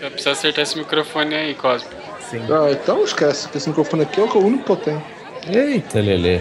[0.00, 1.90] Você vai precisar acertar esse microfone aí, Cosmo.
[2.20, 2.40] Sim.
[2.50, 5.02] Ah, então esquece, que esse microfone aqui é o único que eu tenho.
[5.46, 6.40] Eita, Lelê.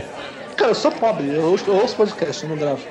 [0.56, 2.80] Cara, eu sou pobre, eu ouço, eu ouço podcast, eu não gravo.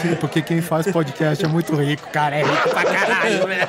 [0.00, 2.36] Sim, porque quem faz podcast é muito rico, cara.
[2.36, 3.68] É rico pra caralho, né?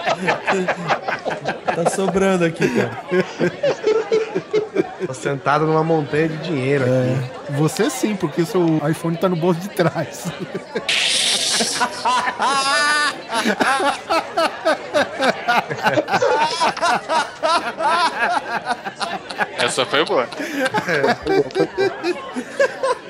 [1.74, 2.92] Tá sobrando aqui, cara.
[5.08, 7.54] Tô sentado numa montanha de dinheiro aqui.
[7.54, 10.26] Você sim, porque seu iPhone tá no bolso de trás.
[19.58, 20.28] Essa foi boa.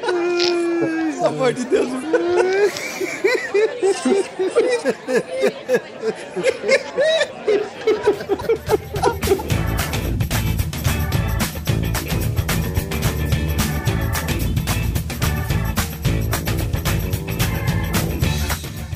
[0.06, 1.90] Pelo amor de Deus.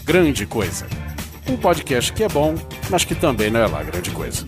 [0.05, 1.04] Grande Coisa.
[1.47, 2.55] Um podcast que é bom,
[2.89, 4.43] mas que também não é lá grande coisa.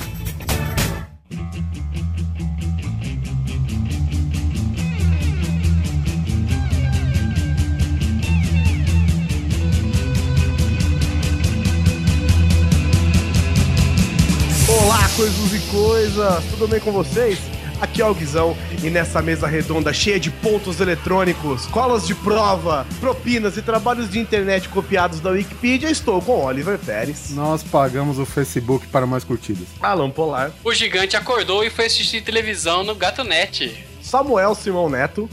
[14.67, 16.43] Olá, coisas e coisas!
[16.49, 17.56] Tudo bem com vocês?
[17.79, 22.87] Aqui é o Guizão e nessa mesa redonda cheia de pontos eletrônicos, colas de prova,
[22.99, 28.25] propinas e trabalhos de internet copiados da Wikipedia, estou com Oliver Pérez, Nós pagamos o
[28.25, 29.67] Facebook para mais curtidas.
[29.79, 33.85] Alan Polar, O gigante acordou e foi assistir televisão no Gato Net.
[34.01, 35.29] Samuel Simão Neto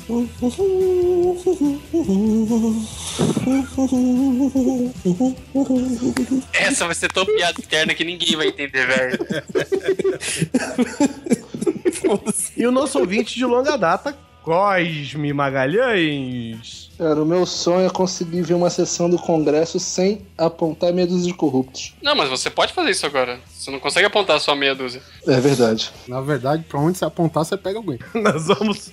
[6.52, 9.18] Essa vai ser tão piada interna que ninguém vai entender, velho.
[12.56, 16.90] e o nosso ouvinte de longa data, Cosme Magalhães.
[16.96, 21.26] Cara, o meu sonho é conseguir ver uma sessão do Congresso sem apontar meia dúzia
[21.26, 21.92] de corruptos.
[22.00, 23.40] Não, mas você pode fazer isso agora.
[23.48, 25.02] Você não consegue apontar só meia dúzia.
[25.26, 25.90] É verdade.
[26.06, 27.98] Na verdade, pra onde você apontar, você pega alguém.
[28.14, 28.92] Nós vamos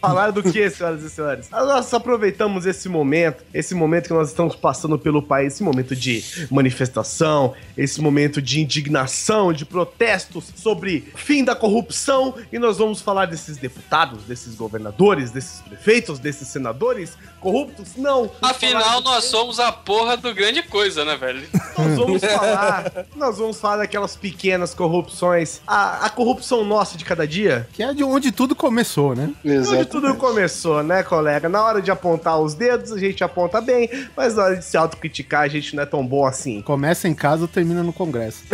[0.00, 1.50] falar do que, senhoras e senhores?
[1.50, 6.46] Nós aproveitamos esse momento, esse momento que nós estamos passando pelo país, esse momento de
[6.50, 13.26] manifestação, esse momento de indignação, de protestos sobre fim da corrupção, e nós vamos falar
[13.26, 17.96] desses deputados, desses governadores, desses prefeitos, desses senadores corruptos?
[17.96, 18.30] Não.
[18.40, 21.46] Afinal, nós somos a porra do grande coisa, né, velho?
[21.76, 27.26] nós vamos falar, nós vamos falar daquelas pequenas corrupções, a, a corrupção nossa de cada
[27.26, 27.68] dia.
[27.72, 29.30] Que é de onde tudo começou, né?
[29.44, 29.86] Onde Exato.
[29.86, 31.48] tudo começou, né, colega?
[31.48, 34.76] Na hora de apontar os dedos, a gente aponta bem, mas na hora de se
[34.76, 36.62] autocriticar, a gente não é tão bom assim.
[36.62, 38.42] Começa em casa, termina no Congresso.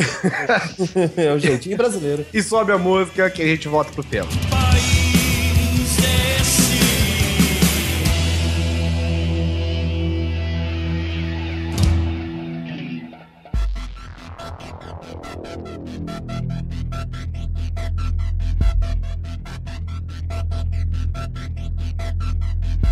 [1.17, 2.25] É o jeitinho brasileiro.
[2.33, 4.29] E sobe a música que a gente volta pro tema.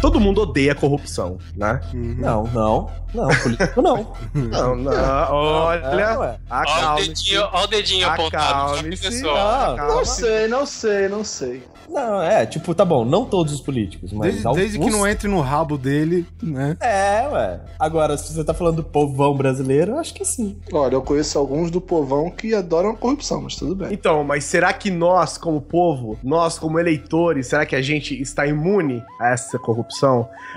[0.00, 1.80] Todo mundo odeia corrupção, né?
[1.92, 2.90] Não, não.
[3.14, 4.12] Não, político não.
[4.34, 5.32] Não, não.
[5.32, 6.38] Olha, É, ué.
[6.50, 8.82] Ó o dedinho, ó o dedinho apontado.
[8.82, 10.04] Não Calma.
[10.04, 11.62] sei, não sei, não sei.
[11.88, 14.60] Não, é, tipo, tá bom, não todos os políticos, mas Desde, alguns...
[14.60, 16.76] desde que não entre no rabo dele, né?
[16.80, 17.60] É, ué.
[17.78, 20.58] Agora, se você tá falando do povão brasileiro, eu acho que sim.
[20.72, 23.88] Olha, eu conheço alguns do povão que adoram a corrupção, mas tudo bem.
[23.92, 28.46] Então, mas será que nós, como povo, nós como eleitores, será que a gente está
[28.46, 29.86] imune a essa corrupção?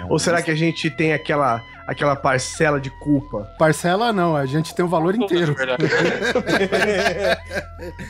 [0.10, 3.50] Ou será que a gente tem aquela, aquela parcela de culpa?
[3.58, 5.56] Parcela não, a gente tem o valor inteiro.
[5.60, 5.66] A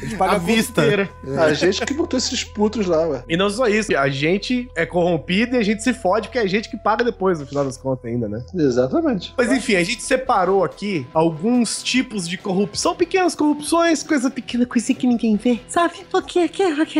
[0.05, 0.81] gente paga a vista.
[0.81, 1.09] inteira.
[1.37, 3.23] A gente que botou esses putos lá, ué.
[3.27, 6.41] E não só isso, a gente é corrompido e a gente se fode porque é
[6.41, 8.43] a gente que paga depois, no final das contas, ainda, né?
[8.53, 9.33] Exatamente.
[9.37, 14.97] Mas enfim, a gente separou aqui alguns tipos de corrupção, pequenas corrupções, coisa pequena, coisinha
[14.97, 16.05] que ninguém vê, sabe?
[16.11, 16.99] Porque, que, que,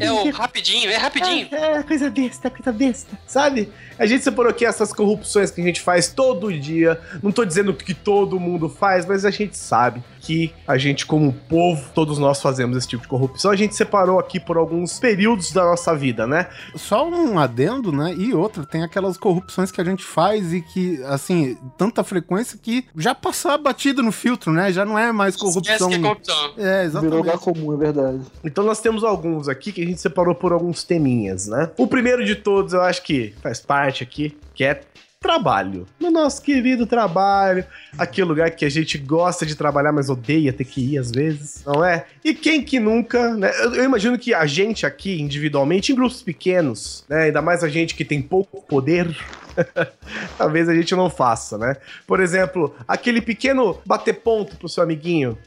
[0.00, 1.48] É o rapidinho, é rapidinho.
[1.52, 3.70] É, é, coisa besta, coisa besta, sabe?
[4.02, 7.00] A gente separou aqui essas corrupções que a gente faz todo dia.
[7.22, 11.32] Não tô dizendo que todo mundo faz, mas a gente sabe que a gente, como
[11.32, 13.50] povo, todos nós fazemos esse tipo de corrupção.
[13.50, 16.48] A gente separou aqui por alguns períodos da nossa vida, né?
[16.76, 18.14] Só um adendo, né?
[18.16, 22.86] E outra, tem aquelas corrupções que a gente faz e que, assim, tanta frequência que
[22.96, 24.72] já passou batido no filtro, né?
[24.72, 25.88] Já não é mais Esquece corrupção.
[25.88, 26.52] que é corrupção.
[26.56, 27.60] É, Virou lugar exatamente.
[27.60, 28.20] comum, é verdade.
[28.44, 31.70] Então nós temos alguns aqui que a gente separou por alguns teminhas, né?
[31.76, 34.80] O primeiro de todos, eu acho que faz parte aqui, que é
[35.22, 35.86] trabalho.
[35.98, 37.64] No nosso querido trabalho,
[37.96, 41.62] aquele lugar que a gente gosta de trabalhar, mas odeia ter que ir às vezes,
[41.64, 42.04] não é?
[42.24, 43.50] E quem que nunca, né?
[43.60, 47.24] Eu, eu imagino que a gente aqui, individualmente, em grupos pequenos, né?
[47.24, 49.16] Ainda mais a gente que tem pouco poder.
[50.36, 51.76] Talvez a gente não faça, né?
[52.06, 55.38] Por exemplo, aquele pequeno bater ponto pro seu amiguinho,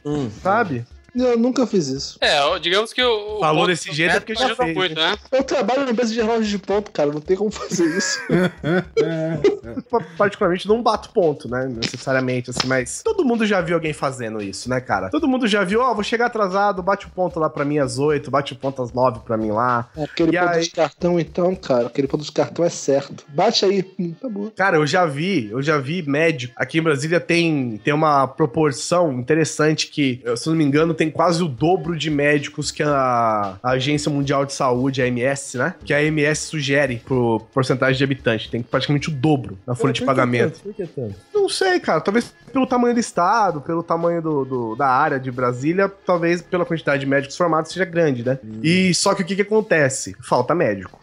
[0.42, 0.84] sabe?
[1.16, 2.18] Eu nunca fiz isso.
[2.20, 3.38] É, digamos que o.
[3.40, 5.16] Falou desse jeito é porque já ajuda fez, muito, né?
[5.32, 7.10] Eu trabalho na empresa de relógio de ponto, cara.
[7.12, 8.18] Não tem como fazer isso.
[9.90, 11.66] Pa- Particularmente não bato ponto, né?
[11.68, 15.10] Necessariamente, assim, mas todo mundo já viu alguém fazendo isso, né, cara?
[15.10, 17.98] Todo mundo já viu, ó, vou chegar atrasado, bate o ponto lá pra mim às
[17.98, 19.88] 8, bate o ponto às 9 pra mim lá.
[19.96, 20.62] Aquele E ponto aí?
[20.62, 21.86] de cartão, então, cara.
[21.86, 23.24] Aquele ponto de cartão é certo.
[23.28, 23.84] Bate aí.
[23.98, 24.50] Hum, tá bom.
[24.56, 26.52] Cara, eu já vi, eu já vi médico.
[26.56, 31.05] Aqui em Brasília tem, tem uma proporção interessante que, se eu não me engano, tem
[31.10, 35.74] quase o dobro de médicos que a, a Agência Mundial de Saúde, a MS, né?
[35.84, 38.50] Que a MS sugere pro porcentagem de habitante.
[38.50, 40.60] Tem praticamente o dobro na folha de pagamento.
[40.60, 41.14] Por que tanto?
[41.34, 42.00] Não sei, cara.
[42.00, 46.64] Talvez pelo tamanho do estado, pelo tamanho do, do- da área de Brasília, talvez pela
[46.64, 48.38] quantidade de médicos formados seja grande, né?
[48.62, 50.16] E só que o que que acontece?
[50.22, 50.98] Falta médico.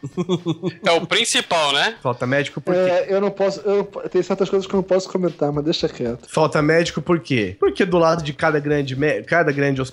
[0.86, 1.96] É o principal, né?
[2.02, 2.80] Falta médico por quê?
[2.80, 3.60] É, eu não posso.
[3.62, 6.28] Eu, tem certas coisas que eu não posso comentar, mas deixa quieto.
[6.28, 7.56] Falta médico por quê?
[7.60, 8.96] Porque do lado de cada grande,
[9.28, 9.93] cada grande hospital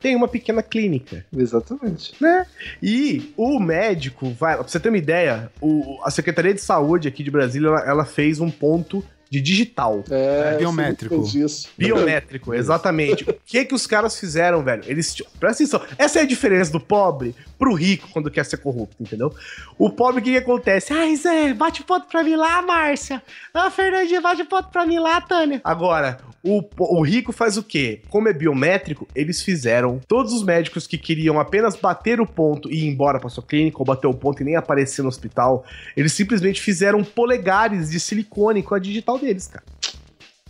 [0.00, 2.14] tem uma pequena clínica, Exatamente.
[2.20, 2.46] né?
[2.82, 4.54] E o médico vai.
[4.56, 8.04] Pra você ter uma ideia, o- a Secretaria de Saúde aqui de Brasília ela, ela
[8.04, 10.02] fez um ponto de digital.
[10.10, 11.14] É, biométrico.
[11.16, 11.68] muito disso.
[11.76, 13.28] Biométrico, exatamente.
[13.28, 14.82] O que que os caras fizeram, velho?
[14.86, 15.14] Eles.
[15.38, 15.82] Presta atenção.
[15.98, 19.30] Essa é a diferença do pobre pro rico quando quer ser corrupto, entendeu?
[19.76, 20.94] O pobre, o que que acontece?
[20.94, 23.22] Ai, Zé, bate ponto pra mim lá, Márcia.
[23.52, 25.60] Ah, Fernandinha, bate ponto pra mim lá, Tânia.
[25.62, 28.00] Agora, o, o rico faz o quê?
[28.08, 30.00] Como é biométrico, eles fizeram.
[30.06, 33.78] Todos os médicos que queriam apenas bater o ponto e ir embora pra sua clínica,
[33.78, 35.64] ou bater o ponto e nem aparecer no hospital,
[35.96, 39.64] eles simplesmente fizeram polegares de silicone com a digital deles, cara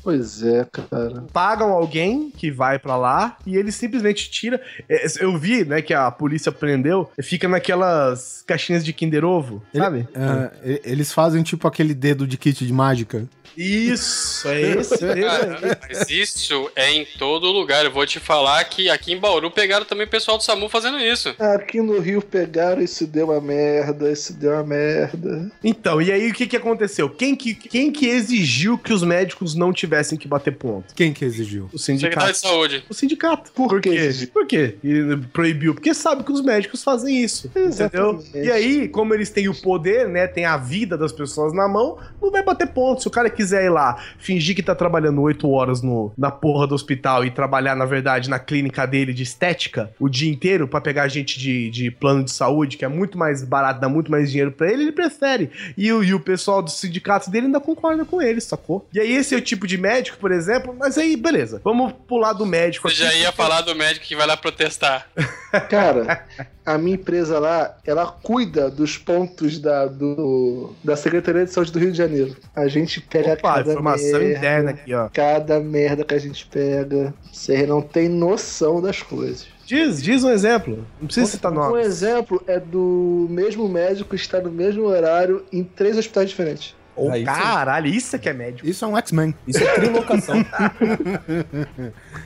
[0.03, 1.25] Pois é, cara.
[1.33, 4.61] pagam alguém que vai pra lá e ele simplesmente tira.
[4.89, 10.09] É, Eu vi, né, que a polícia prendeu, fica naquelas caixinhas de Kinder Ovo, sabe?
[10.15, 13.29] É, eles fazem tipo aquele dedo de kit de mágica.
[13.59, 17.85] Isso, é esse dedo Cara, mas isso é em todo lugar.
[17.85, 20.99] Eu vou te falar que aqui em Bauru pegaram também o pessoal do SAMU fazendo
[21.01, 21.35] isso.
[21.41, 25.51] Aqui no Rio pegaram e se deu uma merda, isso deu uma merda.
[25.65, 27.11] Então, e aí o que que aconteceu?
[27.11, 30.95] Quem que, quem que exigiu que os médicos não tivessem que bater ponto?
[30.95, 31.69] Quem que exigiu?
[31.73, 32.33] O Secretário sindicato.
[32.33, 32.85] de Saúde.
[32.89, 33.51] O sindicato.
[33.51, 33.91] Por quê?
[33.91, 34.27] quê?
[34.33, 34.77] Por quê?
[34.85, 35.75] E proibiu?
[35.75, 37.49] Porque sabe que os médicos fazem isso.
[37.49, 37.69] Entendeu?
[37.69, 38.31] Exatamente.
[38.35, 40.29] E aí, como eles têm o poder, né?
[40.29, 43.03] Tem a vida das pessoas na mão, não vai bater ponto.
[43.03, 46.67] Se o cara quiser ir lá, fingir que tá trabalhando oito horas no, na porra
[46.67, 50.81] do hospital e trabalhar, na verdade, na clínica dele de estética o dia inteiro pra
[50.81, 54.31] pegar gente de, de plano de saúde, que é muito mais barato, dá muito mais
[54.31, 55.51] dinheiro pra ele, ele prefere.
[55.77, 58.87] E, o- e o pessoal do sindicato dele ainda concorda com ele, sacou?
[58.93, 61.61] E aí, esse é o tipo de médico, por exemplo, mas aí, beleza.
[61.65, 65.07] Vamos pular do médico Você já ia falar do médico que vai lá protestar.
[65.69, 66.25] Cara,
[66.65, 71.79] a minha empresa lá, ela cuida dos pontos da, do, da Secretaria de Saúde do
[71.79, 72.37] Rio de Janeiro.
[72.55, 75.09] A gente pega Opa, cada informação merda, interna aqui, ó.
[75.13, 77.15] Cada merda que a gente pega.
[77.33, 79.47] Você não tem noção das coisas.
[79.67, 80.87] Diz, diz um exemplo.
[81.01, 81.81] Não precisa citar Um nome.
[81.83, 86.75] exemplo é do mesmo médico estar no mesmo horário em três hospitais diferentes.
[87.01, 87.23] Oh, sim.
[87.23, 88.69] caralho, isso é que é médico.
[88.69, 89.33] Isso é um X-Men.
[89.47, 90.45] Isso é trilocação.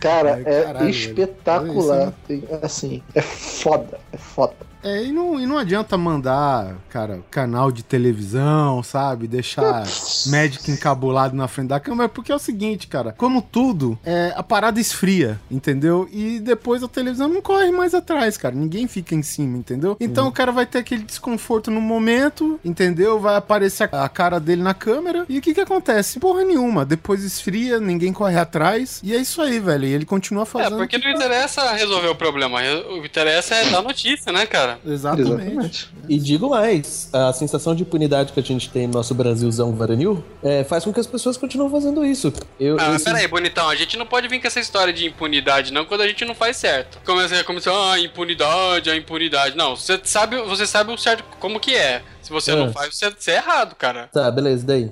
[0.00, 1.99] Cara, Ai, é caralho, espetacular.
[1.99, 2.15] velho.
[2.26, 3.99] Tem- assim, é foda.
[4.12, 4.55] É foda.
[4.82, 9.26] É, e não, e não adianta mandar, cara, canal de televisão, sabe?
[9.26, 9.84] Deixar
[10.26, 14.43] médico encabulado na frente da câmera, porque é o seguinte, cara, como tudo, é, a
[14.43, 16.08] parada esfria, entendeu?
[16.12, 18.55] E depois a televisão não corre mais atrás, cara.
[18.55, 19.96] Ninguém fica em cima, entendeu?
[20.01, 23.19] Então o cara vai ter aquele desconforto no momento, entendeu?
[23.19, 25.24] Vai aparecer a a cara dele na câmera.
[25.29, 26.19] E o que que acontece?
[26.19, 26.84] Porra nenhuma.
[26.84, 29.01] Depois esfria, ninguém corre atrás.
[29.03, 29.84] E é isso aí, velho.
[29.84, 30.77] E ele continua É, fazendo.
[30.77, 32.58] porque não interessa resolver o problema.
[32.91, 34.71] O que interessa é dar notícia, né, cara?
[34.84, 35.88] Exatamente.
[36.08, 40.24] E digo mais, a sensação de impunidade que a gente tem no nosso Brasilzão varonil
[40.43, 42.32] é, faz com que as pessoas continuem fazendo isso.
[42.58, 45.72] Eu, Ah, esse- peraí, bonitão, a gente não pode vir com essa história de impunidade,
[45.72, 46.98] não, quando a gente não faz certo.
[47.05, 49.56] Começa a começar, ah, impunidade, a impunidade.
[49.56, 52.02] Não, você sabe, você sabe o certo como que é.
[52.22, 52.56] Se você É.
[52.56, 54.08] não faz, você, você é errado, cara.
[54.12, 54.91] Tá, beleza, daí.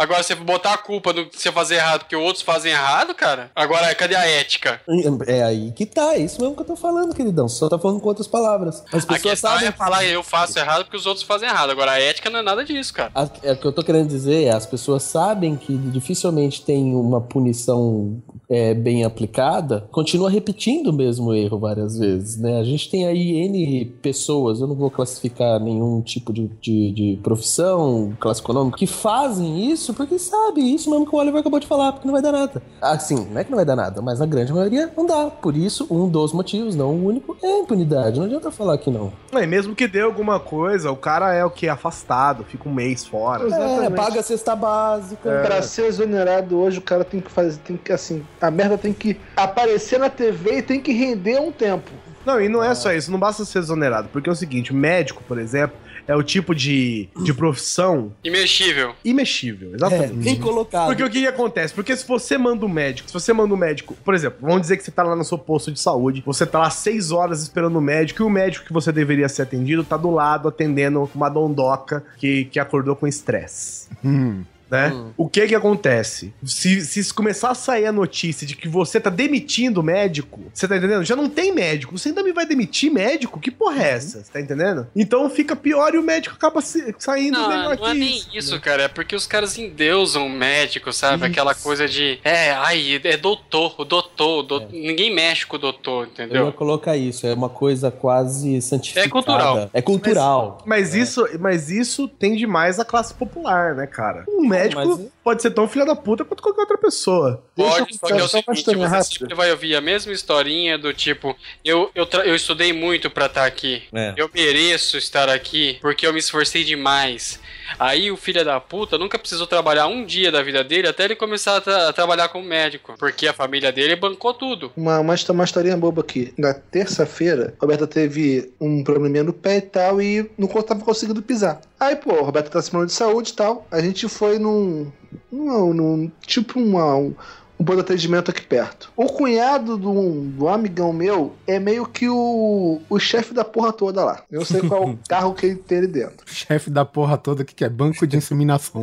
[0.00, 3.50] Agora, você botar a culpa do que você fazer errado porque outros fazem errado, cara.
[3.54, 4.80] Agora, cadê a ética?
[5.26, 7.46] É aí que tá, é isso mesmo que eu tô falando, queridão.
[7.48, 8.82] Só tá falando com outras palavras.
[8.92, 9.68] As A pessoas questão sabem.
[9.68, 11.68] é falar eu faço errado porque os outros fazem errado.
[11.70, 13.10] Agora, a ética não é nada disso, cara.
[13.14, 16.94] A- é o que eu tô querendo dizer é as pessoas sabem que dificilmente tem
[16.94, 22.58] uma punição é, bem aplicada, continua repetindo o mesmo erro várias vezes, né?
[22.58, 27.18] A gente tem aí N pessoas, eu não vou classificar nenhum tipo de, de, de
[27.22, 31.66] profissão, classe econômica, que fazem isso porque sabe isso mesmo que o Oliver acabou de
[31.66, 32.62] falar, porque não vai dar nada.
[32.80, 35.26] Assim, não é que não vai dar nada, mas na grande maioria não dá.
[35.26, 38.18] Por isso, um dos motivos, não o único, é a impunidade.
[38.18, 39.12] Não adianta falar que não.
[39.32, 41.68] É, mesmo que dê alguma coisa, o cara é o que?
[41.68, 43.44] Afastado, fica um mês fora.
[43.44, 43.96] É, Exatamente.
[43.96, 45.42] paga a cesta básica.
[45.44, 48.92] Pra ser exonerado hoje, o cara tem que fazer, tem que assim, a merda tem
[48.92, 51.90] que aparecer na TV e tem que render um tempo.
[52.24, 55.22] Não, e não é só isso, não basta ser exonerado, porque é o seguinte, médico,
[55.26, 55.76] por exemplo,
[56.10, 58.94] é o tipo de, de profissão Imexível.
[59.04, 60.14] imexível, É, exatamente.
[60.14, 60.86] bem colocado.
[60.88, 61.72] Porque o que, que acontece?
[61.72, 64.76] Porque se você manda um médico, se você manda um médico, por exemplo, vamos dizer
[64.76, 67.76] que você tá lá no seu posto de saúde, você tá lá seis horas esperando
[67.76, 71.28] o médico, e o médico que você deveria ser atendido tá do lado atendendo uma
[71.28, 73.88] dondoca que, que acordou com estresse.
[74.04, 74.42] Hum.
[74.70, 74.88] Né?
[74.94, 75.10] Hum.
[75.16, 76.32] O que que acontece?
[76.44, 80.68] Se, se começar a sair a notícia de que você tá demitindo o médico, você
[80.68, 81.04] tá entendendo?
[81.04, 83.40] Já não tem médico, você ainda me vai demitir médico?
[83.40, 84.22] Que porra é essa?
[84.22, 84.86] Você tá entendendo?
[84.94, 88.28] Então fica pior e o médico acaba se- saindo Não, melhor não é nem isso.
[88.36, 88.84] isso, cara.
[88.84, 91.26] É porque os caras endeusam o médico, sabe?
[91.26, 92.18] Aquela coisa de.
[92.22, 94.40] É, ai, é doutor, o doutor.
[94.40, 94.72] o doutor.
[94.72, 96.52] Ninguém mexe com o doutor, Eu ia entendeu?
[96.52, 99.06] colocar isso, é uma coisa quase santificada.
[99.06, 99.70] É cultural.
[99.74, 100.58] É cultural.
[100.64, 104.24] Mas, isso, mas isso tem demais a classe popular, né, cara?
[104.28, 107.42] Um médico mas- pode ser tão filho da puta quanto qualquer outra pessoa.
[107.56, 110.76] Deixa Pode, eu só que é o seguinte, você sempre vai ouvir a mesma historinha
[110.78, 113.82] do tipo, eu, eu, eu estudei muito pra estar aqui.
[113.92, 114.14] É.
[114.16, 117.40] Eu mereço estar aqui porque eu me esforcei demais.
[117.78, 121.16] Aí o filho da puta nunca precisou trabalhar um dia da vida dele até ele
[121.16, 122.94] começar a, tra- a trabalhar como médico.
[122.98, 124.72] Porque a família dele bancou tudo.
[124.76, 126.32] Uma, uma, uma historinha boba aqui.
[126.36, 131.60] Na terça-feira, Roberta teve um probleminha no pé e tal, e não tava conseguindo pisar.
[131.78, 133.66] Aí, pô, Roberta tá se de saúde e tal.
[133.70, 134.90] A gente foi num.
[135.30, 137.14] num, num tipo uma, um,
[137.60, 138.90] um bom atendimento aqui perto.
[138.96, 144.02] O cunhado do, do amigão meu é meio que o, o chefe da porra toda
[144.02, 144.22] lá.
[144.30, 146.24] Eu sei qual é o carro que ele tem ali dentro.
[146.24, 148.80] Chefe da porra toda que quer banco de inseminação.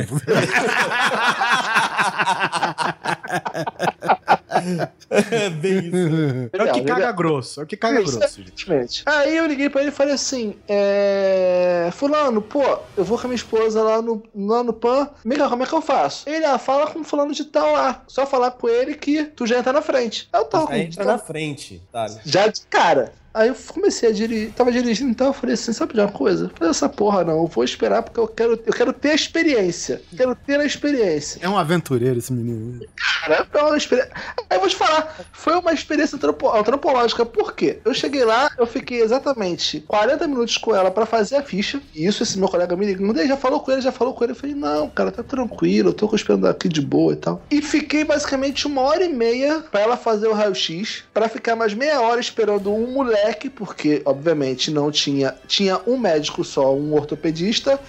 [5.10, 6.50] É bem isso.
[6.54, 7.60] É o que Legal, caga grosso.
[7.60, 9.04] É o que caga Isso, grosso, gente.
[9.06, 11.90] Aí eu liguei pra ele e falei assim: é.
[11.94, 12.64] Fulano, pô,
[12.96, 15.10] eu vou com a minha esposa lá no, lá no PAN.
[15.24, 16.30] Mica, como é que eu faço?
[16.30, 18.04] Ele, ah, fala com fulano de tal lá.
[18.08, 20.28] Só falar com ele que tu já entra na frente.
[20.34, 22.08] Eu tava com Aí entra na frente, tá?
[22.26, 23.14] Já de cara.
[23.38, 26.50] Aí eu comecei a dirigir, tava dirigindo então, eu falei assim, sabe de uma coisa?
[26.56, 30.02] Faz essa porra não, eu vou esperar porque eu quero, eu quero ter a experiência.
[30.16, 31.40] Quero ter a experiência.
[31.42, 32.80] É um aventureiro esse menino.
[33.22, 34.12] Cara, é uma experiência.
[34.50, 37.26] Aí eu vou te falar, foi uma experiência antropo- antropológica.
[37.26, 37.80] Por quê?
[37.86, 41.80] Eu cheguei lá, eu fiquei exatamente 40 minutos com ela pra fazer a ficha.
[41.94, 43.08] E isso esse meu colega me ligou.
[43.16, 44.32] Ele já falou com ele, já falou com ele.
[44.34, 47.42] Eu falei, não, cara, tá tranquilo, eu tô esperando aqui de boa e tal.
[47.52, 51.74] E fiquei basicamente uma hora e meia pra ela fazer o raio-x, pra ficar mais
[51.74, 55.36] meia hora esperando um moleque, porque, obviamente, não tinha.
[55.48, 57.80] Tinha um médico só, um ortopedista.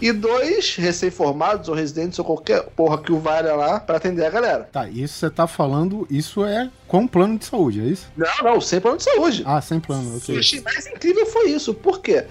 [0.00, 4.30] E dois recém-formados ou residentes ou qualquer porra que o valha lá pra atender a
[4.30, 4.68] galera.
[4.70, 8.06] Tá, isso você tá falando, isso é com plano de saúde, é isso?
[8.16, 9.42] Não, não, sem plano de saúde.
[9.44, 10.38] Ah, sem plano, O ok.
[10.38, 11.74] achei mais incrível foi isso.
[11.74, 12.24] Por quê?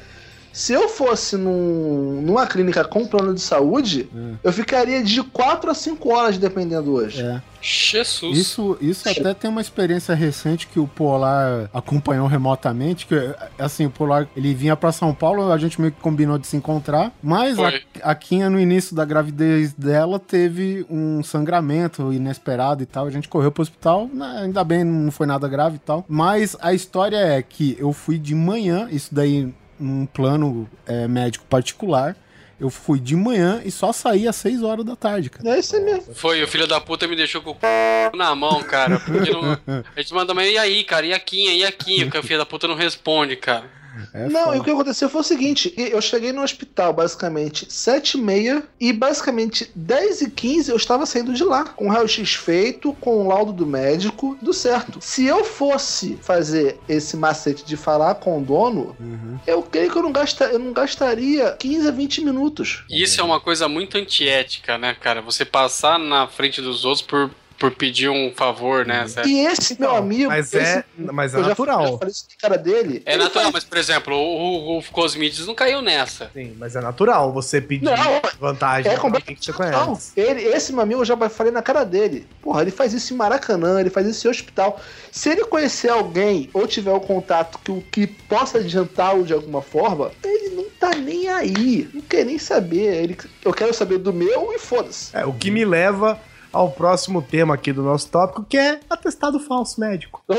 [0.57, 4.33] Se eu fosse num, numa clínica com plano de saúde, Hum.
[4.43, 7.21] eu ficaria de 4 a 5 horas dependendo hoje.
[7.21, 7.39] É.
[7.61, 8.35] Jesus.
[8.35, 13.15] Isso, isso até tem uma experiência recente que o Polar acompanhou remotamente, que
[13.59, 16.57] assim, o Polar, ele vinha pra São Paulo, a gente meio que combinou de se
[16.57, 17.71] encontrar, mas a,
[18.01, 23.27] a Kinha, no início da gravidez dela, teve um sangramento inesperado e tal, a gente
[23.27, 27.17] correu pro hospital, né, ainda bem, não foi nada grave e tal, mas a história
[27.17, 32.15] é que eu fui de manhã, isso daí num plano é, médico particular,
[32.59, 35.47] eu fui de manhã e só saí às 6 horas da tarde, cara.
[35.55, 36.13] É isso aí mesmo.
[36.15, 38.17] Foi, o filho da puta me deixou com o c...
[38.17, 38.99] na mão, cara.
[38.99, 39.53] Porque não...
[39.95, 41.05] A gente manda, mas e aí, cara?
[41.05, 41.53] E a Quinha?
[41.53, 42.05] E a Quinha?
[42.05, 43.65] Porque o filho da puta não responde, cara.
[44.13, 44.57] É não, foda.
[44.57, 48.63] e o que aconteceu foi o seguinte: eu cheguei no hospital basicamente 7 e meia
[48.79, 53.23] e basicamente 10 e 15 eu estava saindo de lá, com o raio-x feito, com
[53.23, 54.99] o laudo do médico, do certo.
[55.01, 59.37] Se eu fosse fazer esse macete de falar com o dono, Uhum.
[59.45, 62.83] eu creio que eu não, gasta, eu não gastaria 15 a 20 minutos.
[62.89, 65.21] E isso é uma coisa muito antiética, né, cara?
[65.21, 69.07] Você passar na frente dos outros por, por pedir um favor, né?
[69.07, 69.27] Certo?
[69.27, 70.29] E esse meu amigo.
[70.29, 71.87] Mas esse- é, mas é eu já- natural.
[71.87, 73.01] Já falei isso na cara dele.
[73.05, 76.29] É ele natural, faz- mas, por exemplo, o, o, o Cosmides não caiu nessa.
[76.33, 77.95] Sim, mas é natural você pedir Não,
[78.39, 80.11] vantagem É alguém que você completamente conhece.
[80.15, 82.27] Ele, esse meu amigo eu já falei na cara dele.
[82.41, 84.79] Porra, ele faz isso em Maracanã, ele faz isso em hospital.
[85.11, 89.61] Se ele conhecer alguém ou tiver um contato que, o que possa adiantá-lo de alguma
[89.61, 91.89] forma, ele não tá nem aí.
[91.93, 93.03] Não quer nem saber.
[93.03, 95.15] Ele, eu quero saber do meu e foda-se.
[95.15, 96.19] É, o que me leva
[96.51, 100.23] ao próximo tema aqui do nosso tópico, que é atestado falso médico.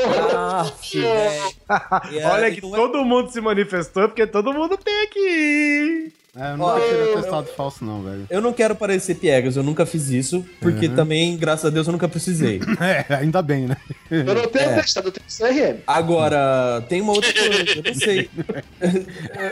[1.71, 2.03] Ah.
[2.33, 6.13] Olha que não é- todo mundo se manifestou, porque todo mundo tem aqui.
[6.37, 8.27] É, eu nunca tirei atestado falso, não, velho.
[8.31, 11.93] Eu não quero parecer piegas, eu nunca fiz isso, porque também, graças a Deus, eu
[11.93, 12.61] nunca precisei.
[12.81, 13.77] É, ainda bem, né?
[14.11, 14.79] Eu não tenho É.
[14.79, 15.81] atestado, eu tenho CRM.
[15.87, 18.31] Agora, tem uma outra coisa, eu não sei.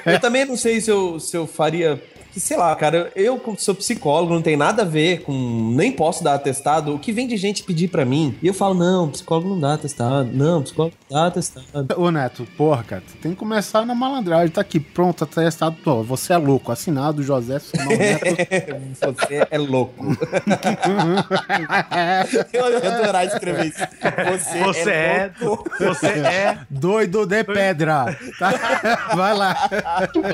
[0.06, 2.00] Eu também não sei se eu, se eu faria.
[2.36, 5.72] Que, Sei lá, cara, eu como sou psicólogo, não tem nada a ver com.
[5.74, 6.94] Nem posso dar atestado.
[6.94, 9.72] O que vem de gente pedir pra mim, e eu falo, não, psicólogo não dá
[9.74, 10.28] atestado.
[10.32, 11.66] Não, psicólogo não dá atestado.
[11.96, 14.50] Ô, Neto, porra, cara, tu tem que começar na malandragem.
[14.50, 15.76] Tá aqui, pronto, atestado.
[15.82, 16.70] Pô, você é louco.
[16.70, 18.26] Assinado José Simão Neto.
[19.00, 20.04] Você é louco.
[22.52, 23.78] eu ia adorar escrever isso.
[24.30, 25.70] Você, Você é, louco.
[25.78, 28.16] você é Doido de pedra.
[28.38, 28.52] Tá?
[29.14, 29.68] Vai lá.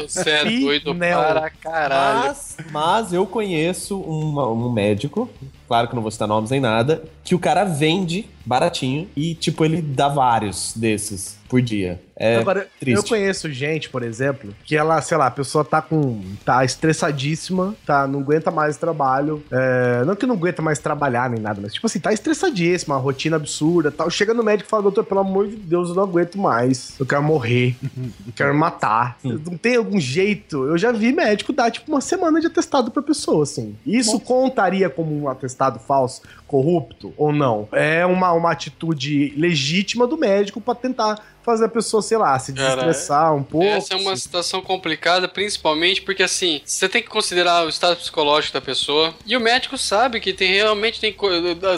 [0.01, 1.19] Você é doido Pinel.
[1.19, 1.92] para caralho.
[1.95, 5.29] Mas, mas eu conheço uma- um médico,
[5.69, 9.65] claro que não vou citar nomes nem nada, que o cara vende baratinho e, tipo,
[9.65, 12.01] ele dá vários desses por dia.
[12.17, 12.97] É Agora, triste.
[12.97, 16.23] eu conheço gente, por exemplo, que ela, sei lá, a pessoa tá com.
[16.45, 19.43] tá estressadíssima, tá, não aguenta mais trabalho.
[19.51, 23.01] é, não que não aguenta mais trabalhar nem nada, mas tipo assim, tá estressadíssima, uma
[23.01, 24.09] rotina absurda tal.
[24.09, 26.99] Chega no médico e fala, doutor, pelo amor de Deus, eu não aguento mais.
[26.99, 27.77] Eu quero morrer.
[27.83, 29.19] eu quero matar.
[29.23, 30.65] Não tem algum jeito.
[30.65, 33.77] Eu já vi médico dar, tipo, uma semana de atestado pra pessoa, assim.
[33.85, 37.67] Isso contaria como um atestado falso, corrupto ou não?
[37.73, 42.53] É uma, uma atitude legítima do médico pra tentar fazer a pessoa, sei lá, se
[42.53, 43.67] Cara, desestressar um pouco.
[43.67, 47.97] Essa é uma se- situação complicada, principalmente porque assim, você tem que considerar o estado
[47.97, 49.13] psicológico da pessoa.
[49.27, 51.15] E o médico sabe que tem realmente tem,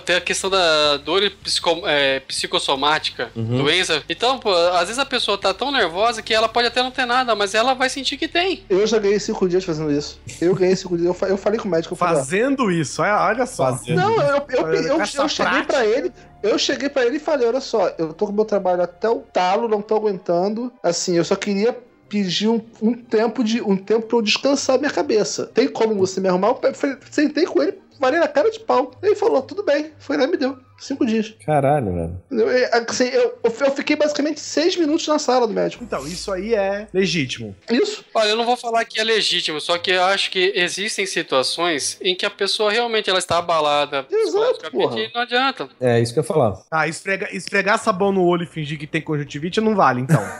[0.04, 4.02] tem a questão da dor psico, é, psicossomática, doença.
[4.08, 7.06] Então, pô, às vezes a pessoa tá tão nervosa que ela pode até não ter
[7.06, 8.62] nada, mas ela vai sentir que tem.
[8.68, 10.20] Eu já ganhei cinco dias fazendo isso.
[10.40, 11.06] Eu ganhei cinco dias.
[11.08, 13.70] Eu, fa- eu falei com o médico, eu falei, Fazendo isso, olha, só.
[13.72, 13.96] Fazendo.
[13.96, 16.12] Não, eu, eu, eu, eu, eu cheguei pra ele,
[16.44, 19.20] eu cheguei pra ele e falei, olha só, eu tô com meu trabalho até o
[19.20, 20.70] talo, não tô aguentando.
[20.82, 24.90] Assim, eu só queria pedir um, um tempo de um tempo pra eu descansar minha
[24.90, 25.46] cabeça.
[25.46, 26.48] Tem como você me arrumar?
[26.62, 26.74] Eu
[27.10, 28.92] sentei com ele, falei na cara de pau.
[29.02, 29.92] Ele falou, tudo bem.
[29.98, 30.56] Foi lá e me deu.
[30.78, 31.32] Cinco dias.
[31.46, 32.20] Caralho, velho.
[32.30, 35.82] Eu, eu- assim, eu, eu fiquei basicamente seis minutos na sala do médico.
[35.84, 37.54] Então, isso aí é legítimo.
[37.70, 38.04] Isso.
[38.14, 41.96] Olha, eu não vou falar que é legítimo, só que eu acho que existem situações
[42.02, 44.96] em que a pessoa realmente ela está abalada psicologicamente porra.
[45.14, 45.68] não adianta.
[45.80, 46.54] É isso que eu ia falar.
[46.70, 50.22] Ah, esfrega, esfregar sabão no olho e fingir que tem conjuntivite não vale, então.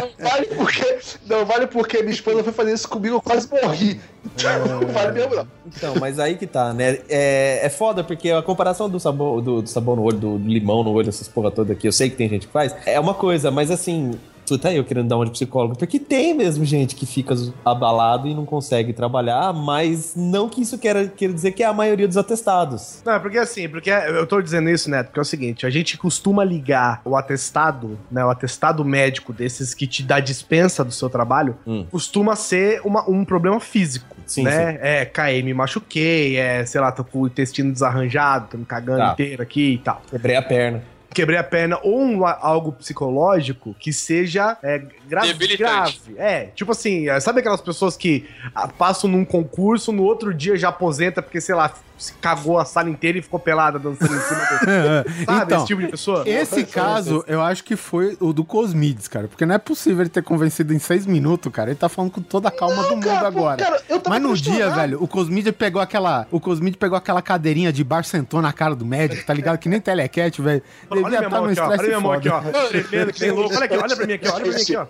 [0.00, 0.98] Não vale porque.
[1.26, 4.00] Não vale porque minha esposa foi fazer isso comigo, eu quase morri.
[4.34, 5.48] Então, não vale mesmo, não.
[5.66, 6.98] Então, mas aí que tá, né?
[7.08, 10.82] É, é foda porque a comparação do sabão, do, do sabão no olho, do limão
[10.82, 13.14] no olho, essas porra toda aqui, eu sei que tem gente que faz, é uma
[13.14, 14.12] coisa, mas assim.
[14.46, 18.26] Tu tá eu querendo dar uma de psicólogo, porque tem mesmo gente que fica abalado
[18.26, 22.08] e não consegue trabalhar, mas não que isso queira, queira dizer que é a maioria
[22.08, 23.02] dos atestados.
[23.04, 25.70] Não, é porque assim, porque eu tô dizendo isso, Neto, porque é o seguinte, a
[25.70, 30.92] gente costuma ligar o atestado, né, o atestado médico desses que te dá dispensa do
[30.92, 31.84] seu trabalho, Hum.
[31.90, 34.78] costuma ser uma- um problema físico, Sim, né?
[34.80, 38.98] É, caí, me machuquei, é, sei lá, tô com o intestino desarranjado, tô me cagando
[38.98, 39.12] Tá.
[39.14, 40.02] inteiro aqui e tal.
[40.08, 40.82] Quebrei a perna.
[41.12, 45.58] Quebrei a perna ou um, algo psicológico que seja é, gra Debilitante.
[45.58, 46.18] grave.
[46.18, 50.56] É, tipo assim, é, sabe aquelas pessoas que ah, passam num concurso, no outro dia
[50.56, 54.20] já aposenta porque, sei lá, se cagou a sala inteira e ficou pelada dançando em
[54.20, 55.24] cima do...
[55.26, 56.22] Sabe, então, esse tipo de pessoa?
[56.26, 59.28] esse caso, eu acho que foi o do Cosmides, cara.
[59.28, 61.70] Porque não é possível ele ter convencido em seis minutos, cara.
[61.70, 63.64] Ele tá falando com toda a calma do mundo cara, pô, agora.
[63.64, 66.26] cara, Mas no dia, velho, o Cosmide pegou aquela.
[66.30, 69.58] O Cosmide pegou aquela cadeirinha de bar, sentou na cara do médico, tá ligado?
[69.58, 70.62] Que nem telecat, velho.
[70.90, 71.64] Olha Devia minha estar mão no aqui, ó.
[71.64, 72.40] Olha estresse minha mão aqui, ó.
[72.68, 73.54] Tremendo, que nem louco.
[73.54, 74.34] Olha aqui, olha pra mim aqui, ó.
[74.34, 74.86] Olha pra mim aqui, ó.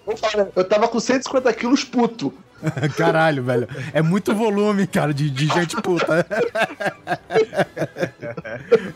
[0.55, 2.33] Eu tava com 150 quilos puto.
[2.97, 3.69] Caralho, velho.
[3.93, 6.27] É muito volume, cara, de, de gente puta.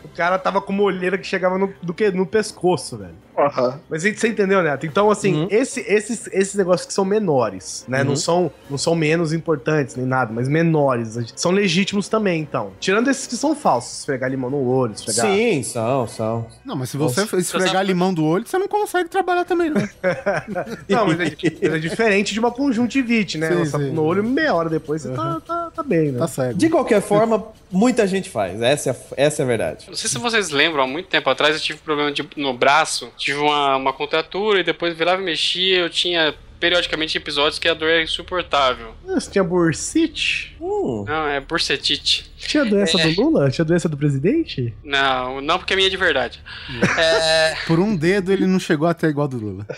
[0.03, 3.15] O cara tava com uma olheira que chegava no, do que, no pescoço, velho.
[3.37, 3.79] Aham.
[3.89, 4.85] Mas você entendeu, Neto?
[4.85, 5.47] Então, assim, Uhum.
[5.49, 8.03] esse- esses, esses negócios que são menores, né?
[8.03, 8.15] Não, Uhum.
[8.15, 11.17] são, não são menos importantes nem nada, mas menores.
[11.35, 12.71] São legítimos também, então.
[12.79, 15.25] Tirando esses que são falsos, esfregar limão no olho, esfregar...
[15.25, 16.47] Sim, são, são.
[16.63, 17.37] Não, mas se você Nossa.
[17.37, 19.81] esfregar limão do olho, você não consegue trabalhar também, não.
[20.89, 23.49] Não, mas é, mas é diferente de uma conjuntivite, né?
[23.53, 23.91] Sim, Lança sim.
[23.91, 26.19] no olho, meia hora depois você tá, tá, tá bem, né?
[26.19, 26.53] Tá cego.
[26.57, 28.61] De qualquer forma, muita gente faz.
[28.61, 29.85] Essa é, essa é a verdade.
[29.87, 33.09] Não sei se vocês lembram, há muito tempo atrás eu tive problema de- no braço,
[33.17, 36.33] tive uma, uma contratura e depois virava e mexia, eu tinha
[36.67, 38.93] periodicamente episódios que a dor era insuportável.
[39.05, 40.55] Você tinha bursite?
[40.61, 42.31] Hum, Não, é bursetite.
[42.37, 43.51] Tinha doença do Lula?
[43.51, 44.73] Tinha doença do presidente?
[44.81, 46.39] Não, não porque a minha é de verdade.
[46.97, 49.67] É, Por um dedo ele não chegou até igual do Lula.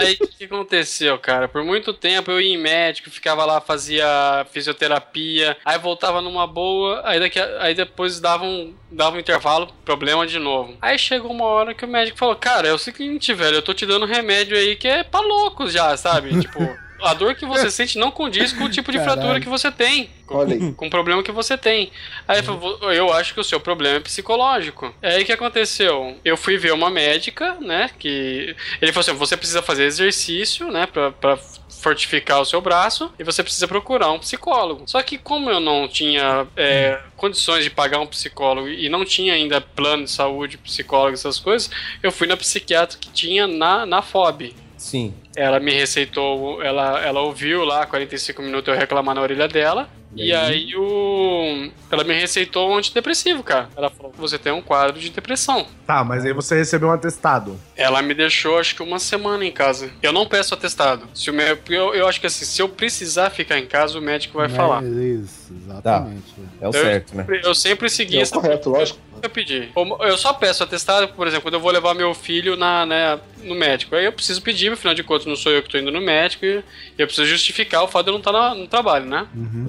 [0.00, 1.48] Aí o que aconteceu, cara?
[1.48, 4.06] Por muito tempo eu ia em médico, ficava lá, fazia
[4.52, 9.68] fisioterapia, aí voltava numa boa, aí, daqui, a- aí depois dava um, dava um intervalo,
[9.84, 10.76] problema de novo.
[10.80, 13.74] Aí chegou uma hora que o médico falou: Cara, é o seguinte, velho, eu tô
[13.74, 16.30] te dando remédio aí que é pra loucos já, sabe?
[16.40, 16.58] tipo.
[17.02, 19.20] A dor que você sente não condiz com o tipo de Caralho.
[19.20, 20.10] fratura que você tem.
[20.26, 20.72] Com, Olha aí.
[20.72, 21.90] com o problema que você tem.
[22.26, 24.94] Aí ele falou, eu acho que o seu problema é psicológico.
[25.02, 26.16] Aí o que aconteceu?
[26.24, 27.90] Eu fui ver uma médica, né?
[27.98, 28.54] Que.
[28.80, 30.86] Ele falou assim: você precisa fazer exercício, né?
[30.86, 31.38] Pra, pra
[31.78, 34.82] fortificar o seu braço e você precisa procurar um psicólogo.
[34.86, 39.34] Só que como eu não tinha é, condições de pagar um psicólogo e não tinha
[39.34, 41.70] ainda plano de saúde, psicólogo, essas coisas,
[42.02, 44.54] eu fui na psiquiatra que tinha na, na FOB.
[44.78, 45.12] Sim.
[45.36, 49.88] Ela me receitou, ela, ela ouviu lá 45 minutos eu reclamar na orelha dela.
[50.18, 51.70] E, E aí o.
[51.90, 53.68] Ela me receitou um antidepressivo, cara.
[53.76, 55.66] Ela falou que você tem um quadro de depressão.
[55.86, 57.58] Tá, mas aí você recebeu um atestado.
[57.76, 59.90] Ela me deixou acho que uma semana em casa.
[60.02, 61.08] Eu não peço atestado.
[61.14, 64.02] Se o mé- eu, eu acho que assim, se eu precisar ficar em casa, o
[64.02, 64.82] médico vai Mas falar.
[64.84, 66.24] Isso, exatamente.
[66.60, 67.26] É o Eu- certo, né?
[67.42, 68.98] Eu sempre segui É o essa correto, lógico.
[69.22, 69.70] eu pedi.
[70.00, 73.54] Eu só peço atestado, por exemplo, quando eu vou levar meu filho na, né, no
[73.54, 73.94] médico.
[73.96, 76.44] Aí eu preciso pedir, afinal de contas, não sou eu que tô indo no médico
[76.44, 76.62] e
[76.98, 79.26] eu preciso justificar o fato de eu não estar no trabalho, né?
[79.34, 79.64] Uhum.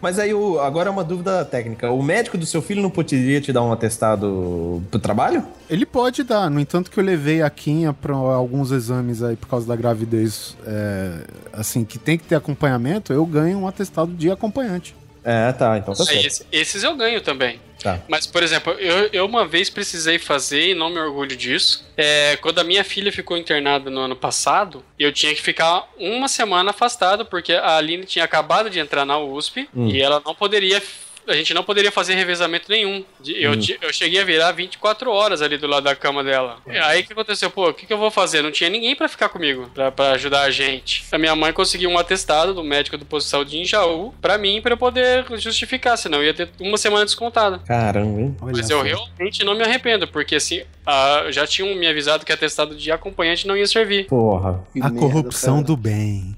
[0.00, 1.90] Mas aí, o- agora é uma dúvida técnica.
[1.90, 5.44] O médico do seu filho não poderia te dar um atestado pro trabalho?
[5.68, 9.48] Ele pode dar, no entanto que eu levei a Quinha pra alguns exames aí por
[9.48, 11.12] causa da gravidez, é,
[11.52, 14.94] assim, que tem que ter acompanhamento, eu ganho um atestado de acompanhante.
[15.24, 15.78] É, tá.
[15.78, 16.26] Então tá certo.
[16.26, 17.58] esse- esses eu ganho também.
[17.84, 18.00] Tá.
[18.08, 22.34] Mas, por exemplo, eu, eu uma vez precisei fazer, e não me orgulho disso, é,
[22.40, 26.70] quando a minha filha ficou internada no ano passado, eu tinha que ficar uma semana
[26.70, 29.88] afastado, porque a Aline tinha acabado de entrar na USP Hum.
[29.90, 30.82] e ela não poderia.
[31.26, 33.04] A gente não poderia fazer revezamento nenhum.
[33.26, 33.58] Eu, Hum.
[33.80, 36.58] eu cheguei a virar 24 horas ali do lado da cama dela.
[36.66, 37.50] E Aí o que aconteceu?
[37.50, 38.42] Pô, o que, que eu vou fazer?
[38.42, 41.04] Não tinha ninguém pra ficar comigo, pra, pra ajudar a gente.
[41.10, 44.36] A minha mãe conseguiu um atestado do médico do posto de saúde em Jaú pra
[44.36, 47.58] mim, pra eu poder justificar, senão eu ia ter uma semana descontada.
[47.66, 48.36] Caramba, hein?
[48.42, 48.82] Olha Mas eu só.
[48.84, 53.46] realmente não me arrependo, porque assim, ah, já tinham me avisado que atestado de acompanhante
[53.46, 54.06] não ia servir.
[54.06, 54.62] Porra.
[54.72, 55.66] Que A merda, corrupção cara.
[55.66, 56.36] do bem.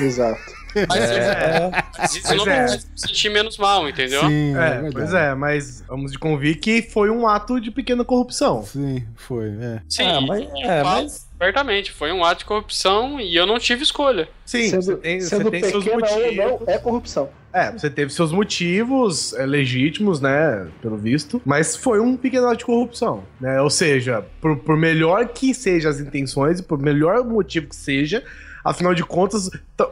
[0.00, 0.40] Exato.
[0.88, 1.70] Mas, É.
[1.98, 2.62] mas isso não é.
[2.72, 4.20] me sentir menos mal, entendeu?
[4.22, 4.92] Sim, É, verdade.
[4.92, 8.62] pois é, mas vamos de convir que foi um ato de pequena corrupção.
[8.64, 9.80] Sim, foi, é.
[9.88, 13.82] Sim, Ah, mas, é, mas abertamente, foi um ato de corrupção e eu não tive
[13.82, 14.28] escolha.
[14.44, 16.36] Sim, sendo você tem, você sendo tem seus ou motivos.
[16.36, 17.28] não, é corrupção.
[17.52, 22.58] É, você teve seus motivos é, legítimos, né, pelo visto, mas foi um pequeno ato
[22.58, 23.58] de corrupção, né?
[23.62, 28.22] Ou seja, por, por melhor que sejam as intenções e por melhor motivo que seja,
[28.62, 29.48] afinal de contas,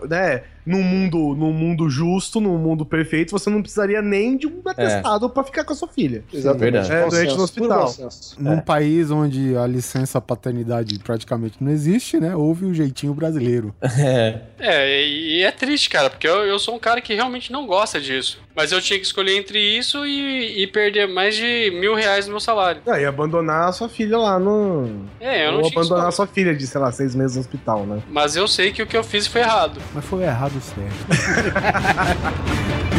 [0.09, 4.63] né, num mundo, num mundo justo, num mundo perfeito, você não precisaria nem de um
[4.65, 6.25] atestado pra ficar com a sua filha.
[6.33, 6.91] Exatamente.
[6.91, 7.95] É, doente no hospital.
[8.39, 12.35] Num país onde a licença paternidade praticamente não existe, né?
[12.35, 13.75] Houve o jeitinho brasileiro.
[13.83, 14.41] é.
[14.59, 18.01] É, e é triste, cara, porque eu, eu sou um cara que realmente não gosta
[18.01, 18.43] disso.
[18.55, 22.33] Mas eu tinha que escolher entre isso e, e perder mais de mil reais no
[22.33, 22.81] meu salário.
[22.87, 25.07] Ah, e abandonar a sua filha lá no.
[25.21, 27.41] É, eu não Ou tinha abandonar a sua filha de, sei lá, seis meses no
[27.41, 28.01] hospital, né?
[28.09, 29.81] Mas eu sei que o que eu fiz foi errado.
[29.93, 31.07] Mas foi errado certo.
[31.07, 32.91] Partindo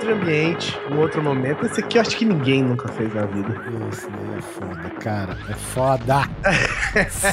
[0.00, 1.66] outro ambiente, um outro momento.
[1.66, 3.54] Esse aqui eu acho que ninguém nunca fez na vida.
[3.92, 5.38] Esse daí é foda, cara.
[5.48, 6.22] É foda.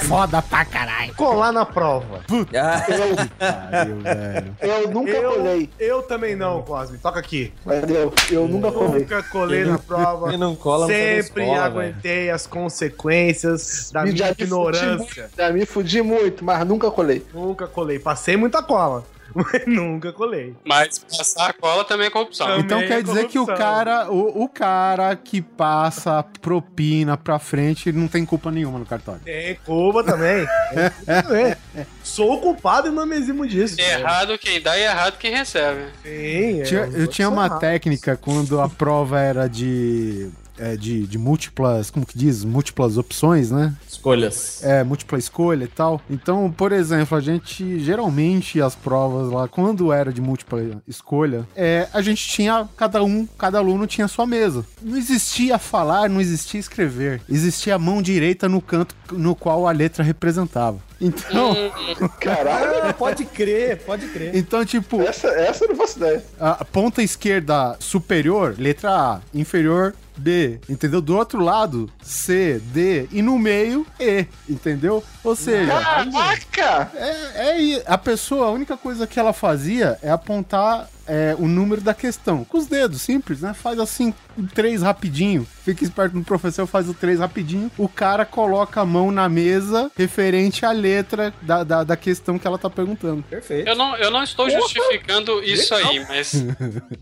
[0.05, 1.13] foda pra caralho.
[1.15, 2.21] Colar na prova.
[2.53, 4.55] Ah, Pariu, velho.
[4.59, 5.69] Eu nunca Eu, colei.
[5.79, 6.97] eu também não, Cosme.
[6.97, 7.53] Toca aqui.
[7.65, 8.13] Entendeu?
[8.29, 8.99] Eu nunca colei.
[8.99, 10.29] Nunca colei na prova.
[10.29, 14.97] Quem não cola tá Sempre escola, aguentei as consequências da Me minha fudi ignorância.
[14.97, 17.25] muito, Já me fudi muito, mas nunca colei.
[17.33, 17.97] Nunca colei.
[17.97, 20.55] Passei muita cola, mas nunca colei.
[20.65, 22.47] Mas passar a cola também é corrupção.
[22.47, 23.55] Também Então é quer dizer que o corrupção.
[23.67, 28.85] cara, o, o cara que passa propina pra frente, ele não tem culpa nenhuma no
[28.85, 29.21] cartório.
[29.23, 30.45] Tem culpa também.
[30.45, 31.55] Tem culpa também.
[32.03, 33.75] Sou culpado e não me eximo disso.
[33.79, 35.85] É errado quem dá e é errado quem recebe.
[36.03, 41.05] Sim, é, Tinha- eu outros tinha uma técnica quando a prova era de é, de,
[41.07, 42.43] de múltiplas, como que diz?
[42.43, 43.73] Múltiplas opções, né?
[43.87, 44.63] Escolhas.
[44.63, 46.01] É, múltipla escolha e tal.
[46.09, 51.87] Então, por exemplo, a gente geralmente as provas lá, quando era de múltipla escolha, é,
[51.93, 54.65] a gente tinha cada um, cada aluno tinha a sua mesa.
[54.81, 57.21] Não existia falar, não existia escrever.
[57.29, 60.79] Existia a mão direita no canto no qual a letra representava.
[60.99, 61.55] Então,
[62.19, 64.35] Caralho, Ah, pode crer, pode crer.
[64.35, 66.23] então tipo, essa, essa eu não faço ideia.
[66.39, 71.01] a ponta esquerda superior, letra A, inferior B, entendeu?
[71.01, 75.03] Do outro lado, C, D e no meio E, entendeu?
[75.23, 76.91] Ou seja, Caraca!
[76.95, 81.81] é, é a pessoa, a única coisa que ela fazia é apontar é, o número
[81.81, 82.43] da questão.
[82.43, 83.53] Com os dedos, simples, né?
[83.53, 84.13] Faz assim,
[84.45, 85.47] três rapidinho.
[85.63, 87.69] Fica esperto no professor, faz o três rapidinho.
[87.77, 92.45] O cara coloca a mão na mesa referente à letra da, da, da questão que
[92.47, 93.23] ela tá perguntando.
[93.23, 93.67] Perfeito.
[93.67, 96.33] Eu não, eu não estou justificando isso aí, mas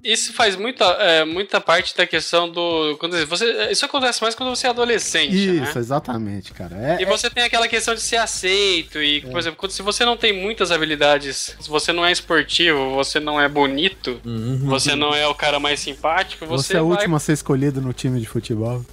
[0.04, 2.98] isso faz muita, é, muita parte da questão do.
[3.00, 5.72] Quando você, isso acontece mais quando você é adolescente, Isso, né?
[5.76, 6.76] exatamente, cara.
[6.76, 10.04] É, E você tem aquela questão de ser aceito, e, por exemplo, quando, se você
[10.06, 14.20] não tem muitas habilidades, se você não é esportivo, você não é bonito,
[14.64, 16.98] você não é o cara mais simpático, você, Você é o vai.
[16.98, 18.86] último a ser escolhido no time de futebol.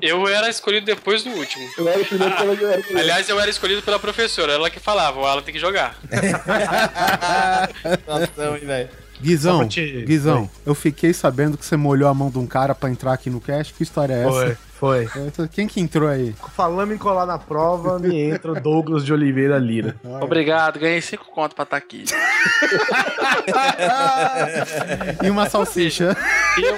[0.00, 1.68] Eu era escolhido depois do último.
[1.78, 2.98] Eu era o primeiro pela eu o primeiro.
[2.98, 5.96] Aliás, eu era escolhido pela professora, ela que falava, o Alan tem que jogar.
[8.06, 8.88] Nossa, velho.
[9.20, 12.90] Guizão, te- Guizão, eu fiquei sabendo que você molhou a mão de um cara pra
[12.90, 13.72] entrar aqui no cast.
[13.74, 14.58] Que história é essa?
[14.76, 15.48] Foi, foi.
[15.48, 16.34] Quem que entrou aí?
[16.54, 19.96] Falando em colar na prova, me entra o Douglas de Oliveira Lira.
[20.20, 22.04] Obrigado, ganhei cinco conto pra estar aqui.
[25.22, 26.16] E uma salsicha.
[26.58, 26.76] E eu,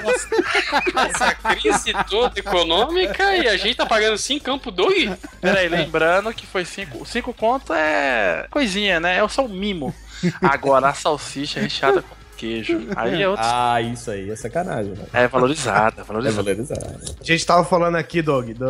[1.06, 5.10] essa crise toda econômica e a gente tá pagando 5 campo dois?
[5.40, 7.04] Peraí, lembrando que foi cinco.
[7.06, 9.18] Cinco conto é coisinha, né?
[9.22, 9.94] É só um mimo.
[10.42, 12.86] Agora a salsicha recheada com queijo.
[12.94, 13.44] Aí é outro.
[13.44, 15.04] ah, isso aí é sacanagem, né?
[15.12, 16.50] É valorizada, valorizada.
[16.50, 17.00] É valorizada.
[17.20, 18.66] A gente tava falando aqui, Dog, do,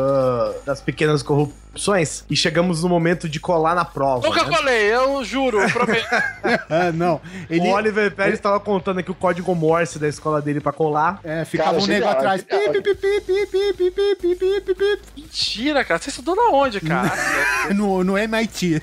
[0.65, 4.27] das pequenas corrupções e chegamos no momento de colar na prova.
[4.27, 4.57] Nunca né?
[4.57, 6.07] colei, eu juro, eu prometo.
[6.95, 7.21] não.
[7.51, 7.69] Ele...
[7.69, 11.21] O Oliver Pérez estava contando aqui o código Morse da escola dele pra colar.
[11.23, 12.45] É, ficava um nego atrás.
[15.17, 16.01] Mentira, cara.
[16.01, 17.13] Você estudou na onde, cara?
[17.75, 18.83] no, no MIT.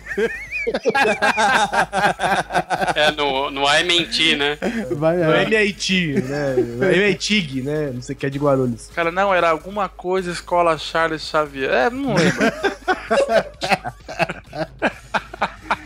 [2.95, 4.58] É, no, no mentir, né?
[4.91, 5.43] Vai, No é.
[5.43, 6.56] MIT, né?
[6.56, 7.91] No MITIG, né?
[7.93, 8.89] Não sei o que é de Guarulhos.
[8.95, 11.71] Cara, não, era alguma coisa escola Charles Xavier.
[11.71, 12.45] É, não lembro.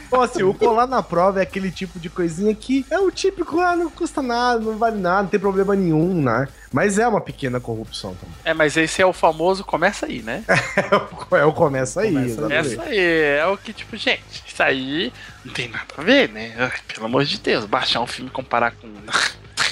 [0.08, 3.60] Então, assim, o colar na prova é aquele tipo de coisinha que é o típico,
[3.60, 6.48] ah, não custa nada, não vale nada, não tem problema nenhum, né?
[6.74, 8.36] Mas é uma pequena corrupção também.
[8.44, 10.44] É, mas esse é o famoso começa aí, né?
[11.32, 12.74] É o começa aí, Começa exatamente.
[12.74, 15.14] Essa aí é o que, tipo, gente, isso aí
[15.46, 16.72] não tem nada a ver, né?
[16.92, 18.88] Pelo amor de Deus, baixar um filme e comparar com.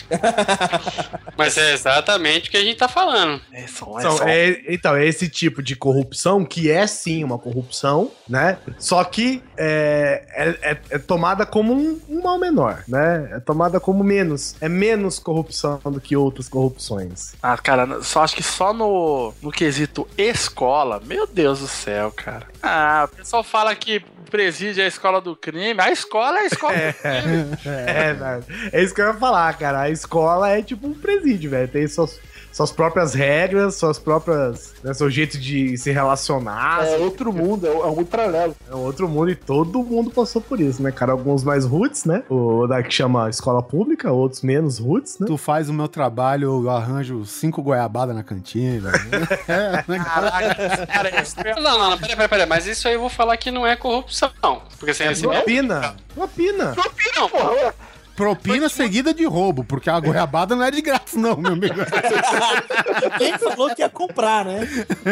[1.37, 3.41] Mas é exatamente o que a gente tá falando.
[3.51, 4.23] É só, é São- só.
[4.27, 8.57] é- então, é esse tipo de corrupção que é sim uma corrupção, né?
[8.79, 13.29] Só que é, é- é- é tomada como um, um mal menor, né?
[13.33, 14.55] É tomada como menos.
[14.61, 17.33] É menos corrupção do que outras corrupções.
[17.41, 22.47] Ah, cara, só acho que só no, no quesito escola, meu Deus do céu, cara.
[22.61, 25.79] Ah, o pessoal fala que preside a escola do crime.
[25.79, 27.57] A escola é a escola do crime.
[27.87, 28.43] É, velho.
[28.73, 29.81] É isso que eu ia falar, cara.
[29.81, 31.67] A escola é tipo um presídio, velho.
[31.67, 32.19] Tem suas,
[32.51, 34.73] suas próprias regras, suas próprias.
[34.83, 36.85] Né, seu jeito de se relacionar.
[36.85, 38.55] É outro mundo, é um é um mundo paralelo.
[38.69, 41.11] É um outro mundo e todo mundo passou por isso, né, cara?
[41.11, 42.23] Alguns mais roots, né?
[42.29, 45.27] O da que chama escola pública, outros menos roots, né?
[45.27, 48.91] Tu faz o meu trabalho, eu arranjo cinco goiabadas na cantina.
[49.85, 52.45] Caraca, cara, isso é- Não, não, não, peraí, peraí, peraí.
[52.45, 54.31] Mas isso aí eu vou falar que não é corrupção.
[54.77, 55.95] Porque assim, assim Propina.
[56.13, 56.75] Propina.
[57.15, 57.73] não, Porra,
[58.17, 61.75] Propina seguida de roubo, porque a goiabada não é de graça, não, meu amigo.
[63.19, 64.67] Quem falou que ia comprar, né?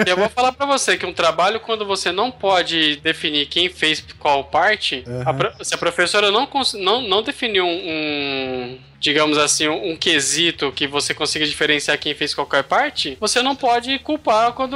[0.08, 4.04] eu vou falar pra você que um trabalho, quando você não pode definir quem fez
[4.20, 6.50] qual parte, a pro- se a professora não,
[6.82, 12.14] não, não definiu um, um, digamos assim, um, um quesito que você consiga diferenciar quem
[12.16, 14.76] fez qualquer parte, você não pode culpar quando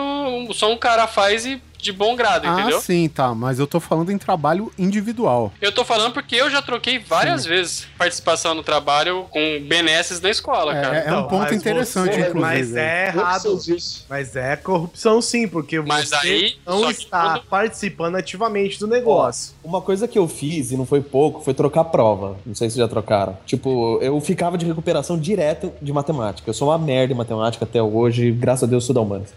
[0.54, 2.82] só um cara faz e de bom grado, Ah, entendeu?
[2.82, 3.34] sim, tá.
[3.34, 5.52] Mas eu tô falando em trabalho individual.
[5.62, 10.30] Eu tô falando porque eu já troquei várias vezes participação no trabalho com benesses na
[10.30, 10.98] escola, É, cara.
[10.98, 12.40] é um Então, ponto mas interessante, você- inclusive.
[12.40, 13.58] Mas é errado.
[14.10, 19.54] Mas é corrupção sim, porque Mas você aí, não está quando- participando ativamente do negócio.
[19.64, 22.38] Uma coisa que eu fiz, e não foi pouco, foi trocar prova.
[22.46, 23.38] Não sei se já trocaram.
[23.46, 26.50] Tipo, eu ficava de recuperação direto de matemática.
[26.50, 29.30] Eu sou uma merda em matemática até hoje, graças a Deus sou da humanas.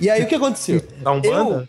[0.00, 0.82] E aí o que aconteceu?
[1.02, 1.68] Da Umbanda?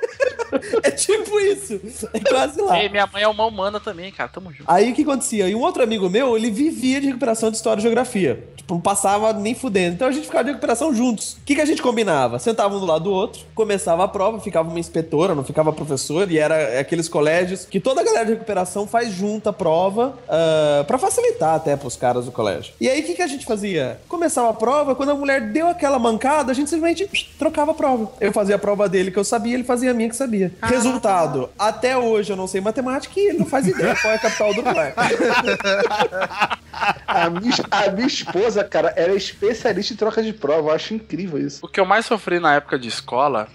[0.83, 1.79] É tipo isso.
[2.13, 2.81] É quase lá.
[2.81, 4.29] Ei, minha mãe é uma humana também, cara.
[4.29, 4.63] Tamo junto.
[4.67, 5.47] Aí o que acontecia?
[5.47, 8.43] E um outro amigo meu, ele vivia de recuperação de história e geografia.
[8.55, 9.95] Tipo, não passava nem fudendo.
[9.95, 11.33] Então a gente ficava de recuperação juntos.
[11.33, 12.39] O que, que a gente combinava?
[12.39, 16.31] Sentava um do lado do outro, começava a prova, ficava uma inspetora, não ficava professor,
[16.31, 20.83] e era aqueles colégios que toda a galera de recuperação faz junto a prova, uh,
[20.85, 22.73] para facilitar até pros caras do colégio.
[22.79, 23.99] E aí o que, que a gente fazia?
[24.07, 28.11] Começava a prova, quando a mulher deu aquela mancada, a gente simplesmente trocava a prova.
[28.19, 30.40] Eu fazia a prova dele que eu sabia, ele fazia a minha que sabia.
[30.61, 34.19] Resultado, até hoje eu não sei matemática e ele não faz ideia qual é a
[34.19, 34.93] capital do Uruguai.
[37.05, 40.69] A minha, a minha esposa, cara, era especialista em troca de prova.
[40.69, 41.59] Eu acho incrível isso.
[41.61, 43.47] O que eu mais sofri na época de escola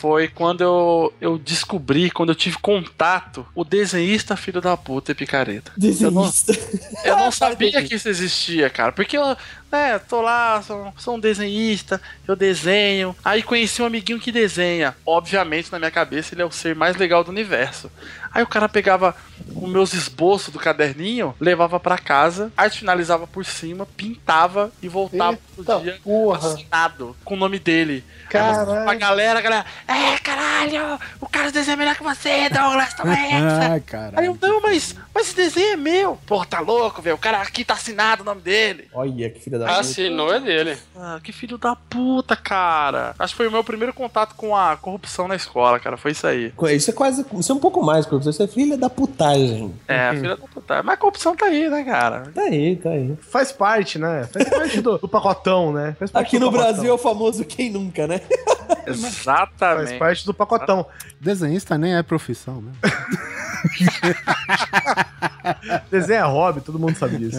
[0.00, 5.14] foi quando eu, eu descobri, quando eu tive contato, o desenhista filho da puta e
[5.14, 5.72] picareta.
[5.76, 6.56] Desenhista.
[7.04, 8.92] Eu não sabia que isso existia, cara.
[8.92, 9.36] Porque eu,
[9.70, 13.14] né, tô lá, sou, sou um desenhista, eu desenho.
[13.24, 14.96] Aí conheci um amiguinho que desenha.
[15.04, 17.90] Obviamente, na minha cabeça, ele é o ser mais legal do universo.
[18.32, 19.14] Aí o cara pegava
[19.54, 25.32] os meus esboços do caderninho, levava pra casa, arte finalizava por cima, pintava e voltava
[25.32, 26.52] Eita pro dia porra.
[26.52, 28.04] assinado com o nome dele.
[28.28, 28.84] Caralho.
[28.84, 33.72] Pra galera, a galera, é caralho, o cara desenha melhor que você, Douglas, toma essa.
[33.72, 36.16] Ai, Aí eu, não, mas, mas esse desenho é meu.
[36.26, 37.16] Pô, tá louco, velho.
[37.16, 38.88] O cara aqui tá assinado o nome dele.
[38.92, 39.80] Olha que filha da puta.
[39.80, 40.76] Assinou é dele.
[40.96, 43.14] Ah, que filho da puta, cara.
[43.18, 45.96] Acho que foi o meu primeiro contato com a corrupção na escola, cara.
[45.96, 46.52] Foi isso aí.
[46.74, 47.24] Isso é quase.
[47.34, 48.30] Isso é um pouco mais, corrupção.
[48.30, 49.74] Isso é filha da putagem.
[49.86, 50.82] É, filho da puta.
[50.82, 52.30] Mas a corrupção tá aí, né, cara?
[52.34, 53.16] Tá aí, tá aí.
[53.20, 54.28] Faz parte, né?
[54.32, 55.94] Faz parte do, do pacotão, né?
[55.98, 56.72] Faz parte Aqui do no pacotão.
[56.72, 58.20] Brasil é o famoso quem nunca, né?
[58.84, 59.98] Faz Exatamente.
[59.98, 60.86] parte do pacotão.
[61.20, 62.72] Desenhista nem é profissão, né?
[65.90, 67.38] Desenho é hobby, todo mundo sabe disso.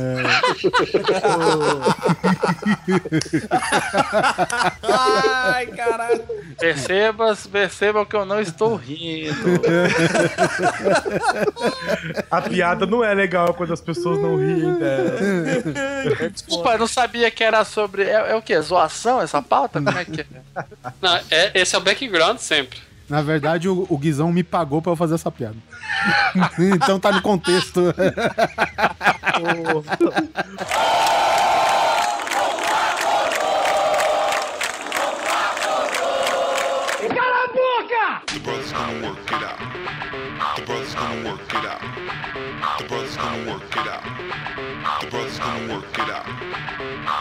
[4.84, 6.24] Ai, caralho.
[6.60, 9.34] Perceba, percebam que eu não estou rindo.
[12.30, 16.30] A piada não é legal quando as pessoas não riem dela.
[16.32, 18.04] Desculpa, eu não sabia que era sobre.
[18.04, 18.60] É, é o quê?
[18.62, 19.82] Zoação essa pauta?
[19.82, 20.26] Como é que é?
[21.02, 22.80] Não, é, esse é o background sempre.
[23.12, 25.58] Na verdade, o, o Guizão me pagou pra eu fazer essa piada.
[26.74, 27.94] então tá no contexto.
[38.28, 39.60] The brothers gonna work it out.
[40.56, 41.82] The brothers gonna work it out.
[42.78, 44.04] The brothers gonna work it out.
[45.02, 46.26] The brothers gonna work it out.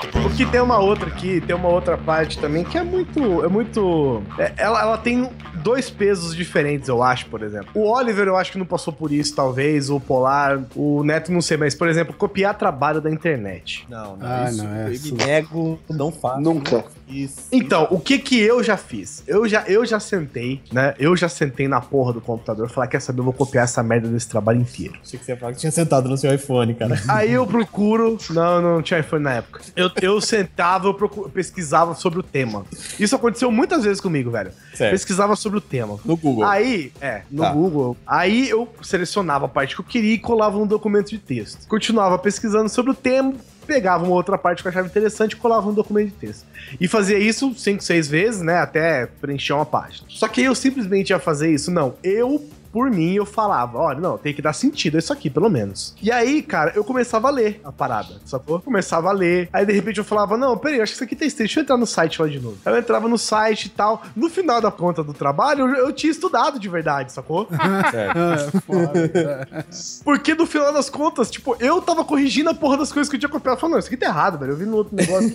[0.03, 3.44] The brothers Porque tem uma outra aqui, tem uma outra parte também que é muito.
[3.44, 4.22] É muito.
[4.38, 5.29] é- ela, ela tem
[5.62, 7.70] dois pesos diferentes, eu acho, por exemplo.
[7.75, 9.90] O Oliver, eu acho que não passou por isso, talvez.
[9.90, 13.87] O Polar, o Neto, não sei, mas, por exemplo, copiar trabalho da internet.
[13.88, 14.27] Não, não.
[14.27, 15.14] Ah, isso, não, é eu isso.
[15.14, 16.40] me nego, não faço.
[16.40, 16.85] Nunca.
[17.11, 17.37] Isso.
[17.53, 19.23] Então, o que que eu já fiz?
[19.27, 20.94] Eu já, eu já sentei, né?
[20.99, 23.83] Eu já sentei na porra do computador e falar, quer saber, eu vou copiar essa
[23.83, 24.94] merda desse trabalho inteiro.
[25.03, 27.01] Achei que você ia falar que tinha sentado no seu iPhone, cara.
[27.09, 28.16] Aí eu procuro.
[28.31, 29.61] Não, não tinha iPhone na época.
[29.77, 30.94] Eu, eu sentava, eu
[31.33, 32.64] pesquisava sobre o tema.
[32.99, 34.53] Isso aconteceu muitas vezes comigo, velho.
[34.75, 34.92] Certo.
[34.92, 35.99] Pesquisava sobre o tema.
[36.05, 36.44] No Google.
[36.44, 37.53] Aí, é, no Tá.
[37.53, 37.96] Google.
[38.07, 41.66] Aí eu selecionava a parte que eu queria e colava no documento de texto.
[41.68, 43.35] Continuava pesquisando sobre o tema,
[43.71, 46.45] pegava uma outra parte que eu achava interessante e colava no documento de texto.
[46.81, 50.09] E fazia isso cinco, seis vezes, né, até preencher uma página.
[50.09, 51.95] Só que eu simplesmente ia fazer isso, não.
[52.03, 55.95] Eu por mim, eu falava, olha, não, tem que dar sentido isso aqui, pelo menos.
[56.03, 58.57] E aí, cara, eu começava a ler a parada, sacou?
[58.57, 61.17] Eu começava a ler, aí de repente eu falava, não, peraí, acho que isso aqui
[61.17, 62.59] tem texto, deixa eu entrar no site lá de novo.
[62.65, 64.03] Aí eu entrava no site e tal.
[64.17, 67.49] No final da conta do trabalho, eu, eu tinha estudado de verdade, sacou?
[67.93, 69.59] É, foda.
[70.05, 73.21] Porque no final das contas, tipo, eu tava corrigindo a porra das coisas que eu
[73.21, 73.59] tinha copiado.
[73.59, 74.53] Falando, não, isso aqui tá errado, velho.
[74.53, 75.29] Eu vi no outro negócio.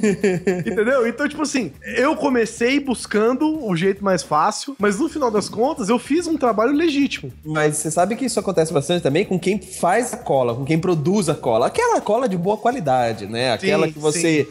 [0.66, 1.08] Entendeu?
[1.08, 5.90] Então, tipo assim, eu comecei buscando o jeito mais fácil, mas no final das contas,
[5.90, 7.25] eu fiz um trabalho legítimo.
[7.44, 10.80] Mas você sabe que isso acontece bastante também com quem faz a cola, com quem
[10.80, 11.68] produz a cola.
[11.68, 13.54] Aquela cola de boa qualidade, né?
[13.54, 14.48] Aquela Sim, que você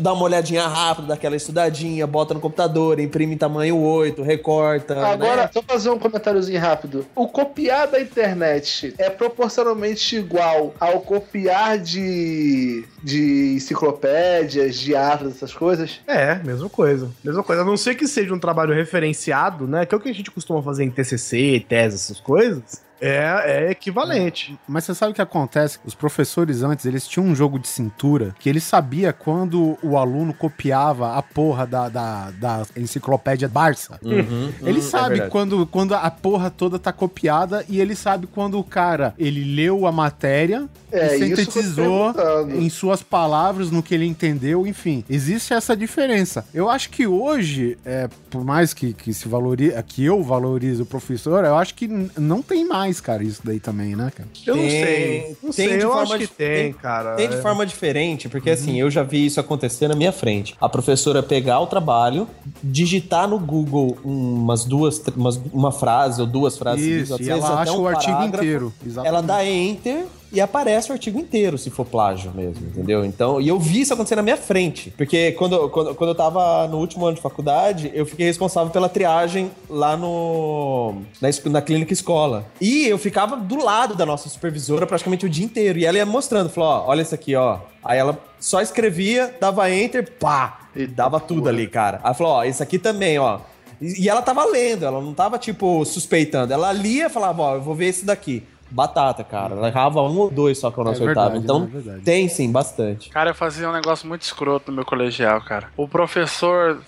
[0.00, 4.94] dá uma olhadinha rápida, dá aquela estudadinha, bota no computador, imprime em tamanho 8, recorta.
[5.06, 5.50] Agora, né?
[5.52, 7.06] só fazer um comentáriozinho rápido.
[7.14, 15.54] O copiar da internet é proporcionalmente igual ao copiar de, de enciclopédias, de atlas, essas
[15.54, 16.00] coisas?
[16.06, 17.10] É, mesma coisa.
[17.22, 17.62] Mesma coisa.
[17.62, 19.86] A não ser que seja um trabalho referenciado, né?
[19.86, 22.82] Que é o que a gente costuma fazer em TCC, tese, essas coisas.
[23.06, 24.58] É, é equivalente.
[24.66, 25.78] Mas você sabe o que acontece?
[25.84, 30.32] Os professores antes, eles tinham um jogo de cintura que ele sabia quando o aluno
[30.32, 33.98] copiava a porra da, da, da enciclopédia Barça.
[34.02, 35.30] Uhum, Ele uhum, é sabe verdade.
[35.30, 39.86] quando, quando a porra toda tá copiada e ele sabe quando o cara, ele leu
[39.86, 42.14] a matéria É, e sintetizou
[42.54, 45.04] em suas palavras, no que ele entendeu, enfim.
[45.10, 46.44] Existe essa diferença.
[46.54, 50.86] Eu acho que hoje, é, por mais que, que se valorize, que eu valorize o
[50.86, 54.28] professor, eu acho que não tem mais, cara, isso daí também, né, cara?
[54.46, 55.36] Eu não Tem- sei.
[55.42, 57.14] Não tem sei, de eu forma acho que tem, tem- cara.
[57.16, 57.40] Tem de É.
[57.42, 60.54] forma diferente, porque assim, eu já vi isso acontecer na minha frente.
[60.60, 62.28] A professora pegar o trabalho,
[62.62, 67.62] digitar no Google umas duas, umas, uma frase ou duas frases, Isso, e ela até
[67.62, 68.72] acha um o artigo inteiro.
[68.84, 69.08] Exatamente.
[69.08, 73.04] Ela dá enter e aparece o artigo inteiro, se for plágio mesmo, entendeu?
[73.04, 74.90] Então, e eu vi isso acontecer na minha frente.
[74.96, 78.88] Porque quando, quando, quando eu tava no último ano de faculdade, eu fiquei responsável pela
[78.88, 82.44] triagem lá no na, na clínica escola.
[82.60, 85.78] E eu ficava do lado da nossa supervisora praticamente o dia inteiro.
[85.78, 87.58] E ela ia mostrando, falou, ó, olha isso aqui, ó.
[87.84, 90.68] Aí ela só escrevia, dava enter, pá!
[90.74, 92.00] E dava tudo ali, cara.
[92.02, 93.38] Aí falou, ó, isso aqui também, ó.
[93.80, 96.52] E ela tava lendo, ela não tava, tipo, suspeitando.
[96.52, 98.42] Ela lia e falava, ó, eu vou ver esse daqui.
[98.74, 99.54] Batata, cara.
[99.54, 101.30] Ela errava um ou dois só que eu não É acertava.
[101.30, 101.98] verdade, então, né?
[101.98, 103.08] É tem sim, bastante.
[103.08, 105.68] Cara, eu fazia um negócio muito escroto no meu colegial, cara.
[105.76, 106.80] O professor,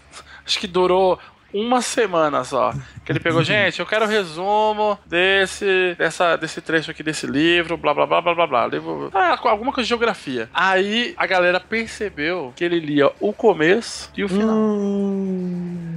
[0.44, 1.16] acho que durou
[1.56, 2.74] uma semana só.
[3.04, 7.94] Que ele pegou, gente, eu quero resumo desse, dessa, desse trecho aqui desse livro, blá
[7.94, 8.66] blá blá blá blá blá.
[8.66, 10.48] Livro, ah, alguma coisa de geografia.
[10.52, 14.56] Aí a galera percebeu que ele lia o começo e o final.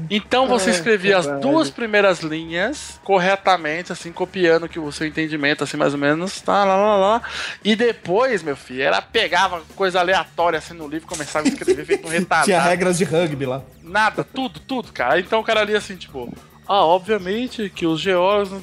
[0.10, 5.78] Então você escrevia as duas primeiras linhas corretamente, assim, copiando que o seu entendimento, assim,
[5.78, 7.22] mais ou menos, tá, lá, lá, lá.
[7.64, 12.08] E depois, meu filho, ela pegava coisa aleatória assim no livro começava a escrever feito
[12.08, 12.46] um retardado.
[12.46, 13.62] Tinha regras de rugby lá.
[13.84, 15.20] Nada, tudo, tudo, cara.
[15.20, 16.32] Então o cara ali assim, tipo.
[16.68, 18.62] Ah, obviamente que os geólogos.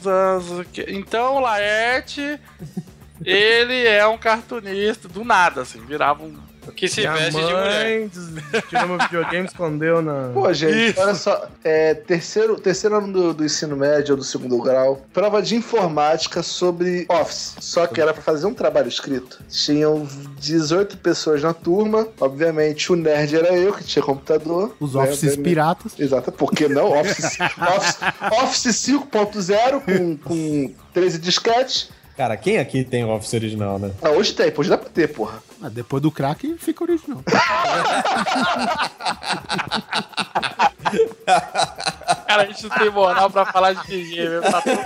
[0.87, 2.39] Então, Laerte,
[3.25, 6.46] ele é um cartunista do nada, assim, virava um.
[6.75, 7.99] Que se Minha veste de mulher.
[7.99, 10.31] mãe des- tirou meu videogame, escondeu na.
[10.33, 11.01] Pô, gente, Isso.
[11.01, 11.49] olha só.
[11.65, 16.43] É, terceiro, terceiro ano do, do ensino médio ou do segundo grau, prova de informática
[16.43, 17.55] sobre Office.
[17.61, 19.39] Só que era pra fazer um trabalho escrito.
[19.49, 20.07] Tinham
[20.39, 22.09] 18 pessoas na turma.
[22.21, 24.75] Obviamente, o nerd era eu, que tinha computador.
[24.81, 25.45] Os né, offices obviamente.
[25.45, 25.93] piratas.
[25.99, 26.93] Exato, por que não?
[26.99, 27.39] Office,
[27.77, 27.99] Office,
[28.43, 31.89] Office 5.0 com, com 13 disquetes.
[32.17, 33.93] Cara, quem aqui tem o Office original, né?
[34.01, 35.43] Ah, hoje tem, hoje dá pra ter, porra.
[35.63, 37.23] Ah, depois do crack fica original.
[42.27, 44.43] Cara, a gente não tem moral pra falar de ninguém, meu.
[44.43, 44.77] Tá tudo-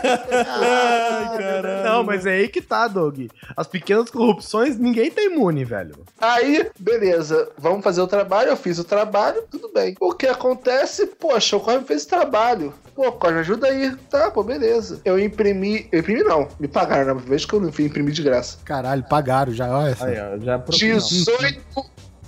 [1.84, 3.26] Não, mas é aí que tá, Doug.
[3.56, 5.94] As pequenas corrupções, ninguém tá imune, velho.
[6.20, 8.50] Aí, beleza, vamos fazer o trabalho.
[8.50, 9.94] Eu fiz o trabalho, tudo bem.
[10.00, 11.06] O que acontece?
[11.06, 12.74] Poxa, o Corre fez o trabalho.
[12.94, 13.94] Pô, Corre, ajuda aí.
[14.10, 15.00] Tá, pô, beleza.
[15.04, 15.88] Eu imprimi.
[15.90, 18.58] Eu imprimi não, me pagaram, na vez que eu não fui imprimir de graça.
[18.64, 20.04] Caralho, pagaram já, olha só.
[20.04, 20.94] Aí, ó, já propina.
[21.00, 21.60] 18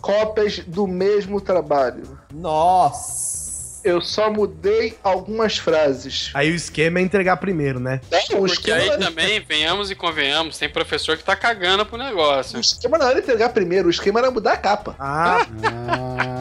[0.01, 2.03] cópias do mesmo trabalho.
[2.33, 3.41] Nossa!
[3.85, 6.30] Eu só mudei algumas frases.
[6.35, 8.01] Aí o esquema é entregar primeiro, né?
[8.30, 11.99] Não, o Porque aí esquema, também, venhamos e convenhamos, tem professor que tá cagando pro
[11.99, 12.59] negócio.
[12.59, 14.95] o esquema não era entregar primeiro, o esquema era mudar a capa.
[14.99, 15.47] Ah,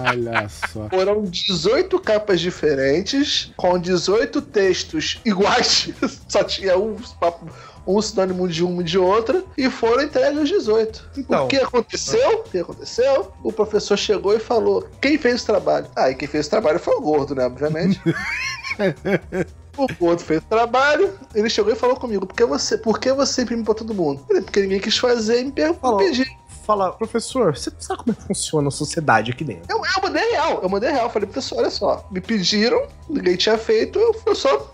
[0.09, 0.87] Olha só.
[0.89, 5.89] Foram 18 capas diferentes, com 18 textos iguais.
[6.27, 7.47] Só tinha um, papo-
[7.85, 11.09] um sinônimo de uma e de outra, e foram entregues os 18.
[11.17, 11.45] Então.
[11.45, 12.39] O que aconteceu?
[12.39, 13.31] O que aconteceu?
[13.43, 15.87] O professor chegou e falou: quem fez o trabalho?
[15.95, 17.45] Ah, e quem fez o trabalho foi o gordo, né?
[17.45, 18.01] Obviamente.
[19.77, 23.13] O gordo fez o trabalho, ele chegou e falou comigo: por que você, por que
[23.13, 24.23] você imprime pra todo mundo?
[24.27, 26.25] Porque ninguém quis fazer e me me pediu.
[26.71, 29.63] Fala, professor, você sabe como é que funciona a sociedade aqui dentro?
[29.69, 31.09] Eu, eu mandei real, eu mandei real.
[31.09, 34.73] Falei, professor, olha só, me pediram, ninguém tinha feito, eu, só,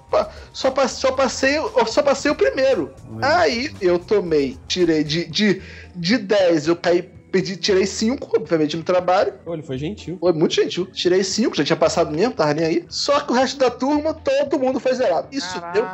[0.54, 2.94] só, só, passei, só passei o primeiro.
[3.22, 5.62] Aí eu tomei, tirei de, de,
[5.96, 9.34] de 10, eu caí, pedi, tirei 5, obviamente, no trabalho.
[9.46, 10.18] Pô, ele foi gentil.
[10.20, 10.86] Foi muito gentil.
[10.88, 12.86] Tirei 5, já tinha passado mesmo, tava nem aí.
[12.90, 15.28] Só que o resto da turma, todo mundo foi zerado.
[15.32, 15.88] Isso Caralho.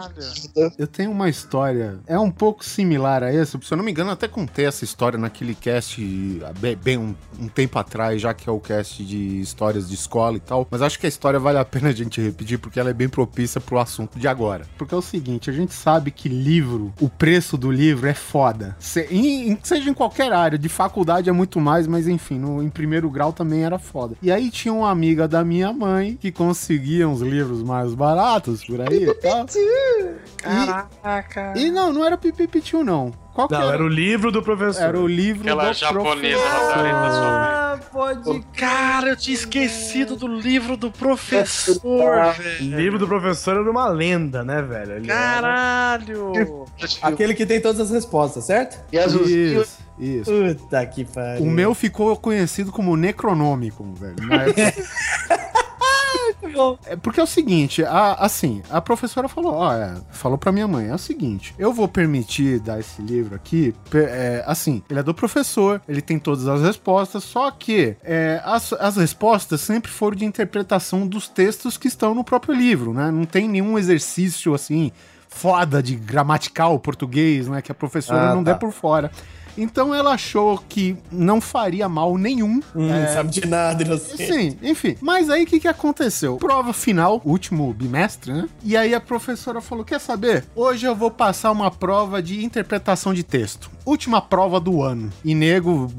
[0.56, 0.72] deu.
[0.78, 3.60] Eu tenho uma história, é um pouco similar a essa.
[3.62, 6.02] Se eu não me engano, eu até contei essa história naquele cast
[6.48, 9.96] há bem, bem um, um tempo atrás, já que é o cast de histórias de
[9.96, 10.66] escola e tal.
[10.72, 13.10] Mas acho que a história vale a pena a gente repetir, porque ela é bem
[13.10, 14.66] propícia pro assunto de agora.
[14.78, 18.76] Porque é o seguinte, a gente sabe que livro, o preço do livro é foda.
[18.80, 22.70] Se- em- seja em qualquer área, de faculdade é muito mais, mas enfim, no, em
[22.70, 24.16] primeiro grau também era foda.
[24.22, 28.80] E aí tinha uma amiga da minha mãe que conseguia uns livros mais baratos por
[28.82, 29.46] aí e tal.
[30.38, 31.54] Caraca.
[31.56, 33.12] E não, não era Pipipitiu, não.
[33.34, 33.74] Qual que Não, era?
[33.74, 34.84] era o livro do professor.
[34.84, 36.78] Era o livro Aquela do japonesa professor.
[36.84, 37.80] mãe.
[37.92, 38.42] pode.
[38.56, 41.82] Cara, eu tinha esquecido do livro do professor,
[42.38, 42.76] velho.
[42.76, 44.92] O livro do professor era uma lenda, né, velho?
[44.98, 46.66] Ele era- Caralho!
[47.02, 48.80] Aquele que tem todas as respostas, certo?
[48.92, 49.62] E azulzinho.
[49.64, 50.32] Isso, isso.
[50.58, 51.44] Puta que pariu.
[51.44, 54.16] O meu ficou conhecido como Necronômico, velho.
[54.24, 54.54] Mas...
[56.86, 60.68] É porque é o seguinte, a- assim, a professora falou, ó, é, falou pra minha
[60.68, 65.04] mãe, é o seguinte, eu vou permitir dar esse livro aqui, é, assim, ele é
[65.04, 70.16] do professor, ele tem todas as respostas, só que é, as, as respostas sempre foram
[70.18, 73.10] de interpretação dos textos que estão no próprio livro, né?
[73.10, 74.92] Não tem nenhum exercício, assim,
[75.30, 77.62] foda de gramatical português, né?
[77.62, 78.52] Que a professora Ah, não tá.
[78.52, 79.10] der por fora.
[79.58, 84.26] Então ela achou que não faria mal nenhum Hum, é, sabe de nada, inocente.
[84.26, 84.96] Sim, enfim.
[85.02, 86.38] Mas aí o que, que aconteceu?
[86.38, 88.50] Prova final, último bimestre, né?
[88.64, 90.46] E aí a professora falou: quer saber?
[90.56, 93.72] Hoje eu vou passar uma prova de interpretação de texto.
[93.86, 95.12] Última prova do ano.
[95.26, 95.92] E nego,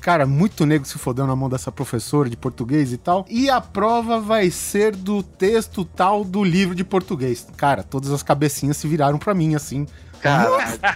[0.00, 3.24] cara, muito nego se fodeu na mão dessa professora de português e tal.
[3.28, 7.46] E a prova vai ser do texto tal do livro de português.
[7.56, 9.86] Cara, todas as cabecinhas se viraram pra mim, assim.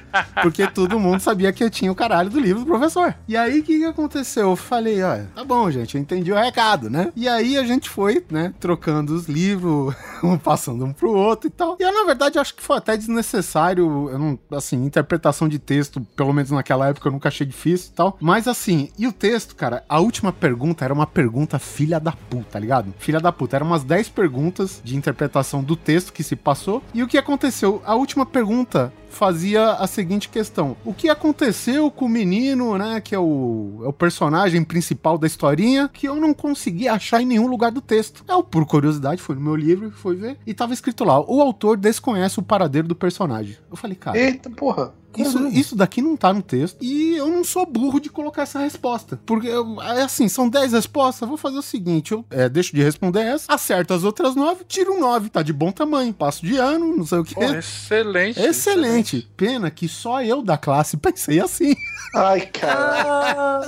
[0.42, 3.14] Porque todo mundo sabia que eu tinha o caralho do livro do professor.
[3.26, 4.50] E aí, o que, que aconteceu?
[4.50, 7.12] Eu falei, ó, tá bom, gente, eu entendi o recado, né?
[7.16, 11.50] E aí a gente foi, né, trocando os livros, um passando um pro outro e
[11.50, 11.76] tal.
[11.78, 16.00] E eu, na verdade, acho que foi até desnecessário, eu não, assim, interpretação de texto,
[16.16, 18.16] pelo menos naquela época, eu nunca achei difícil e tal.
[18.20, 22.44] Mas assim, e o texto, cara, a última pergunta era uma pergunta filha da puta,
[22.52, 22.94] tá ligado?
[22.98, 23.56] Filha da puta.
[23.56, 26.82] Eram umas 10 perguntas de interpretação do texto que se passou.
[26.92, 27.82] E o que aconteceu?
[27.84, 33.00] A última pergunta fazia a seguinte questão: O que aconteceu com o menino, né?
[33.00, 37.26] Que é o, é o personagem principal da historinha, que eu não consegui achar em
[37.26, 38.24] nenhum lugar do texto.
[38.28, 41.76] Eu, por curiosidade, fui no meu livro, fui ver, e tava escrito lá: o autor
[41.76, 43.56] desconhece o paradeiro do personagem.
[43.70, 44.18] Eu falei, cara.
[44.18, 44.92] Eita, porra.
[45.22, 46.76] Isso, isso daqui não tá no texto.
[46.80, 49.18] E eu não sou burro de colocar essa resposta.
[49.26, 51.28] Porque, eu- é assim, são 10 respostas.
[51.28, 54.94] Vou fazer o seguinte: eu é, deixo de responder essa, acerto as outras 9, tiro
[54.94, 55.28] um 9.
[55.30, 56.12] Tá de bom tamanho.
[56.12, 57.34] Passo de ano, não sei o que.
[57.34, 58.40] Pô, excelente.
[58.40, 59.28] Excelente.
[59.36, 61.74] Pena que só eu da classe pensei assim.
[62.14, 63.60] Ai, cara.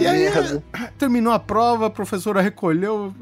[0.00, 0.28] E aí,
[0.98, 3.12] terminou a prova, a professora recolheu,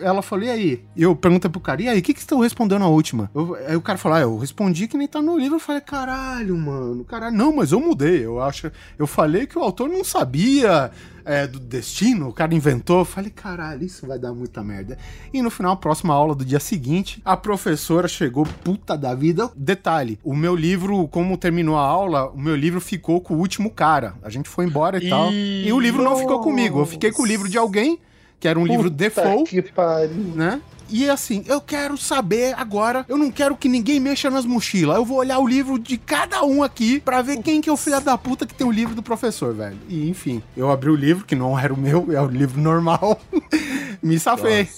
[0.00, 0.84] ela falou, e aí?
[0.96, 3.30] E eu perguntei pro cara, e aí, o que que estão respondendo na última?
[3.34, 5.56] Eu- aí o cara falou, ah, eu respondi que nem tá no livro.
[5.56, 9.62] Eu falei, caralho, mano, caralho, não, mas eu mudei, eu acho, eu falei que o
[9.62, 10.90] autor não sabia
[11.24, 13.00] é, do destino, o cara inventou.
[13.00, 14.98] Eu falei, caralho, isso vai dar muita merda.
[15.32, 19.50] E no final, próxima aula do dia seguinte, a professora chegou, puta da vida.
[19.56, 23.70] Detalhe, o meu livro, como terminou a aula, o meu livro ficou com o último
[23.70, 24.14] cara.
[24.22, 25.32] A gente foi embora e, Ih, tal.
[25.32, 27.98] E o livro não ficou comigo, eu fiquei com o livro de alguém,
[28.38, 30.32] que era um livro Puta default, Que pariu.
[30.34, 30.60] né?
[30.90, 34.96] E assim, eu quero saber agora, eu não quero que ninguém mexa nas mochilas.
[34.96, 37.76] Eu vou olhar o livro de cada um aqui pra ver quem que é o
[37.76, 39.76] filho da puta que tem o livro do professor, velho.
[39.88, 43.20] E enfim, eu abri o livro, que não era o meu, é o livro normal.
[44.02, 44.68] Me safei.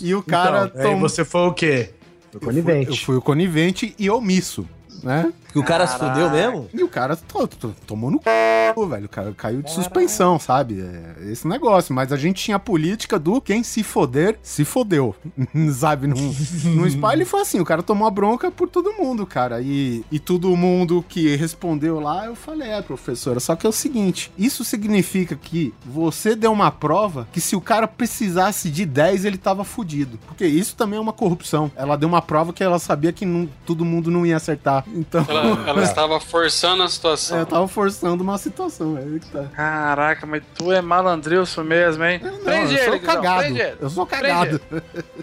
[0.00, 1.90] E o cara então, aí tom- você foi o quê?
[2.32, 2.90] Foi eu fui- conivente.
[2.90, 4.68] Eu fui o conivente e omisso,
[5.02, 5.32] né?
[5.54, 6.68] Que o cara se fudeu mesmo?
[6.74, 9.06] E o cara to- to- tomou no c, velho.
[9.06, 10.80] O cara caiu de suspensão, sabe?
[10.80, 11.94] É esse negócio.
[11.94, 15.14] Mas a gente tinha a política do quem se foder, se fodeu.
[15.72, 16.08] sabe?
[16.08, 19.60] No, no spa ele foi assim: o cara tomou a bronca por todo mundo, cara.
[19.62, 23.38] E, e todo mundo que respondeu lá, eu falei: é, professora.
[23.38, 27.60] Só que é o seguinte: isso significa que você deu uma prova que se o
[27.60, 30.18] cara precisasse de 10, ele tava fudido.
[30.26, 31.70] Porque isso também é uma corrupção.
[31.76, 34.84] Ela deu uma prova que ela sabia que não- todo mundo não ia acertar.
[34.92, 35.24] Então.
[35.28, 37.38] Ela, ela estava forçando a situação.
[37.38, 39.44] É, eu tava forçando uma situação, é que tá.
[39.54, 42.20] Caraca, mas tu é malandrilso mesmo, hein?
[42.22, 43.38] Não, prende eu sou ele, Guizão, cagado.
[43.40, 43.76] prende ele.
[43.80, 44.60] Eu sou Prende cagado.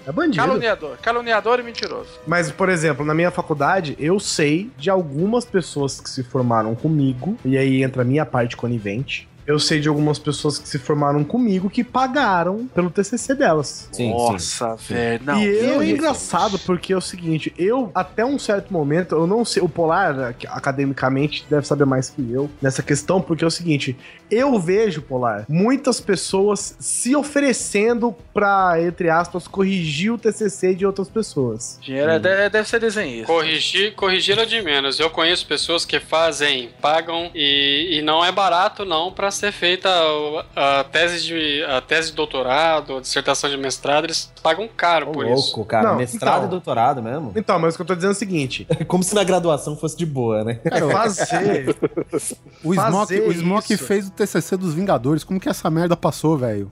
[0.07, 0.37] É bandido.
[0.45, 0.97] Caluniador.
[1.01, 2.09] Caluniador e mentiroso.
[2.25, 7.37] Mas, por exemplo, na minha faculdade, eu sei de algumas pessoas que se formaram comigo,
[7.45, 9.27] e aí entra a minha parte conivente.
[9.51, 13.89] Eu sei de algumas pessoas que se formaram comigo que pagaram pelo TCC delas.
[13.91, 14.11] Sim.
[14.11, 15.21] Nossa, velho.
[15.37, 19.43] E eu, é engraçado porque é o seguinte, eu, até um certo momento, eu não
[19.43, 23.97] sei, o Polar, academicamente, deve saber mais que eu nessa questão, porque é o seguinte,
[24.29, 31.09] eu vejo, Polar, muitas pessoas se oferecendo pra, entre aspas, corrigir o TCC de outras
[31.09, 31.77] pessoas.
[31.81, 33.27] Dinheiro é- deve, deve ser desenhista.
[33.27, 34.99] Corrigir, corrigir é de menos.
[34.99, 39.89] Eu conheço pessoas que fazem, pagam e, e não é barato não para ser feita
[40.55, 45.09] a, a tese de a tese de doutorado, a dissertação de mestrado, eles pagam caro
[45.09, 45.47] Ô, por isso.
[45.47, 45.89] louco, cara.
[45.89, 46.45] Não, Mestrado então.
[46.45, 47.33] e doutorado mesmo.
[47.35, 49.97] Então, mas o que eu tô dizendo é o seguinte, Como se na graduação fosse
[49.97, 50.59] de boa, né?
[50.91, 51.75] fazer...
[52.63, 53.83] O Smoke, o Smoke isso.
[53.85, 55.23] fez o TCC dos Vingadores.
[55.23, 56.71] Como que essa merda passou, velho?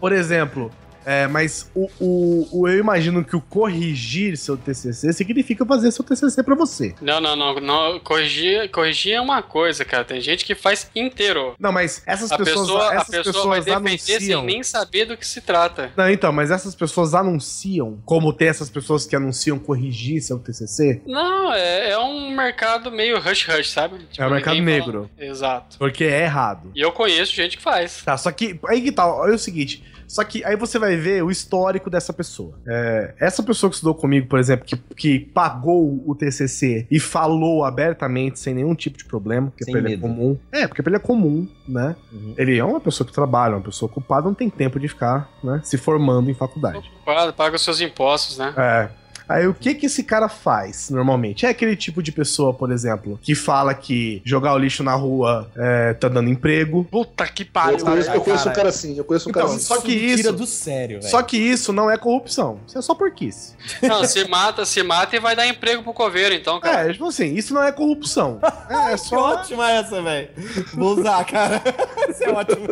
[0.00, 0.70] Por exemplo,
[1.04, 6.04] É, mas o, o, o- eu imagino que o corrigir seu TCC significa fazer seu
[6.04, 6.94] TCC pra você.
[7.00, 8.00] Não, não, não, não.
[8.00, 10.04] Corrigir, corrigir é uma coisa, cara.
[10.04, 11.54] Tem gente que faz inteiro.
[11.58, 14.40] Não, mas essas A pessoas, pessoa, a essas pessoa vai pessoas defender anunciam.
[14.40, 15.92] sem nem saber do que se trata.
[15.96, 21.02] Não, então, mas essas pessoas anunciam, como tem essas pessoas que anunciam corrigir seu TCC,
[21.06, 23.98] Não, é, é um mercado meio hush-hush, sabe?
[24.10, 25.10] Tipo, É um mercado ninguém negro.
[25.18, 25.76] Exato.
[25.78, 26.70] porque é errado.
[26.74, 28.02] E eu conheço gente que faz.
[28.04, 29.82] Tá, só que aí que tal, olha o seguinte.
[30.06, 32.58] Só que aí você vai ver o histórico dessa pessoa.
[32.66, 37.64] É, essa pessoa que estudou comigo, por exemplo, que, que pagou o TCC e falou
[37.64, 40.02] abertamente, sem nenhum tipo de problema, porque Sem pra ele é medo.
[40.02, 40.38] comum.
[40.52, 41.96] É, porque pra ele é comum, né?
[42.12, 42.34] Uhum.
[42.36, 45.60] Ele é uma pessoa que trabalha, uma pessoa ocupada, não tem tempo de ficar, né,
[45.64, 46.90] se formando em faculdade.
[47.04, 48.52] Paga, paga os seus impostos, né?
[48.56, 49.03] É.
[49.28, 51.46] Aí o que que esse cara faz normalmente?
[51.46, 55.50] É aquele tipo de pessoa, por exemplo, que fala que jogar o lixo na rua
[55.56, 56.84] é, tá dando emprego.
[56.90, 57.78] Puta que Eu pariu.
[57.84, 58.68] conheço, eu conheço um cara.
[58.68, 59.64] assim, eu conheço um Então, cara assim.
[59.64, 61.10] só que me tira isso- do sério, velho.
[61.10, 62.60] Só que isso não é corrupção.
[62.66, 63.54] Isso é só porquice.
[63.82, 66.88] Não, se mata, se mata e vai dar emprego pro coveiro, então, cara.
[66.88, 68.40] É, tipo assim, isso não é corrupção.
[68.68, 69.34] É, é Que só.
[69.34, 70.28] ótima essa, velho.
[70.74, 71.60] Vou usar, cara.
[72.08, 72.66] Isso é ótimo.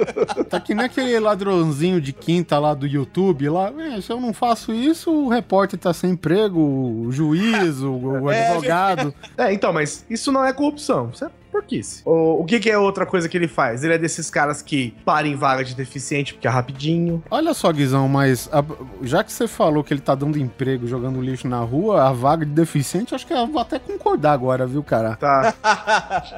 [0.49, 3.71] Tá que nem aquele ladrãozinho de quinta lá do YouTube lá.
[3.79, 8.31] É, se eu não faço isso, o repórter tá sem emprego, o juiz, o, o
[8.31, 9.15] É, advogado.
[9.37, 11.11] É, então, mas isso não é corrupção.
[11.13, 12.01] Isso é porquice.
[12.07, 13.85] O, o que, que é outra coisa que ele faz?
[13.85, 17.23] Ele é desses caras que param em vaga de deficiente porque é rapidinho.
[17.31, 18.65] Olha só, Guizão, mas a-
[19.03, 22.47] já que você falou que ele tá dando emprego jogando lixo na rua, a vaga
[22.47, 25.17] de deficiente, acho que eu vou até concordar agora, viu, cara?
[25.17, 25.53] Tá.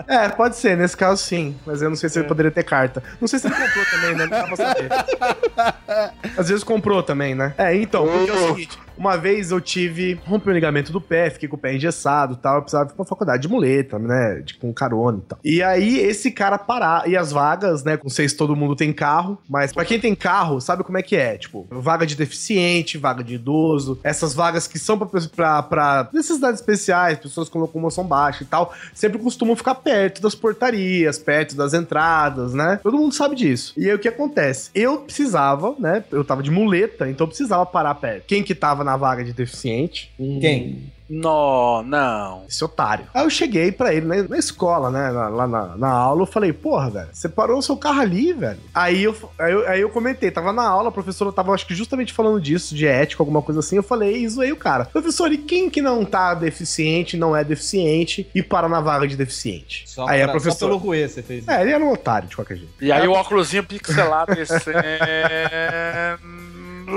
[0.09, 1.55] é, pode ser, nesse caso sim.
[1.65, 3.01] Mas eu não sei se ele poderia ter carta.
[3.21, 4.25] Não sei se ele comprou também, né?
[4.25, 4.89] Não dá pra saber.
[6.37, 7.55] Às vezes comprou também, né?
[7.57, 8.79] É, então, porque é o seguinte.
[8.97, 12.57] Uma vez eu tive, rompi o ligamento do pé, fiquei com o pé engessado tal,
[12.57, 15.39] eu precisava ir pra faculdade de muleta, né, de, com carona e tal.
[15.45, 18.93] E aí esse cara parar, e as vagas, né, não sei se todo mundo tem
[18.93, 22.99] carro, mas pra quem tem carro, sabe como é que é, tipo, vaga de deficiente,
[22.99, 28.47] vaga de idoso, essas vagas que são pra necessidades especiais, pessoas com locomoção baixa e
[28.47, 33.73] tal, sempre costumam ficar perto das portarias, perto das entradas, né, todo mundo sabe disso.
[33.77, 34.71] E aí o que acontece?
[34.75, 38.27] Eu precisava, né, eu tava de muleta, então eu precisava parar perto.
[38.27, 40.13] Quem que tava na vaga de deficiente?
[40.41, 40.93] Quem?
[41.07, 42.45] Não, não.
[42.49, 43.05] Esse otário.
[43.13, 45.11] Aí eu cheguei pra ele na, na escola, né?
[45.13, 48.33] na- lá na, na aula, eu falei, porra, velho, você parou o seu carro ali,
[48.33, 48.59] velho.
[48.75, 51.75] Aí eu, aí, eu, aí eu comentei, tava na aula, a professora tava, acho que
[51.75, 53.77] justamente falando disso, de ética, alguma coisa assim.
[53.77, 54.87] Eu falei, e zoei o cara.
[54.87, 59.15] Professor, e quem que não tá deficiente, não é deficiente e para na vaga de
[59.15, 59.85] deficiente?
[59.87, 60.71] Só, aí a pra- só professora.
[60.73, 61.51] pelo ruê você fez isso.
[61.51, 62.73] É, ele era um otário, de qualquer jeito.
[62.81, 64.79] E aí o óculosinho pixelado descendo.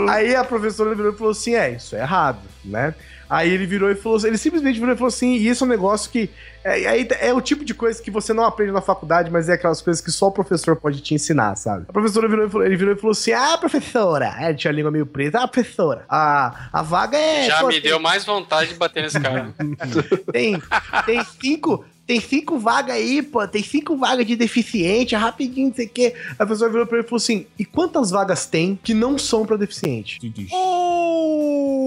[0.10, 2.94] Aí a professora virou e falou assim: é, isso é errado, né?
[3.30, 5.70] Aí ele virou e falou ele simplesmente virou e falou assim, e isso é um
[5.70, 6.30] negócio que.
[6.64, 9.54] É, aí é o tipo de coisa que você não aprende na faculdade, mas é
[9.54, 11.86] aquelas coisas que só o professor pode te ensinar, sabe?
[11.90, 14.34] A professora virou e falou, ele virou e falou assim: Ah, professora!
[14.40, 17.48] Ele tinha a língua meio preta, ah, professora, a, a vaga é.
[17.48, 19.54] Já me tem- deu mais vontade de bater nesse cara.
[20.32, 20.62] Tem,
[21.06, 21.84] tem cinco.
[22.08, 23.46] Tem cinco vagas aí, pô.
[23.46, 26.16] Tem cinco vagas de deficiente, é rapidinho, não sei o quê.
[26.40, 29.46] A pessoa virou pra ele e falou assim: e quantas vagas tem que não são
[29.46, 30.18] pra deficiente?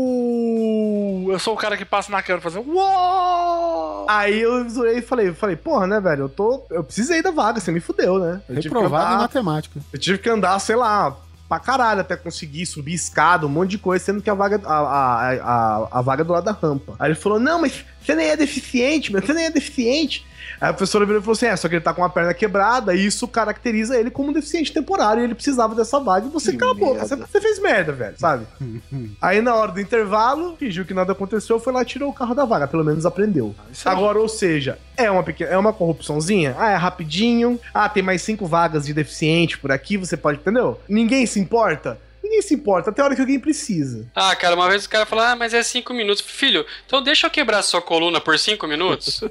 [0.00, 2.70] Uh, eu sou o cara que passa na câmera fazendo.
[2.70, 4.06] Uou!
[4.08, 6.24] Aí eu zoei e falei, falei, porra, né, velho?
[6.24, 6.62] Eu tô.
[6.70, 8.40] Eu precisei da vaga, você me fudeu, né?
[8.48, 9.80] Eu tive, que Reprovado em andar, matemática.
[9.92, 11.16] eu tive que andar, sei lá,
[11.50, 14.78] pra caralho até conseguir subir escada, um monte de coisa, sendo que a vaga, a,
[14.78, 16.94] a, a, a vaga é do lado da rampa.
[16.96, 20.24] Aí ele falou: Não, mas você nem é deficiente, meu, você nem é deficiente.
[20.60, 22.32] Aí a professora virou e falou assim: É, só que ele tá com uma perna
[22.32, 26.30] quebrada e isso caracteriza ele como um deficiente temporário e ele precisava dessa vaga e
[26.30, 26.92] você Que cala a boca.
[27.00, 27.06] merda.
[27.08, 28.46] Você, você fez merda, velho, sabe?
[29.20, 32.34] Aí na hora do intervalo, fingiu que nada aconteceu, foi lá e tirou o carro
[32.34, 32.66] da vaga.
[32.66, 33.54] Pelo menos aprendeu.
[33.72, 36.54] Isso é Agora, ou seja, é uma pequena, é uma corrupçãozinha?
[36.58, 37.58] Ah, é rapidinho.
[37.74, 40.80] Ah, tem mais cinco vagas de deficiente por aqui, você pode, entendeu?
[40.88, 41.98] Ninguém se importa?
[42.30, 44.06] Ninguém se importa, até a hora que alguém precisa.
[44.14, 46.22] Ah, cara, uma vez o cara falou, ah, mas é cinco minutos.
[46.24, 49.20] Filho, então deixa eu quebrar sua coluna por cinco minutos?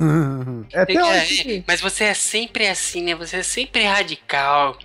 [0.74, 1.64] É até É, que...
[1.68, 3.16] mas você é sempre assim, né?
[3.16, 4.78] Você é sempre radical.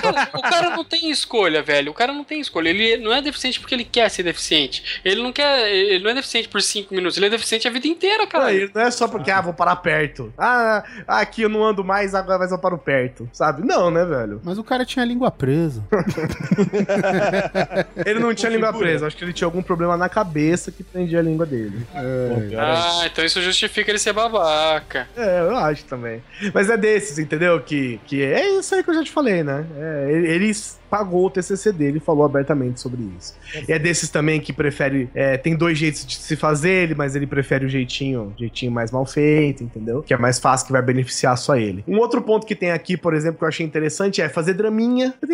[0.00, 1.90] Cara, o cara não tem escolha, velho.
[1.92, 2.68] O cara não tem escolha.
[2.68, 5.00] Ele não é deficiente porque ele quer ser deficiente.
[5.04, 5.70] Ele não quer.
[5.70, 7.16] Ele não é deficiente por cinco minutos.
[7.16, 8.52] Ele é deficiente a vida inteira, cara.
[8.52, 10.32] Não, não é só porque, ah, vou parar perto.
[10.36, 13.28] Ah, aqui eu não ando mais, agora mais eu paro perto.
[13.32, 13.66] Sabe?
[13.66, 14.40] Não, né, velho?
[14.44, 15.82] Mas o cara tinha a língua presa.
[18.04, 21.18] Ele não tinha língua presa, acho que ele tinha algum problema na cabeça que prendia
[21.18, 21.86] a língua dele.
[21.94, 25.08] Ah, então isso justifica ele ser babaca.
[25.16, 26.22] É, eu acho também.
[26.52, 27.60] Mas é desses, entendeu?
[27.60, 29.66] Que, que é isso aí que eu já te falei, né?
[29.76, 33.34] É, eles pagou o TCC dele e falou abertamente sobre isso.
[33.66, 35.08] E é desses também que prefere.
[35.14, 38.90] é, tem dois jeitos de se fazer ele, mas ele prefere o jeitinho, jeitinho mais
[38.90, 40.02] mal feito, entendeu?
[40.02, 41.82] Que é mais fácil, que vai beneficiar só ele.
[41.88, 45.14] Um outro ponto que tem aqui, por exemplo, que eu achei interessante é fazer draminha.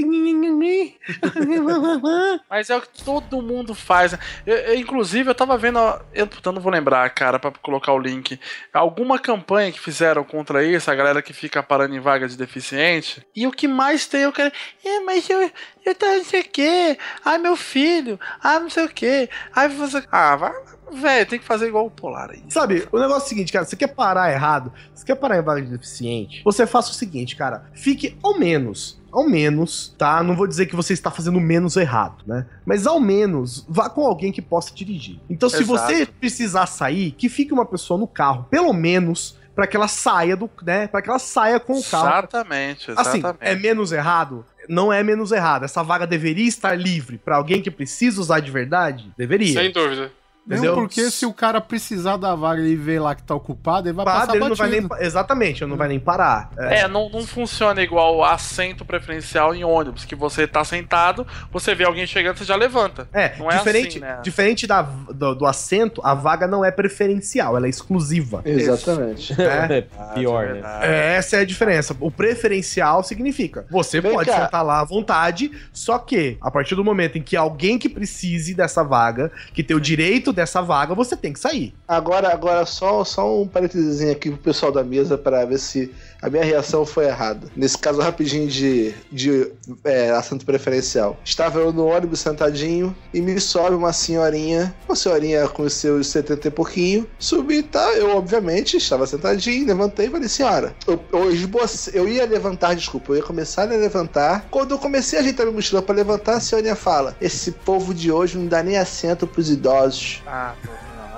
[2.48, 4.12] Mas é o que todo mundo faz.
[4.12, 4.18] né?
[4.46, 5.78] Eu- eu, inclusive, eu tava vendo.
[6.14, 8.38] eu não vou lembrar, cara, pra colocar o link.
[8.72, 13.22] Alguma campanha que fizeram contra isso, a galera que fica parando em vaga de deficiente.
[13.34, 14.52] E o que mais tem, eu quero.
[14.84, 15.47] É, mas eu.
[15.84, 16.98] Eu tô não sei o quê.
[17.24, 18.18] Ai, meu filho.
[18.42, 19.28] Ai, não sei o quê.
[19.54, 20.02] Ai, você.
[20.10, 20.52] Ah, vai.
[20.90, 22.42] Velho, tem que fazer igual o Polar aí.
[22.48, 25.42] Sabe, o negócio é o seguinte, cara, você quer parar errado, você quer parar em
[25.42, 30.22] vaga de deficiente, você faça o seguinte, cara, fique ao menos, ao menos, tá?
[30.22, 32.46] Não vou dizer que você está fazendo menos errado, né?
[32.64, 35.20] Mas ao menos, vá com alguém que possa dirigir.
[35.28, 35.78] Então, se Exato.
[35.78, 40.36] você precisar sair, que fique uma pessoa no carro, pelo menos, pra que ela saia
[40.36, 40.86] do, né?
[40.86, 42.08] Para que ela saia com o carro.
[42.08, 43.36] Exatamente, Assim, exatamente.
[43.40, 44.44] é menos errado?
[44.68, 45.64] Não é menos errado.
[45.64, 49.12] Essa vaga deveria estar livre pra alguém que precisa usar de verdade?
[49.16, 49.60] Deveria.
[49.60, 50.12] Sem dúvida.
[50.48, 53.94] Mesmo porque se o cara precisar da vaga e ver lá que tá ocupado, ele
[53.94, 56.50] vai Padre, passar ele não vai nem, exatamente, ele não vai nem parar.
[56.58, 56.80] É.
[56.80, 61.84] É, não, não funciona igual assento preferencial em ônibus, que você tá sentado, você vê
[61.84, 63.08] alguém chegando, você já levanta.
[63.12, 64.20] É, Não é diferente, assim, né?
[64.22, 68.42] diferente da, do, do assento, a vaga não é preferencial, ela é exclusiva.
[68.44, 69.38] Exatamente.
[69.38, 69.68] né?
[69.78, 70.62] É pior, né?
[70.82, 71.94] É, Essa é a diferença.
[72.00, 74.44] O preferencial significa você Vem pode cá.
[74.44, 78.54] sentar lá à vontade, só que a partir do momento em que alguém que precise
[78.54, 81.74] dessa vaga, que tem o direito dessa vaga, você tem que sair.
[81.86, 86.28] Agora, agora só, só um parênteses aqui pro pessoal da mesa para ver se a
[86.28, 87.48] minha reação foi errada.
[87.54, 89.50] Nesse caso, rapidinho de, de
[89.84, 91.16] é, assento preferencial.
[91.24, 96.08] Estava eu no ônibus sentadinho e me sobe uma senhorinha, uma senhorinha com os seus
[96.08, 97.06] 70 e pouquinho.
[97.18, 97.92] Subi, tá?
[97.94, 103.12] Eu, obviamente, estava sentadinho, levantei e falei, senhora, eu, eu, esboce- eu ia levantar, desculpa,
[103.12, 104.46] eu ia começar a levantar.
[104.50, 108.10] Quando eu comecei a ajeitar minha mochila para levantar, a senhorinha fala: Esse povo de
[108.10, 110.22] hoje não dá nem assento pros idosos.
[110.26, 110.54] Ah.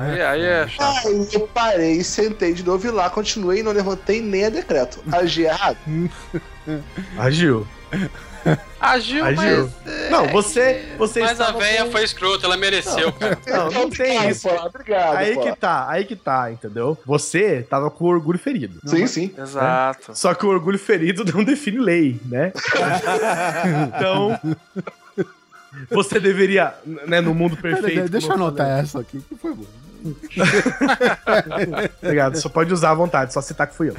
[0.01, 1.09] Aí, aí é chato.
[1.09, 5.03] Aí eu parei, sentei de novo e lá continuei e não levantei nem a decreto.
[5.13, 5.77] Agi errado.
[7.19, 7.67] Agiu.
[8.81, 9.71] Agiu, Agiu.
[9.85, 10.11] mas.
[10.11, 13.39] Não, você, você Mas a véia com- foi escrota, ela mereceu, cara.
[13.47, 14.49] Não, não tem isso.
[14.49, 15.53] Polar, Obrigado, Aí Polar.
[15.53, 16.97] que tá, aí que tá, entendeu?
[17.05, 18.81] Você tava com o orgulho ferido.
[18.87, 19.35] Sim, sim.
[19.37, 20.13] Exato.
[20.17, 22.53] Só que o orgulho ferido não define lei, né?
[23.95, 24.41] então.
[25.91, 28.09] Você deveria, né, no mundo Pera, perfeito.
[28.09, 28.83] deixa eu anotar falei.
[28.83, 29.65] essa aqui, que foi bom.
[32.03, 33.97] Obrigado, só pode usar à vontade, só citar que fui eu.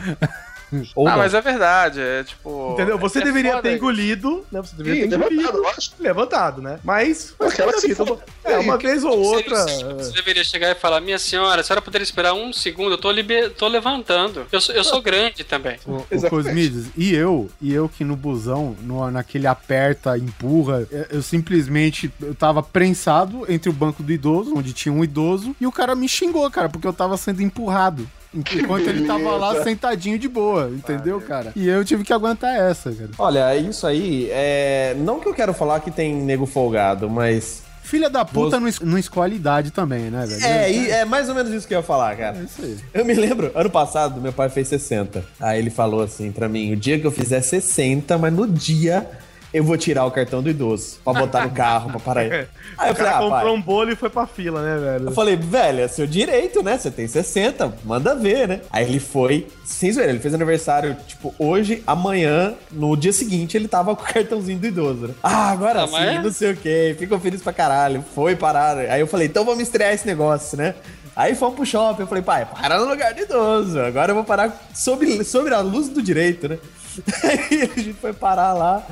[0.95, 1.17] Ou ah, não.
[1.17, 2.72] mas é verdade, é tipo.
[2.74, 2.97] Entendeu?
[2.97, 3.78] Você é deveria foda ter isso.
[3.78, 4.61] engolido, né?
[4.61, 5.41] Você deveria Sim, ter engolido.
[5.41, 5.95] levantado, lógico.
[5.99, 6.80] Levantado, né?
[6.84, 7.36] Mas.
[7.39, 9.55] Aquela que se Então, é, uma vez ou outra.
[9.97, 13.11] Você deveria chegar e falar, minha senhora, a senhora poderia esperar um segundo, eu tô,
[13.11, 14.45] libe- tô levantando.
[14.51, 15.78] Eu sou, eu sou grande também.
[15.86, 16.30] O, o Exatamente.
[16.30, 22.11] Cosmides, e eu, e eu que no busão, no, naquele aperta, empurra, eu, eu simplesmente,
[22.22, 25.95] eu tava prensado entre o banco do idoso, onde tinha um idoso, e o cara
[25.95, 28.09] me xingou, cara, porque eu tava sendo empurrado.
[28.55, 31.51] Enquanto ele tava lá sentadinho de boa, entendeu, cara?
[31.55, 33.09] E eu tive que aguentar essa, cara.
[33.17, 34.95] Olha, isso aí é.
[34.99, 37.63] Não que eu quero falar que tem nego folgado, mas.
[37.84, 40.45] Filha da puta Você- não, es- não escolhe idade também, né, velho?
[40.45, 42.38] É, e é mais ou menos isso que eu ia falar, cara.
[42.38, 42.77] É isso aí.
[42.93, 45.25] Eu me lembro, ano passado, meu pai fez 60.
[45.39, 49.05] Aí ele falou assim pra mim: o dia que eu fizer 60, mas no dia
[49.54, 52.47] eu vou tirar o cartão do idoso pra botar no carro, pra parar aí.
[52.78, 53.52] Aí eu falei: ah, comprou pai.
[53.52, 55.06] um bolo e foi pra fila, né, velho?
[55.10, 56.78] Eu falei, velho, é seu direito, né?
[56.78, 58.62] Você tem 60, manda ver, né?
[58.72, 63.68] Aí ele foi, sem zoeira, ele fez aniversário, tipo, hoje, amanhã, no dia seguinte, ele
[63.68, 65.14] tava com o cartãozinho do idoso, né?
[65.24, 68.78] Ah, agora Ah, sim, mas- não sei o quê, ficou feliz pra caralho, foi parar.
[68.78, 70.76] Aí eu falei, então vamos estrear esse negócio, né?
[71.14, 74.24] Aí fomos pro shopping, eu falei, pai, para no lugar do idoso, agora eu vou
[74.24, 76.58] parar sobre, sobre a luz do direito, né?
[77.23, 78.85] Aí a gente foi parar lá,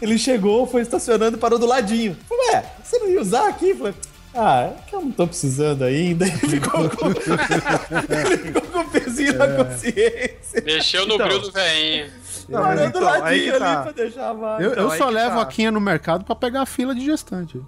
[0.00, 2.16] ele chegou, foi estacionando e parou do ladinho.
[2.30, 3.70] Eu Falei, ué, você não ia usar aqui?
[3.70, 3.94] Eu Falei,
[4.34, 6.26] ah, é que eu não tô precisando ainda.
[6.28, 7.06] Ele ficou com,
[8.12, 10.62] ele ficou com o pezinho na consciência.
[10.62, 11.26] Mexeu no Então.
[11.26, 12.10] bril do velhinho.
[12.48, 13.72] Não, mas Parou do então, aí ladinho tá.
[13.74, 14.62] ali pra deixar a vaga.
[14.62, 15.42] Eu, eu Então, aí só levo tá.
[15.42, 17.60] a Quinha no mercado pra pegar a fila de gestante.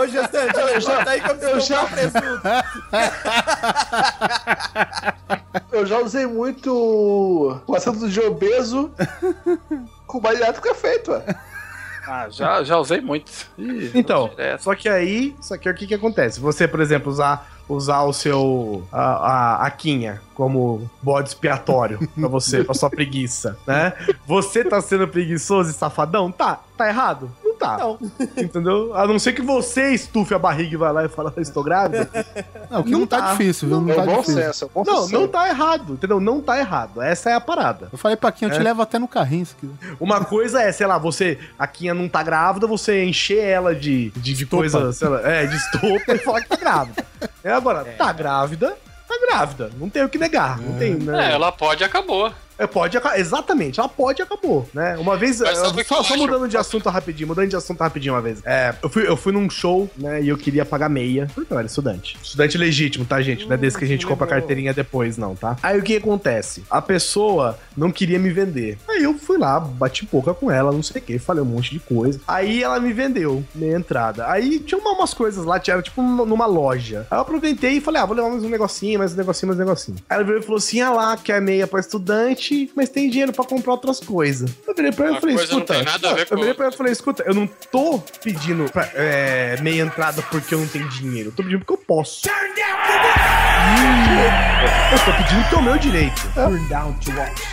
[0.00, 2.40] Ô, gestante, eu já tá aí que eu já- presunto.
[5.72, 8.90] Eu já usei muito o assento de obeso
[10.06, 11.24] com bariátrico feito, ué.
[12.06, 13.30] Ah, já, já usei muito.
[13.56, 16.40] Ih, Então, só que aí, só que o que que acontece?
[16.40, 22.28] Você, por exemplo, usar usar o seu a, a, a quinha como bode expiatório pra
[22.28, 23.92] você, pra sua preguiça, né?
[24.26, 26.30] Você tá sendo preguiçoso e safadão?
[26.30, 27.30] Tá, tá errado?
[27.60, 28.06] Não tá.
[28.36, 28.94] Entendeu?
[28.96, 32.08] A não ser que você estufe a barriga e vai lá e fala, estou grávida.
[32.70, 33.30] Não, que não, Não tá, tá.
[33.32, 33.80] difícil, viu?
[33.80, 34.42] Não É tá o bom difícil.
[34.42, 36.20] senso, é bom Não, não tá errado, entendeu?
[36.20, 37.02] Não tá errado.
[37.02, 37.88] Essa é a parada.
[37.92, 38.62] Eu falei pra quem eu te É.
[38.62, 39.46] levo até no carrinho.
[39.98, 44.10] Uma coisa é, sei lá, você, a Quinha não tá grávida, você encher ela de,
[44.16, 47.04] de, de coisa, sei lá, é, de estopa e falar que tá grávida.
[47.44, 48.76] É, agora, tá grávida,
[49.08, 49.70] tá grávida.
[49.78, 50.58] Não tem o que negar.
[50.58, 51.30] Não tem, né?
[51.30, 52.32] É, ela pode e acabou.
[52.60, 54.96] É, pode Exatamente, ela pode e acabou, né?
[54.98, 58.20] Uma vez, Mas eu- só, só mudando de assunto rapidinho, mudando de assunto rapidinho uma
[58.22, 58.40] vez.
[58.44, 61.58] É, eu fui, eu fui num show, né, e eu queria pagar meia, porque eu
[61.58, 62.16] era estudante.
[62.22, 63.46] Estudante legítimo, tá, gente?
[63.46, 65.56] Não é desse que a gente compra a carteirinha depois, não, tá?
[65.62, 66.62] Aí o que acontece?
[66.70, 68.78] A pessoa não queria me vender.
[68.88, 71.70] Aí eu fui lá, bati boca com ela, não sei o que, falei um monte
[71.70, 72.20] de coisa.
[72.28, 74.28] Aí ela me vendeu, meia entrada.
[74.30, 77.06] Aí tinha uma- umas coisas lá, tinha tipo numa numa loja.
[77.10, 79.58] Aí eu aproveitei e falei, ah, vou levar mais um negocinho, mais um negocinho, mais
[79.60, 79.96] um negocinho.
[80.08, 83.32] Aí ela virou e falou assim, ah lá, quer meia pra estudante, mas tem dinheiro
[83.32, 84.50] pra comprar outras coisas.
[84.66, 86.54] Eu virei pra ela e falei, coisa não escuta, tem nada a ver eu virei
[86.54, 90.60] pra ela e falei, escuta, eu não tô pedindo pra- é, meia entrada porque eu
[90.60, 92.22] não tenho dinheiro, eu tô pedindo porque eu posso.
[94.92, 96.20] Eu tô pedindo porque é o meu direito.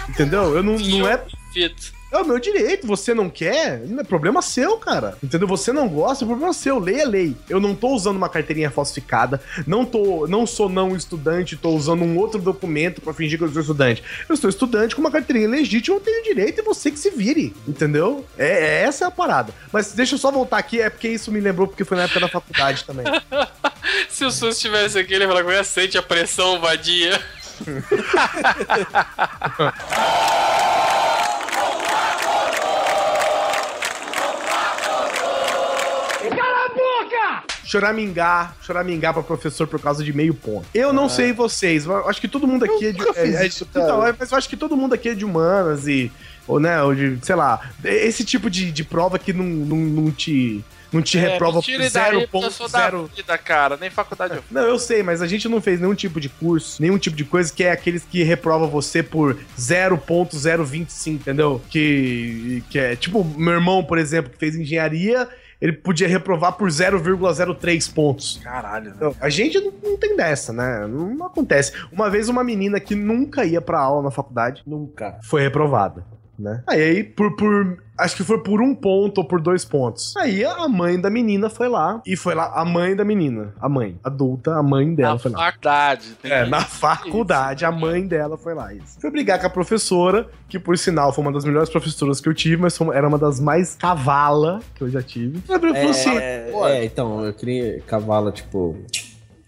[0.10, 0.56] Entendeu?
[0.56, 1.22] Eu não, não é
[1.54, 1.94] Fit.
[2.12, 5.18] É o meu direito, você não quer, é problema seu, cara.
[5.22, 5.48] Entendeu?
[5.48, 6.80] Você não gosta, é problema seu.
[6.80, 7.36] Lei é lei.
[7.50, 12.04] Eu não tô usando uma carteirinha falsificada, não tô, não sou não estudante, tô usando
[12.04, 14.02] um outro documento pra fingir que eu sou estudante.
[14.30, 17.54] Eu sou estudante com uma carteirinha legítima, eu tenho direito e você que se vire,
[17.68, 18.26] entendeu?
[18.38, 19.54] É, é- essa é a parada.
[19.72, 22.20] Mas deixa eu só voltar aqui, é porque isso me lembrou porque foi na época
[22.22, 23.06] da faculdade também.
[24.10, 27.22] Se o SUS estivesse aqui, ele ia falar que sente a pressão vadia.
[37.68, 40.66] choramingar, choramingar pra professor por causa de meio ponto.
[40.74, 43.02] Eu não sei vocês, mas eu acho que todo mundo aqui é de.
[43.16, 45.88] é- é- isso, então, é- mas eu acho que todo mundo aqui é de humanas
[45.88, 46.12] e.
[46.48, 50.12] Ou, né, ou de, sei lá, esse tipo de, de prova que não, não, não
[50.12, 50.64] te.
[50.90, 53.10] Não te reprova por tire daí, porque eu sou da 0.0.
[53.14, 53.76] vida, cara.
[53.76, 56.82] Nem faculdade eu Não, eu sei, mas a gente não fez nenhum tipo de curso,
[56.82, 61.62] nenhum tipo de coisa que é aqueles que reprova você por 0.025, entendeu?
[61.70, 65.28] Que, que é tipo, meu irmão, por exemplo, que fez engenharia,
[65.60, 68.40] ele podia reprovar por 0,03 pontos.
[68.44, 68.94] Caralho, né?
[68.96, 70.86] Então, a gente não, não tem dessa, né?
[70.88, 71.74] Não, não acontece.
[71.92, 75.18] Uma vez uma menina que nunca ia pra aula na faculdade Nunca.
[75.24, 76.06] foi reprovada,
[76.38, 76.64] né?
[76.68, 77.78] Aí, aí por, por.
[78.00, 80.16] Acho que foi por um ponto ou por dois pontos.
[80.18, 82.00] Aí a mãe da menina foi lá.
[82.06, 83.56] E foi lá, a mãe da menina.
[83.60, 84.00] A mãe.
[84.04, 85.38] Adulta, a mãe dela Na foi lá.
[85.40, 86.10] faculdade.
[86.22, 88.72] tem É, na faculdade, a mãe dela foi lá.
[88.72, 89.00] Isso.
[89.02, 92.36] Foi brigar com a professora, que por sinal foi uma das melhores professoras que eu
[92.36, 95.42] tive, mas foi- era uma das mais cavala que eu já tive.
[95.50, 98.78] Ela falou assim: É, é, então, eu queria cavalo, tipo.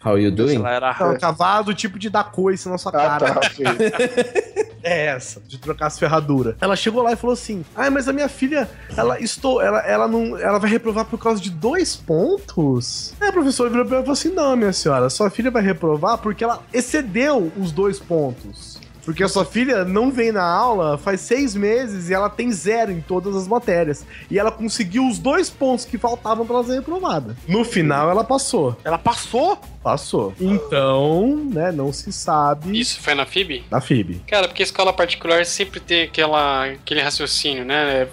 [0.04, 0.56] How you doing?
[0.56, 3.34] Ela era não, cavalo do tipo de dar coice na sua Ah, cara.
[3.36, 3.42] tá.
[4.82, 6.56] É essa, de trocar as ferraduras.
[6.62, 9.62] Ela chegou lá e falou assim: Ah, mas a minha filha, ela estou.
[9.62, 10.38] Ela, ela não.
[10.38, 13.14] Ela vai reprovar por causa de dois pontos?
[13.20, 15.62] Aí a professora virou pra ela e falou assim: Não, minha senhora, sua filha vai
[15.62, 18.80] reprovar porque ela excedeu os dois pontos.
[19.06, 22.92] Porque a sua filha não vem na aula faz seis meses e ela tem zero
[22.92, 24.06] em todas as matérias.
[24.30, 27.36] E ela conseguiu os dois pontos que faltavam pra ela ser reprovada.
[27.48, 28.78] No final, ela passou.
[28.84, 29.58] Ela passou?
[29.82, 30.34] Passou.
[30.40, 33.64] Então, né, não se sabe Isso foi na FIB?
[33.70, 34.22] da FIB.
[34.28, 38.08] Cara, porque a escola particular sempre tem aquela, aquele raciocínio, né?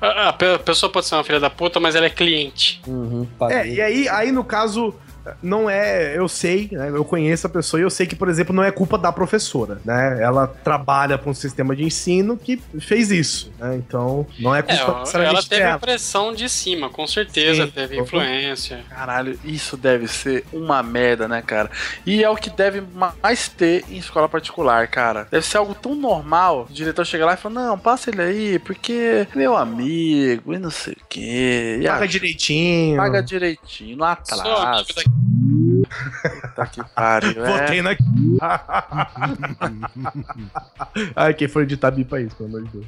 [0.00, 2.80] A, a pe- a pessoa pode ser uma filha da puta, mas ela é cliente.
[2.86, 4.94] Uhum, É, e aí, aí no caso,
[5.42, 6.16] não é.
[6.16, 6.88] Eu sei, né?
[6.90, 9.80] Eu conheço a pessoa e eu sei que, por exemplo, não é culpa da professora,
[9.84, 10.18] né?
[10.22, 13.76] Ela trabalha com um sistema de ensino que fez isso, né?
[13.76, 15.78] Então, não é É, culpa ela necessariamente teve dela.
[15.78, 17.70] pressão de cima, com certeza, Sim.
[17.72, 18.80] teve influência.
[18.88, 21.70] Caralho, isso deve ser uma merda, né, cara?
[22.06, 22.82] E é o que deve
[23.22, 25.26] mais ter em escola particular, cara.
[25.30, 26.66] Deve ser algo tão normal.
[26.68, 30.70] O diretor chega lá e fala: Não, passa ele aí, porque meu amigo e não
[30.70, 31.78] sei o quê.
[31.80, 32.96] E Paga a- direitinho.
[32.96, 34.84] Paga direitinho, não atrasa.
[36.40, 37.44] Puta que pariu.
[37.44, 37.60] É.
[37.60, 37.90] Votei na.
[41.16, 42.86] Ai, quem foi editar bipa isso, pelo amor de Deus.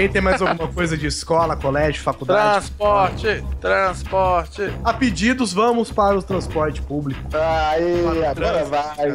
[0.00, 2.66] Alguém tem mais alguma coisa de escola, colégio, faculdade?
[2.66, 4.72] Transporte, transporte.
[4.84, 7.20] A pedidos, vamos para o transporte público.
[7.34, 9.10] Aí, agora vai.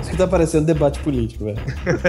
[0.00, 1.58] Isso que tá parecendo debate político, velho.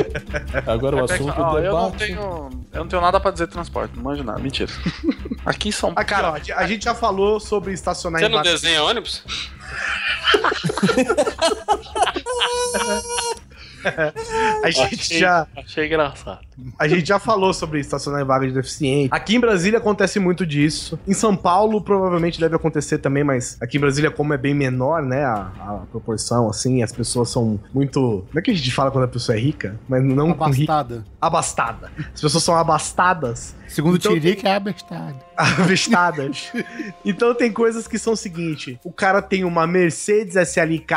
[0.67, 2.05] Agora o assunto Ó, do eu não debate.
[2.07, 2.49] tenho.
[2.73, 4.39] Eu não tenho nada pra dizer transporte, não manjo nada.
[4.39, 4.71] Mentira.
[5.45, 6.35] Aqui em São Paulo.
[6.35, 9.23] Aqui, ó, a gente já falou sobre estacionar Você não vaga- desenha ônibus?
[14.63, 15.47] A gente Achei- já.
[15.55, 16.39] Achei engraçado.
[16.79, 19.09] A gente já falou sobre estacionar em vaga de deficiente.
[19.13, 20.99] Aqui em Brasília acontece muito disso.
[21.07, 25.03] Em São Paulo provavelmente deve acontecer também, mas aqui em Brasília, como é bem menor,
[25.03, 28.25] né, a, a proporção, assim, as pessoas são muito.
[28.27, 29.79] Como é que a gente fala quando a pessoa é rica?
[29.87, 30.43] Mas não rica.
[30.45, 31.05] Abastada.
[31.21, 31.91] Abastada.
[32.13, 33.55] As pessoas são abastadas.
[33.67, 35.15] Segundo Então- o Tirica, é abastada.
[35.35, 36.51] Avestadas.
[37.05, 40.95] então tem coisas que são o seguinte: o cara tem uma Mercedes SLK,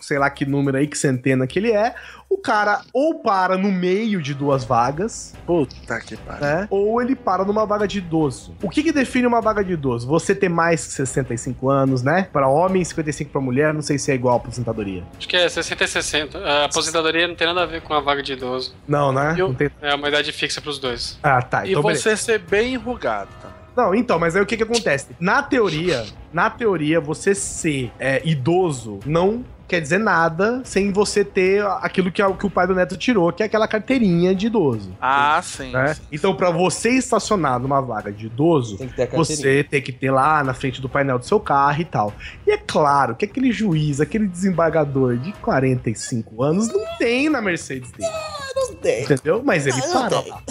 [0.00, 1.94] sei lá que número aí, que centena que ele é.
[2.28, 6.40] O cara ou para no meio de duas vagas, Puta que pariu.
[6.42, 6.66] né?
[6.70, 8.54] Ou ele para numa vaga de idoso.
[8.62, 10.06] O que, que define uma vaga de idoso?
[10.06, 12.28] Você ter mais que 65 anos, né?
[12.32, 15.02] Para homem, 55 para mulher, não sei se é igual a aposentadoria.
[15.18, 16.38] Acho que é 60 e 60.
[16.38, 18.74] A aposentadoria não tem nada a ver com a vaga de idoso.
[18.86, 19.34] Não, né?
[19.36, 19.70] Eu- Não tem...
[19.80, 21.18] É uma idade fixa pros dois.
[21.22, 21.64] Ah, tá.
[21.66, 22.02] E Então, beleza.
[22.02, 23.56] você ser bem enrugado também.
[23.76, 25.08] Não, então, mas aí o que que acontece?
[25.20, 31.64] Na teoria, na teoria, você ser é, idoso não quer dizer nada sem você ter
[31.82, 34.46] aquilo que, é o que o pai do Neto tirou, que é aquela carteirinha de
[34.46, 34.96] idoso.
[35.00, 35.70] Ah, sim.
[35.70, 35.94] né?
[35.94, 36.02] sim.
[36.10, 40.54] Então, pra você estacionar numa vaga de idoso, Tem você tem que ter lá na
[40.54, 42.14] frente do painel do seu carro e tal.
[42.46, 47.90] E é claro que aquele juiz, aquele desembargador de 45 anos não tem na Mercedes
[47.92, 48.10] dele.
[48.54, 49.04] Não tem.
[49.04, 49.42] Entendeu?
[49.44, 50.42] Mas ele Não para lá.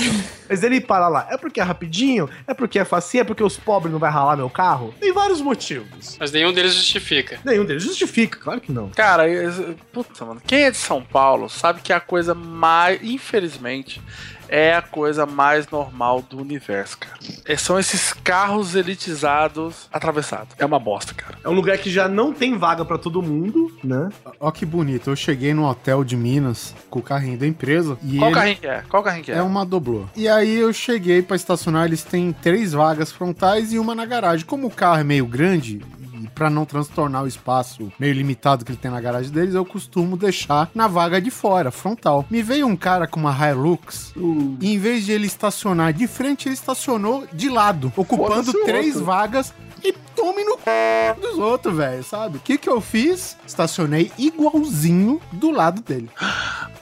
[0.50, 1.28] Mas ele para lá.
[1.30, 2.30] É porque é rapidinho?
[2.48, 3.22] É porque é facinho?
[3.22, 4.94] É porque os pobres não vai ralar meu carro?
[5.00, 6.16] Tem vários motivos.
[6.20, 7.40] Mas nenhum deles justifica.
[7.44, 8.90] Nenhum deles justifica, claro que não.
[8.90, 10.42] Cara, eu- puta, mano.
[10.46, 13.00] Quem é de São Paulo sabe que é a coisa mais.
[13.04, 14.02] Infelizmente.
[14.50, 17.18] É a coisa mais normal do universo, cara.
[17.46, 20.56] É, são esses carros elitizados atravessados.
[20.58, 21.38] É uma bosta, cara.
[21.44, 24.10] É um lugar que já não tem vaga pra todo mundo, né?
[24.40, 28.18] Ó que bonito, eu cheguei num hotel de Minas com o carrinho da empresa e
[28.18, 28.84] Qual ele carrinho que é?
[28.90, 29.36] Qual carrinho que é?
[29.38, 30.06] é uma doblô.
[30.16, 34.46] E aí eu cheguei pra estacionar, eles têm três vagas frontais e uma na garagem.
[34.46, 35.82] Como o carro é meio grande,
[36.22, 39.66] e pra não transtornar o espaço meio limitado que ele tem na garagem deles, eu
[39.66, 42.26] costumo deixar na vaga de fora, frontal.
[42.30, 44.14] Me veio um cara com uma Hilux
[44.62, 49.06] e em vez de ele estacionar de frente, ele estacionou de lado, ocupando três outro.
[49.06, 49.54] vagas
[49.84, 51.16] e tome no c...
[51.22, 52.38] dos outros, velho, sabe?
[52.38, 53.38] O que que eu fiz?
[53.46, 56.10] Estacionei igualzinho do lado dele.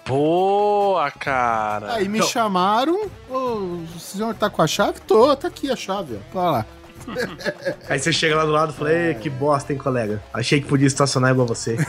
[0.08, 1.94] Boa, cara.
[1.96, 5.00] Aí me Então- chamaram, ô, o senhor tá com a chave?
[5.02, 6.34] Tô, tá aqui a chave, ó.
[6.34, 6.66] Vai lá.
[7.90, 10.22] Aí você chega lá do lado e fala, Ei, que bosta, hein, colega?
[10.34, 11.78] Achei que podia estacionar igual você.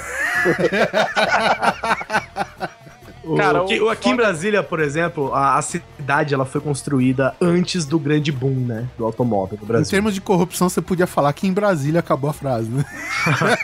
[3.26, 7.34] O- Cara, que- o aqui em Brasília, por exemplo, a, a cidade ela foi construída
[7.40, 8.88] antes do grande boom, né?
[8.96, 9.90] Do automóvel do Em Brasil.
[9.90, 12.84] termos de corrupção, você podia falar que em Brasília acabou a frase, né?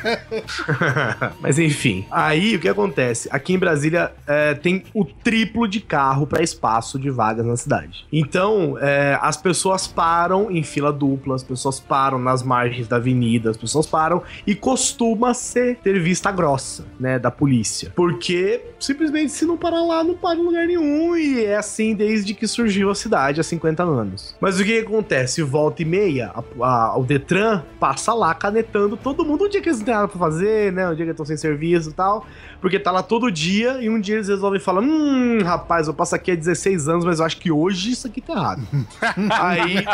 [1.40, 3.28] Mas enfim, aí o que acontece?
[3.30, 8.04] Aqui em Brasília é, tem o triplo de carro para espaço de vagas na cidade.
[8.12, 13.50] Então, é, as pessoas param em fila dupla, as pessoas param nas margens da avenida,
[13.50, 17.92] as pessoas param e costuma ser ter vista grossa, né, da polícia.
[17.94, 22.34] Porque simplesmente se não parar lá, não para em lugar nenhum e é assim desde
[22.34, 24.34] que surgiu a cidade há 50 anos.
[24.40, 25.42] Mas o que, que acontece?
[25.42, 29.44] Volta e meia, a- a- o Detran passa lá canetando todo mundo.
[29.44, 30.84] Um dia que eles não têm nada pra fazer, né?
[30.86, 32.26] Um dia que eles estão sem serviço e tal.
[32.62, 36.14] Porque tá lá todo dia e um dia eles resolvem falar: Hum, rapaz, eu passo
[36.14, 38.62] aqui há 16 anos, mas eu acho que hoje isso aqui tá errado.
[39.30, 39.84] aí,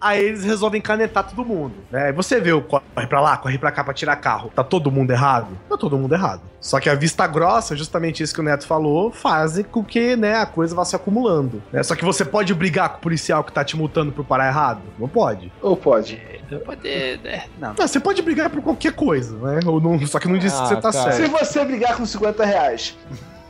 [0.00, 1.74] aí eles resolvem canetar todo mundo.
[1.90, 2.12] Né?
[2.12, 4.50] Você vê o corre pra lá, corre pra cá pra tirar carro.
[4.54, 5.48] Tá todo mundo errado?
[5.68, 6.42] Tá todo mundo errado.
[6.60, 10.34] Só que a vista grossa, justamente isso que o Neto falou, faz com que né,
[10.38, 11.62] a coisa vá se acumulando.
[11.72, 11.80] né?
[11.84, 14.80] Só que você pode brigar com o policial que tá te multando por parar errado?
[14.98, 15.52] Não pode.
[15.62, 16.20] Ou pode?
[16.64, 17.44] Poder, né?
[17.58, 17.74] Não.
[17.76, 19.60] Não, você pode brigar por qualquer coisa, né?
[19.66, 21.12] Ou não- só que não disse que Ah, você tá cara.
[21.12, 21.30] Se certo.
[21.38, 22.96] você brigar com 50 reais,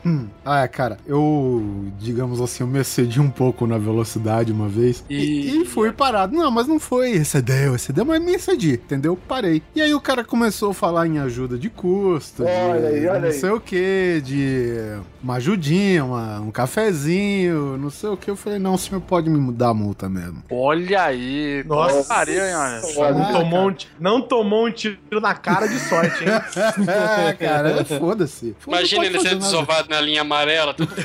[0.06, 0.26] Hum.
[0.44, 5.04] Ah, é, cara, eu, digamos assim, eu me excedi um pouco na velocidade uma vez
[5.10, 6.34] e, E- e fui parado.
[6.36, 9.18] Não, mas não foi excedeu, excedeu, mas me excedi, entendeu?
[9.28, 9.62] Parei.
[9.74, 13.18] E aí o cara começou a falar em ajuda de custo, de Olha aí, olha
[13.20, 13.32] não aí.
[13.32, 14.74] sei o que, de
[15.22, 18.30] uma ajudinha, uma- um cafezinho, não sei o que.
[18.30, 20.42] Eu falei, não, o senhor pode me dar a multa mesmo.
[20.50, 21.64] Olha aí.
[21.66, 22.04] Nossa.
[22.14, 23.12] Pariu, hein, olha.
[23.12, 26.30] Não tomou, um, não tomou um tiro na cara de sorte, hein?
[27.28, 28.54] é, cara, foda-se.
[28.60, 29.95] Foda-se, Imagina não ele sendo fazer nada.
[29.96, 30.94] Na linha amarela, tudo.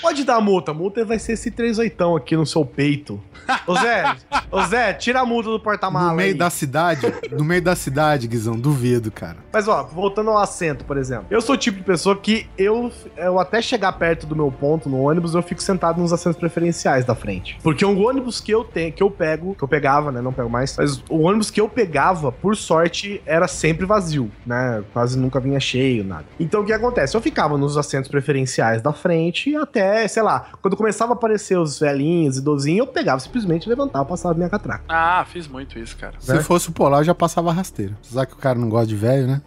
[0.00, 0.70] Pode dar a multa.
[0.70, 3.20] A multa vai ser esse 38 aqui no seu peito.
[3.66, 4.16] Ô Zé,
[4.50, 6.10] ô Zé, tira a multa do porta-mala.
[6.10, 6.38] No meio aí.
[6.38, 9.38] da cidade, no meio da cidade, Guizão, duvido, cara.
[9.52, 11.26] Mas ó, voltando ao assento, por exemplo.
[11.30, 14.88] Eu sou o tipo de pessoa que eu, eu até chegar perto do meu ponto
[14.88, 17.58] no ônibus, eu fico sentado nos assentos preferenciais da frente.
[17.62, 20.20] Porque o ônibus que eu tenho, que eu pego, que eu pegava, né?
[20.20, 24.82] Não pego mais, mas o ônibus que eu pegava, por sorte, era sempre vazio, né?
[24.92, 25.71] Quase nunca vinha cheio,
[26.04, 26.24] nada.
[26.40, 27.16] Então o que acontece?
[27.16, 31.58] Eu ficava nos assentos preferenciais da frente até até, sei lá, quando começava a aparecer
[31.58, 34.84] os velhinhos, idosinhos, eu pegava simplesmente, levantava, passava minha catraca.
[34.88, 36.14] Ah, fiz muito isso, cara.
[36.18, 37.96] Se fosse o polar, eu já passava rasteiro.
[38.04, 39.42] Apesar que o cara não gosta de velho, né?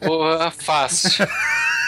[0.00, 1.26] Porra, fácil.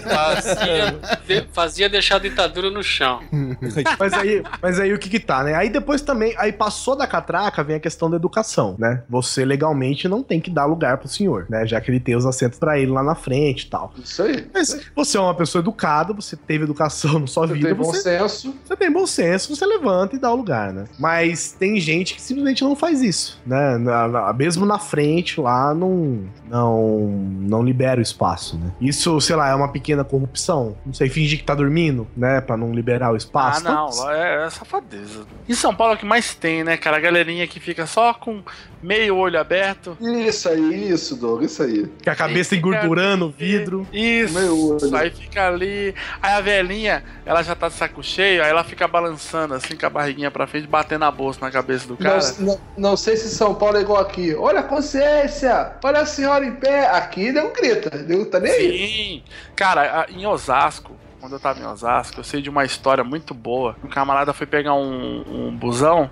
[0.00, 3.20] fazia, de- fazia deixar a ditadura no chão.
[3.98, 5.54] Mas aí, mas aí o que que tá, né?
[5.54, 9.02] Aí depois também, aí passou da catraca, vem a questão da educação, né?
[9.08, 11.66] Você legalmente não tem que dar lugar pro senhor, né?
[11.66, 13.92] Já que ele tem os assentos pra ele lá na frente e tal.
[14.02, 14.46] Isso aí.
[14.52, 17.84] Mas você é uma pessoa educada, você teve educação na sua Você vida, tem bom
[17.84, 18.54] você, senso.
[18.64, 20.84] você tem bom senso, você levanta e dá o lugar, né?
[20.98, 23.78] Mas tem gente que simplesmente não faz isso, né?
[23.78, 27.08] Na- na- mesmo na frente lá, não, não,
[27.40, 28.70] não libera o espaço, né?
[28.80, 30.76] Isso, sei lá, é uma pequena corrupção.
[30.84, 32.40] Não sei, fingir que tá dormindo, né?
[32.40, 33.64] Pra não liberar o Ah, espaço.
[33.64, 35.24] não, lá é, é safadeza.
[35.48, 36.96] Em São Paulo é o que mais tem, né, cara?
[36.96, 38.42] A galerinha que fica só com
[38.82, 39.96] meio olho aberto.
[40.00, 41.86] Isso aí, isso, Doug, isso aí.
[42.02, 43.86] Que a cabeça engordurando o vidro.
[43.92, 44.34] Isso.
[44.34, 44.96] Meio olho.
[44.96, 45.94] Aí fica ali.
[46.20, 49.86] Aí a velhinha, ela já tá de saco cheio, aí ela fica balançando assim com
[49.86, 52.18] a barriguinha pra frente, batendo a bolsa na cabeça do cara.
[52.38, 54.34] Não, não, não sei se São Paulo é igual aqui.
[54.34, 55.72] Olha a consciência!
[55.84, 56.86] Olha a senhora em pé!
[56.88, 59.01] Aqui não grita, não tá nem aí.
[59.02, 59.22] Sim.
[59.56, 63.76] Cara, em Osasco, quando eu tava em Osasco, eu sei de uma história muito boa.
[63.82, 66.10] Um camarada foi pegar um, um busão.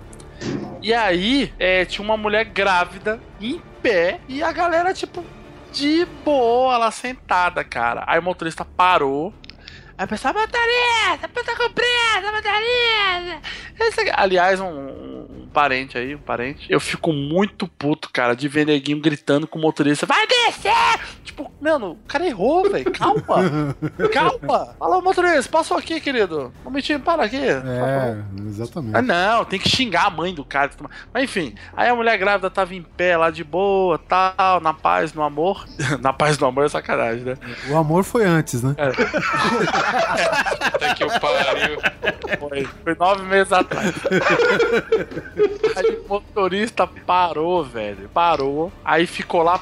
[0.81, 5.23] E aí, é, tinha uma mulher grávida em pé e a galera, tipo,
[5.71, 8.03] de boa, lá sentada, cara.
[8.07, 9.33] Aí o motorista parou.
[9.97, 13.41] Aí o pessoal, motorista, com pressa, motorista.
[13.79, 16.65] Esse aqui- Aliás, um parente aí, um parente.
[16.69, 20.71] Eu fico muito puto, cara, de ver neguinho gritando com o motorista, vai descer!
[21.23, 22.91] Tipo, mano, o cara errou, velho.
[22.91, 23.75] Calma.
[24.11, 24.75] Calma.
[24.77, 26.51] Fala, motorista, passou aqui, querido.
[26.63, 27.37] Momentinho, para aqui.
[27.37, 28.95] É, exatamente.
[28.95, 30.71] Ah, não, tem que xingar a mãe do cara.
[31.13, 35.13] Mas enfim, aí a mulher grávida tava em pé lá de boa, tal, na paz,
[35.13, 35.65] no amor.
[36.01, 37.35] na paz, no amor é sacanagem, né?
[37.69, 38.75] O amor foi antes, né?
[40.61, 41.79] Até que o pariu.
[42.39, 43.93] Foi, foi nove meses atrás.
[45.75, 48.09] aí o motorista parou, velho.
[48.09, 48.71] Parou.
[48.83, 49.59] Aí ficou lá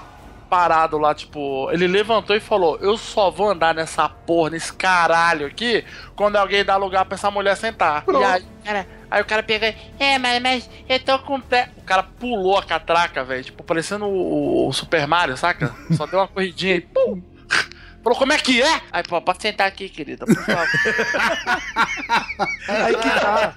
[0.50, 5.46] parado lá, tipo, ele levantou e falou: Eu só vou andar nessa porra, nesse caralho
[5.46, 8.04] aqui, quando alguém dá lugar pra essa mulher sentar.
[8.08, 11.70] E aí, cara, aí o cara pega, é, mas, mas eu tô com pé.
[11.78, 15.74] O cara pulou a catraca, velho, tipo, parecendo o, o Super Mario, saca?
[15.92, 17.22] Só deu uma corridinha e pum!
[18.10, 18.82] Falou, como é que é?
[18.91, 20.66] Aí, pô, pode sentar aqui, querida, por favor.
[22.68, 23.55] Aí que tá.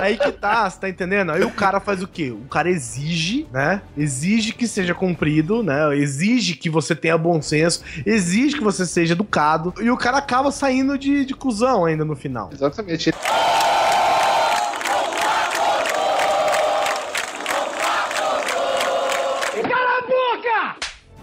[0.00, 1.32] Aí que tá, você tá entendendo?
[1.32, 2.30] Aí o cara faz o quê?
[2.30, 3.82] O cara exige, né?
[3.96, 5.96] Exige que seja cumprido, né?
[5.96, 9.74] Exige que você tenha bom senso, exige que você seja educado.
[9.80, 12.50] E o cara acaba saindo de, de cuzão ainda no final.
[12.52, 13.12] Exatamente.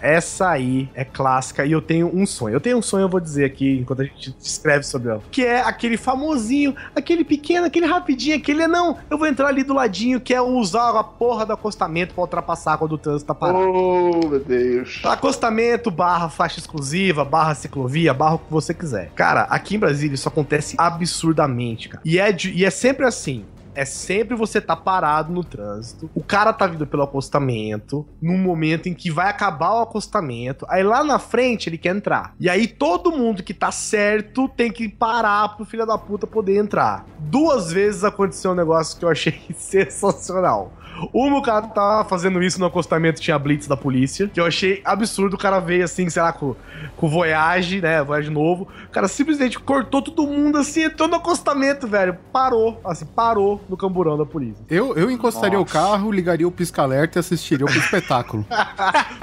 [0.00, 2.54] Essa aí é clássica e eu tenho um sonho.
[2.54, 5.22] Eu tenho um sonho, eu vou dizer aqui enquanto a gente escreve sobre ela.
[5.30, 9.74] Que é aquele famosinho, aquele pequeno, aquele rapidinho, aquele não, eu vou entrar ali do
[9.74, 13.58] ladinho, que é usar a porra do acostamento pra ultrapassar quando o trânsito tá parado.
[13.60, 15.00] Oh, meu Deus.
[15.04, 19.10] Acostamento, barra faixa exclusiva, barra ciclovia, barra o que você quiser.
[19.14, 22.02] Cara, aqui em Brasília isso acontece absurdamente, cara.
[22.04, 23.44] E é, de- e é sempre assim.
[23.80, 28.90] É sempre você tá parado no trânsito, o cara tá vindo pelo acostamento, num momento
[28.90, 32.34] em que vai acabar o acostamento, aí lá na frente ele quer entrar.
[32.38, 36.58] E aí todo mundo que tá certo tem que parar pro filho da puta poder
[36.58, 37.06] entrar.
[37.18, 40.74] Duas vezes aconteceu um negócio que eu achei sensacional.
[41.12, 44.80] Uma, o cara tava fazendo isso no acostamento, tinha blitz da polícia, que eu achei
[44.84, 45.34] absurdo.
[45.34, 46.54] O cara veio assim, sei lá, com,
[46.96, 48.02] com Voyage, né?
[48.02, 48.68] Voyage novo.
[48.86, 52.16] O cara simplesmente cortou todo mundo assim, entrou no acostamento, velho.
[52.32, 54.64] Parou, assim, parou no camburão da polícia.
[54.68, 55.70] Eu, eu encostaria Nossa.
[55.70, 58.44] o carro, ligaria o pisca-alerta e assistiria o espetáculo.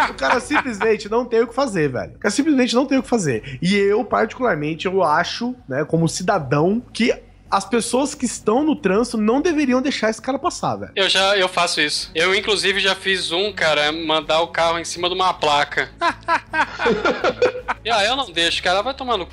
[0.09, 2.13] O cara simplesmente não tem o que fazer, velho.
[2.15, 3.57] O cara simplesmente não tem o que fazer.
[3.61, 7.13] E eu, particularmente, eu acho, né, como cidadão, que
[7.49, 10.91] as pessoas que estão no trânsito não deveriam deixar esse cara passar, velho.
[10.95, 12.11] Eu já eu faço isso.
[12.13, 15.89] Eu, inclusive, já fiz um, cara, mandar o carro em cima de uma placa.
[17.83, 18.81] e ah, eu não deixo, cara.
[18.81, 19.29] Vai tomar no c.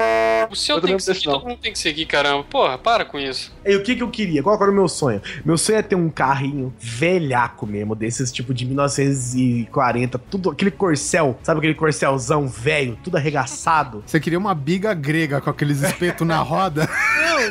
[0.51, 1.33] O seu Eu tem que seguir, não.
[1.35, 2.45] todo mundo tem que seguir, caramba.
[2.45, 3.53] Porra, para com isso.
[3.65, 4.43] E o que que eu queria?
[4.43, 5.21] Qual era o meu sonho?
[5.45, 11.39] Meu sonho é ter um carrinho velhaco mesmo, desses tipo de 1940, tudo aquele corcel,
[11.43, 14.03] sabe aquele corcelzão velho, tudo arregaçado?
[14.07, 16.89] Você queria uma biga grega com aqueles espetos na roda?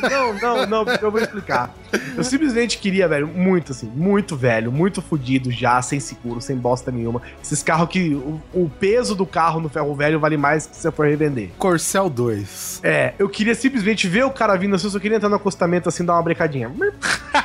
[0.08, 1.74] não, não, não, porque eu vou explicar.
[2.16, 6.90] Eu simplesmente queria, velho, muito assim, muito velho, muito fudido já, sem seguro, sem bosta
[6.90, 7.22] nenhuma.
[7.42, 10.82] Esses carros que o, o peso do carro no ferro velho vale mais que se
[10.82, 11.50] você for revender.
[11.58, 12.80] Corcel 2.
[12.82, 15.88] É, eu queria simplesmente ver o cara vindo assim, eu só queria entrar no acostamento
[15.88, 16.70] assim, dar uma brecadinha.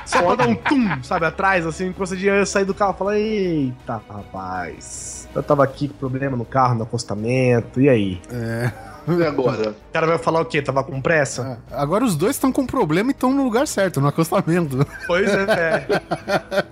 [0.05, 4.01] Só dar um tum, sabe, atrás, assim, encostadinha, eu sair do carro e falar, eita,
[4.09, 5.27] rapaz.
[5.33, 8.21] Eu tava aqui com problema no carro, no acostamento, e aí?
[8.31, 8.88] É.
[9.17, 9.75] E agora?
[9.89, 10.61] O cara vai falar o quê?
[10.61, 11.59] Tava com pressa?
[11.71, 14.85] Agora os dois estão com problema e estão no lugar certo, no acostamento.
[15.07, 16.01] Pois é, velho.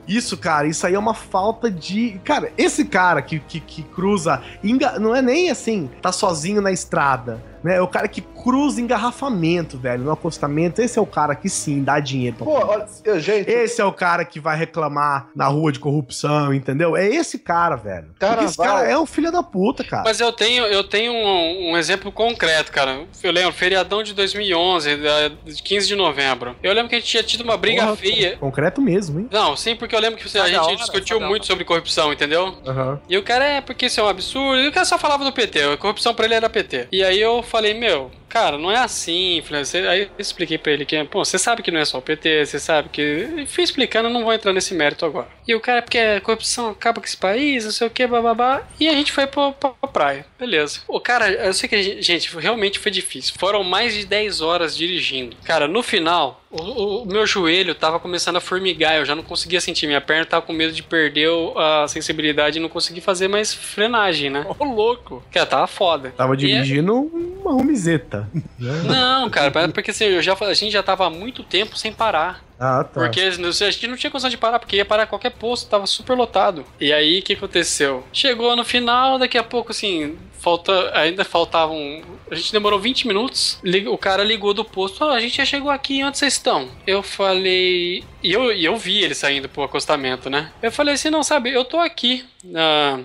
[0.08, 2.20] Isso, cara, isso aí é uma falta de.
[2.24, 4.42] Cara, esse cara que, que, que cruza.
[4.64, 7.44] enga- Não é nem assim, tá sozinho na estrada.
[7.64, 7.78] Né?
[7.78, 10.82] É o cara que cruza engarrafamento, velho, no acostamento.
[10.82, 13.92] Esse é o cara que sim dá dinheiro pra Pô, olha, gente, Esse é o
[13.92, 16.96] cara que vai reclamar na rua de corrupção, entendeu?
[16.96, 18.08] É esse cara, velho.
[18.18, 20.04] Porque esse cara é um filho da puta, cara.
[20.06, 23.02] Mas eu tenho, eu tenho um, um exemplo concreto, cara.
[23.22, 26.56] Eu lembro, feriadão de 2011, da- de 15 de novembro.
[26.64, 28.38] Eu lembro que a gente tinha tido uma briga Porra, feia.
[28.38, 29.28] Concreto mesmo, hein?
[29.30, 32.56] Não, sim, porque eu lembro que você- a gente hora, discutiu muito sobre corrupção, entendeu?
[32.66, 33.00] Aham.
[33.10, 34.62] E o cara é porque isso é um absurdo.
[34.62, 35.64] E o cara só falava do PT.
[35.64, 36.88] A corrupção pra ele era PT.
[36.92, 39.42] E aí eu falei, meu, cara, não é assim.
[39.50, 42.02] Você- Aí eu expliquei pra ele que, pô, você sabe que não é só o
[42.02, 43.46] PT, você sabe que.
[43.48, 45.28] Fui explicando, não vou entrar nesse mérito agora.
[45.48, 48.68] E o cara, porque a corrupção acaba com esse país, não sei o que, bababá.
[48.80, 50.26] E a gente foi pra, pra, pra praia.
[50.40, 50.82] Beleza.
[50.88, 53.34] O cara, eu sei que, gente, gente, realmente foi difícil.
[53.38, 55.36] Foram mais de 10 horas dirigindo.
[55.46, 59.24] Cara, no final, o, o- o meu joelho tava começando a formigar, eu já não
[59.24, 59.88] conseguia sentir.
[59.88, 64.30] Minha perna tava com medo de perder a sensibilidade e não conseguir fazer mais frenagem,
[64.30, 64.46] né?
[64.58, 65.24] Ô, louco.
[65.32, 66.14] Cara, tava foda.
[66.16, 68.30] Tava E é- dirigindo uma romizeta.
[68.60, 72.44] Não, cara, porque assim, eu já, a gente já tava há muito tempo sem parar.
[72.60, 73.02] Ah, tá.
[73.02, 76.16] Porque a gente não tinha condição de parar, porque ia parar qualquer posto, tava super
[76.16, 76.66] lotado.
[76.80, 78.04] E aí, o que aconteceu?
[78.12, 82.02] Chegou no final, daqui a pouco, assim, falta, ainda faltavam.
[82.30, 83.60] A gente demorou 20 minutos.
[83.88, 86.70] O cara ligou do posto: Ó, a gente já chegou aqui, onde vocês estão?
[86.86, 88.04] Eu falei.
[88.24, 90.52] E eu, e eu vi ele saindo pro acostamento, né?
[90.62, 92.26] Eu falei assim: não, sabe, eu tô aqui.
[92.56, 93.00] ah,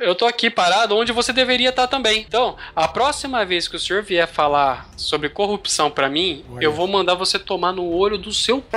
[0.00, 2.20] eu tô aqui parado onde você deveria estar também.
[2.20, 6.86] Então, a próxima vez que o senhor vier falar sobre corrupção pra mim, eu vou
[6.86, 8.76] mandar você tomar no olho do seu p...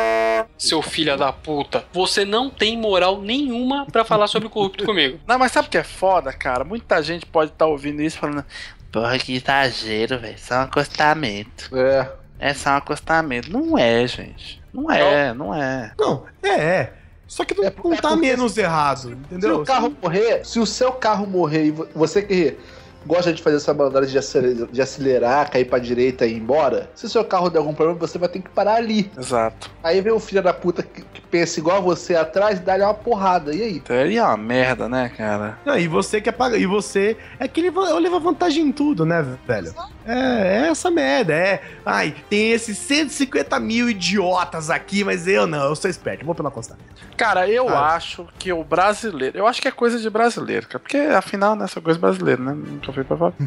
[0.57, 1.85] seu filho da puta.
[1.91, 5.19] Você não tem moral nenhuma pra falar sobre corrupto comigo.
[5.27, 6.63] Não, mas sabe o que é foda, cara?
[6.63, 8.45] Muita gente pode estar ouvindo isso falando.
[8.91, 10.37] Porra, que exagero, velho.
[10.37, 11.75] Só um acostamento.
[11.77, 12.21] é.
[12.43, 13.51] É só um acostamento.
[13.51, 14.59] Não é, gente.
[14.73, 15.93] Não é, não é.
[15.99, 16.93] Não, é, é.
[17.31, 19.61] Só que não, É, não é tá menos errado, Se entendeu?
[19.61, 22.57] o carro morrer, se o seu carro morrer e vo- você que
[23.05, 26.89] gosta de fazer essa maldade de acelerar, de acelerar, cair pra direita e ir embora,
[26.95, 29.11] se o seu carro der algum problema, você vai ter que parar ali.
[29.17, 29.69] Exato.
[29.83, 32.83] Aí vem o filho da puta que, que pensa igual a você atrás e dá-lhe
[32.83, 33.53] uma porrada.
[33.55, 33.75] E aí?
[33.77, 35.57] Então ele é uma merda, né, cara?
[35.65, 36.57] Não, e você quer pagar.
[36.57, 39.73] E você é que ele va- leva vantagem em tudo, né, velho?
[40.05, 41.33] É, é essa merda.
[41.33, 41.61] É.
[41.85, 46.49] Ai, tem esses 150 mil idiotas aqui, mas eu não, eu sou esperto, vou pela
[46.49, 46.85] acostamento.
[47.17, 47.93] Cara, eu Ah.
[47.95, 49.37] acho que o brasileiro.
[49.37, 50.79] Eu acho que é coisa de brasileiro, cara.
[50.79, 52.57] Porque afinal, né, essa coisa brasileira, né?
[52.93, 53.17] Fui pra.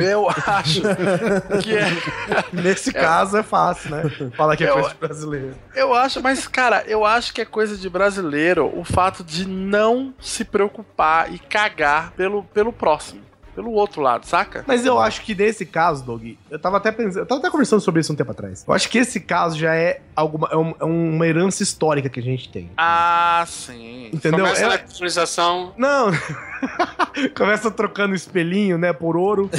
[0.00, 0.80] Eu acho
[1.62, 1.84] que é.
[2.50, 4.02] Nesse caso é fácil, né?
[4.34, 5.54] Falar que é Eu- coisa de brasileiro.
[5.74, 10.14] Eu acho, mas, cara, eu acho que é coisa de brasileiro o fato de não
[10.18, 13.20] se preocupar e cagar pelo, pelo próximo.
[13.54, 14.64] Pelo outro lado, saca?
[14.66, 17.80] Mas eu acho que nesse caso, Doug, eu tava até pensando, eu tava até conversando
[17.80, 18.64] sobre isso um tempo atrás.
[18.66, 22.18] Eu acho que esse caso já é alguma é, um- é uma herança histórica que
[22.18, 22.70] a gente tem.
[22.78, 24.08] Ah, sim.
[24.12, 24.40] Entendeu?
[24.46, 25.74] Começa na É- colonização.
[25.76, 26.10] Não.
[27.36, 29.50] Começa trocando espelhinho, né, por ouro.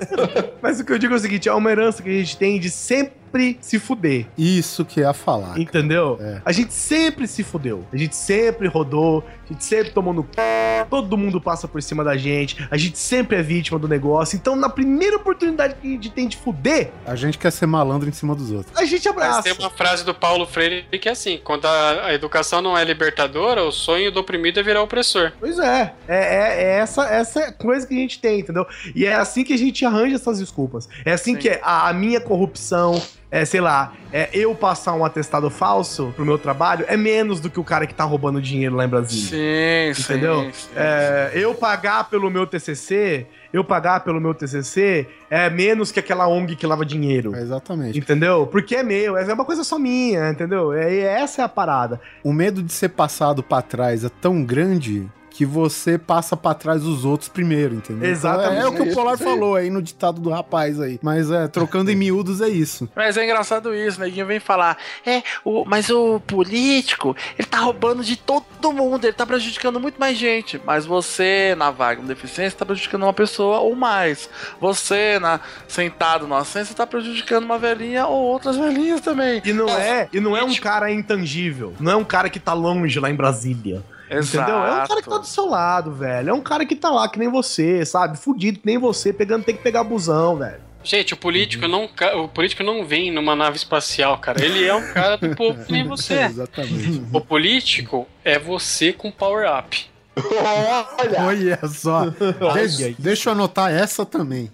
[0.62, 2.58] Mas o que eu digo é o seguinte, é uma herança que a gente tem
[2.58, 3.14] de sempre
[3.60, 4.26] se fuder.
[4.36, 5.58] Isso que é a falar.
[5.58, 6.18] Entendeu?
[6.20, 6.40] É.
[6.44, 7.84] A gente sempre se fudeu.
[7.92, 10.84] A gente sempre rodou, a gente sempre tomou no c...
[10.90, 12.66] Todo mundo passa por cima da gente.
[12.70, 14.36] A gente sempre é vítima do negócio.
[14.36, 18.08] Então, na primeira oportunidade que a gente tem de fuder, A gente quer ser malandro
[18.08, 18.76] em cima dos outros.
[18.76, 19.42] a gente Mas abraça.
[19.42, 22.84] tem uma frase do Paulo Freire que é assim: quando a, a educação não é
[22.84, 25.32] libertadora, o sonho do oprimido é virar opressor.
[25.40, 25.92] Pois é.
[26.06, 28.66] É, é- é essa, essa coisa que a gente tem, entendeu?
[28.94, 30.88] E é assim que a gente arranja essas desculpas.
[31.04, 31.40] É assim Sim.
[31.40, 33.00] que é a, a minha corrupção,
[33.34, 37.50] é, sei lá, é eu passar um atestado falso pro meu trabalho é menos do
[37.50, 39.92] que o cara que tá roubando dinheiro lá em Brasília.
[39.92, 40.42] Sim, Entendeu?
[40.44, 40.68] sim, sim.
[40.76, 46.28] É, eu pagar pelo meu TCC, eu pagar pelo meu TCC é menos que aquela
[46.28, 47.34] ONG que lava dinheiro.
[47.34, 47.98] É, exatamente.
[47.98, 48.46] Entendeu?
[48.46, 50.72] Porque é meu, é uma coisa só minha, entendeu?
[50.72, 52.00] É, essa é a parada.
[52.22, 56.84] O medo de ser passado pra trás é tão grande que você passa pra trás
[56.84, 58.08] os outros primeiro, entendeu?
[58.08, 58.62] Exatamente.
[58.62, 61.00] É, o que É o isso, Polar falou aí no ditado do rapaz aí.
[61.02, 62.88] Mas é, trocando em miúdos é isso.
[62.94, 68.04] Mas é engraçado isso, neguinho vem falar, é, o, mas o político, ele tá roubando
[68.04, 70.60] de todo mundo, ele tá prejudicando muito mais gente.
[70.64, 74.30] Mas você, na vaga com deficiência, tá prejudicando uma pessoa ou mais.
[74.60, 79.42] Você, na, sentado no assento, você tá prejudicando uma velhinha ou outras velhinhas também.
[79.44, 81.74] E não é, e não é um cara intangível.
[81.80, 83.82] Não é um cara que tá longe lá em Brasília.
[84.10, 84.56] Entendeu?
[84.56, 86.30] É um cara que tá do seu lado, velho.
[86.30, 88.18] É um cara que tá lá que nem você, sabe?
[88.18, 90.60] Fudido que nem você, pegando, tem que pegar busão, velho.
[90.82, 91.88] Gente, o político, não,
[92.22, 94.44] o político não vem numa nave espacial, cara.
[94.44, 96.20] Ele é um cara do povo que nem você.
[96.24, 97.02] Exatamente.
[97.10, 99.86] O político é você com power up.
[100.16, 101.22] Olha!
[101.26, 102.06] Olha só.
[102.06, 104.50] De- deixa eu anotar essa também.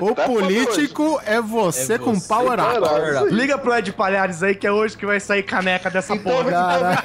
[0.00, 3.34] O político é você com power up.
[3.34, 7.02] Liga pro Ed Palhares aí, que é hoje que vai sair caneca dessa Então, porra.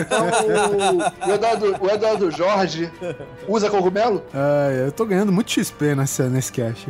[0.00, 2.90] então, então o, Eduardo, o Eduardo Jorge
[3.48, 4.24] usa cogumelo?
[4.32, 6.88] Ai, eu tô ganhando muito XP nessa, nesse cast.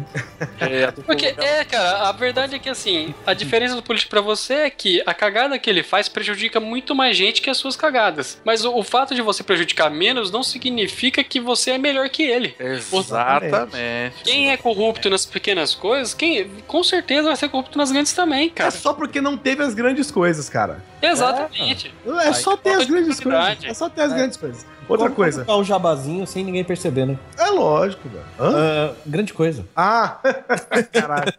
[0.60, 4.54] É, Porque, é, cara, a verdade é que assim, a diferença do político pra você
[4.54, 8.38] é que a cagada que ele faz prejudica muito mais gente que as suas cagadas.
[8.44, 12.22] Mas o, o fato de você prejudicar menos não significa que você é melhor que
[12.22, 12.54] ele.
[12.58, 14.22] Exatamente.
[14.24, 18.48] Quem é corrupto nas pequenas coisas, quem com certeza vai ser corrupto nas grandes também,
[18.48, 18.70] É cara.
[18.70, 20.82] só porque não teve as grandes coisas, cara.
[21.00, 21.92] Exatamente.
[22.24, 23.64] É só ter as de grandes coisas.
[23.64, 24.66] É só ter as grandes coisas.
[24.88, 25.44] Outra Como coisa.
[25.44, 27.16] colocar um jabazinho sem ninguém perceber, né?
[27.38, 28.24] É lógico, velho.
[28.40, 29.64] Ah, grande coisa.
[29.76, 30.18] Ah!
[30.92, 31.32] Caralho.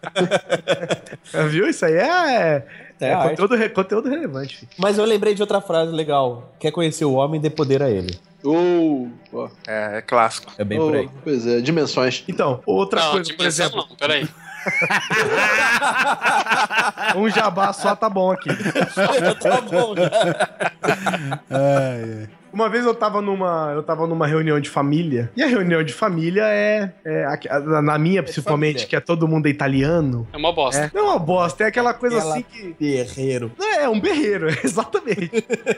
[1.51, 1.67] Viu?
[1.69, 2.65] Isso aí é,
[3.05, 4.57] É é conteúdo, re- conteúdo relevante.
[4.57, 4.71] filho.
[4.77, 6.51] Mas eu lembrei de outra frase legal.
[6.59, 8.17] Quer conhecer o homem, dê poder a ele.
[8.43, 9.49] Uh, ó.
[9.67, 10.51] É, é clássico.
[10.57, 11.09] É bem Oh, por aí.
[11.23, 12.23] Pois é, dimensões.
[12.27, 14.27] Então, outra não, coisa, por exemplo, não, peraí.
[17.15, 18.49] um jabá só tá bom aqui.
[19.41, 19.95] tá bom,
[21.49, 22.29] Ai, ai.
[22.53, 25.93] Uma vez eu tava numa, eu tava numa reunião de família, e a reunião de
[25.93, 28.87] família é, é a- na minha principalmente, família.
[28.89, 30.27] que é todo mundo é italiano.
[30.33, 30.81] É uma bosta.
[30.81, 33.53] É, não é uma bosta, é aquela coisa Ela- assim que Guerreiro.
[33.77, 35.31] É, um berreiro, exatamente.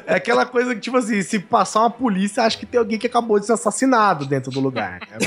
[0.07, 3.05] É aquela coisa que, tipo assim, se passar uma polícia, acha que tem alguém que
[3.05, 4.99] acabou de ser assassinado dentro do lugar.
[5.11, 5.17] né?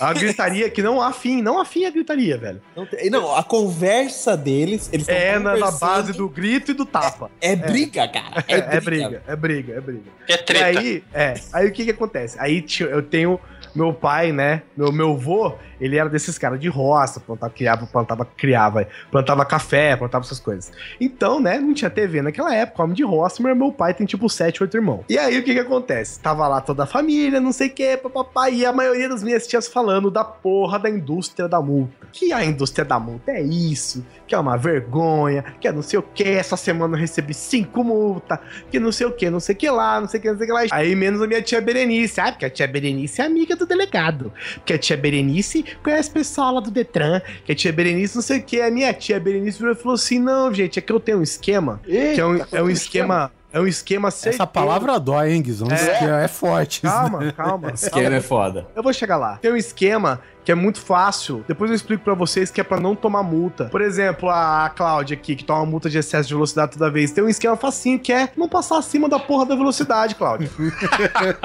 [0.00, 2.60] A gritaria que não há fim, não há fim a gritaria, velho.
[2.76, 6.84] Não, tem- não, a conversa deles, eles É na, na base do grito e do
[6.86, 7.30] tapa.
[7.40, 8.44] É briga, cara.
[8.48, 10.10] É, é briga, é briga, é briga.
[10.28, 10.80] É E treta.
[10.80, 12.36] aí, é, aí o que que acontece?
[12.40, 13.40] Aí tio- eu tenho
[13.74, 14.62] meu pai, né?
[14.76, 19.96] Meu, meu vô, ele era desses caras de roça, plantava, criava, plantava, criava, plantava café,
[19.96, 20.72] plantava essas coisas.
[21.00, 24.28] Então, né, não tinha TV naquela época, homem de roça, mas meu pai tem tipo
[24.28, 25.04] sete, oito irmãos.
[25.08, 26.20] E aí o que que acontece?
[26.20, 29.46] Tava lá toda a família, não sei o que, papapá, e a maioria das minhas
[29.46, 32.08] tias falando da porra da indústria da multa.
[32.12, 35.98] Que a indústria da multa é isso, que é uma vergonha, que é não sei
[35.98, 38.38] o que, essa semana eu recebi cinco multas,
[38.70, 40.38] que não sei o que, não sei o que lá, não sei o que, não
[40.38, 40.76] sei o que lá.
[40.76, 44.32] Aí menos a minha tia Berenice, ah, porque a tia Berenice é amiga do delegado,
[44.56, 48.22] porque a tia Berenice conhece o pessoal lá do Detran, que a tia Berenice não
[48.22, 50.92] sei o que, a minha tia Berenice virou e falou assim, não, gente, é que
[50.92, 54.46] eu tenho um esquema, que é um, é um esquema, é um esquema Essa certeiro.
[54.48, 55.68] palavra dói, hein, Guizão?
[55.70, 55.98] É.
[55.98, 56.84] que é forte.
[56.84, 56.90] né?
[56.90, 57.70] Calma, calma.
[57.72, 58.66] Esquema é foda.
[58.74, 59.36] Eu vou chegar lá.
[59.38, 61.44] Tem um esquema que é muito fácil.
[61.46, 63.66] Depois eu explico pra vocês que é pra não tomar multa.
[63.66, 67.10] Por exemplo, a Cláudia aqui, que toma multa de excesso de velocidade toda vez.
[67.12, 70.50] Tem um esquema facinho que é não passar acima da porra da velocidade, Cláudia.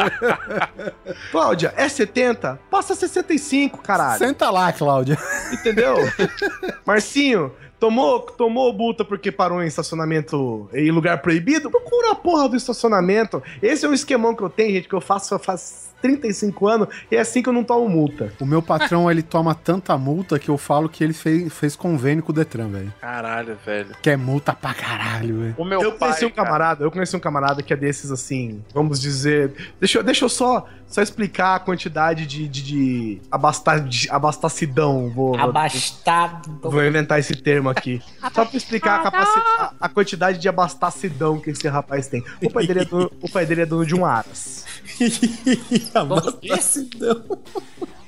[1.34, 2.58] Cláudia, é 70?
[2.72, 4.20] Passa 65, caralho.
[4.20, 5.18] Senta lá, Cláudia.
[5.52, 5.96] Entendeu?
[6.88, 11.70] Marcinho, tomou, tomou multa porque parou em estacionamento em lugar proibido?
[11.70, 13.44] Procura a porra do estacionamento.
[13.62, 17.16] Esse é um esquemão que eu tenho, gente, que eu faço faz 35 anos e
[17.16, 18.32] é assim que eu não tomo multa.
[18.40, 22.22] O meu patrão, ele toma tanta multa que eu falo que ele fez, fez convênio
[22.22, 22.94] com o Detran, velho.
[23.00, 23.96] Caralho, velho.
[24.02, 25.56] Que é multa pra caralho, velho.
[25.58, 28.12] O meu eu pai, conheci um cara, camarada, eu conheci um camarada que é desses
[28.12, 29.54] assim, vamos dizer.
[29.80, 35.10] Deixa, eu- deixa eu só, só explicar a quantidade de, de, de, abasta, de abastacidão.
[35.10, 36.60] Vou, Abastado.
[36.62, 38.02] vou inventar esse termo aqui.
[38.34, 42.24] Só pra explicar a, capaci- a- a quantidade de abastacidão que esse rapaz tem.
[42.44, 44.66] O pai dele é dono, o pai dele é dono de um Aras.
[45.96, 47.24] Abastecedão.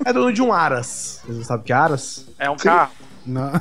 [0.04, 1.22] É dono de um Aras.
[1.26, 2.26] Vocês sabem o que é Aras?
[2.38, 2.92] É um carro.
[3.26, 3.52] Não.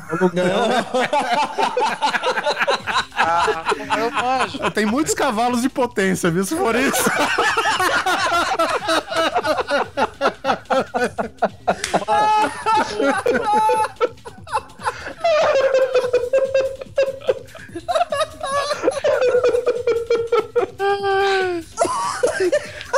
[3.17, 3.65] Ah,
[3.99, 4.59] eu manjo.
[4.73, 6.45] Tem muitos cavalos de potência, viu?
[6.45, 7.05] Se for isso.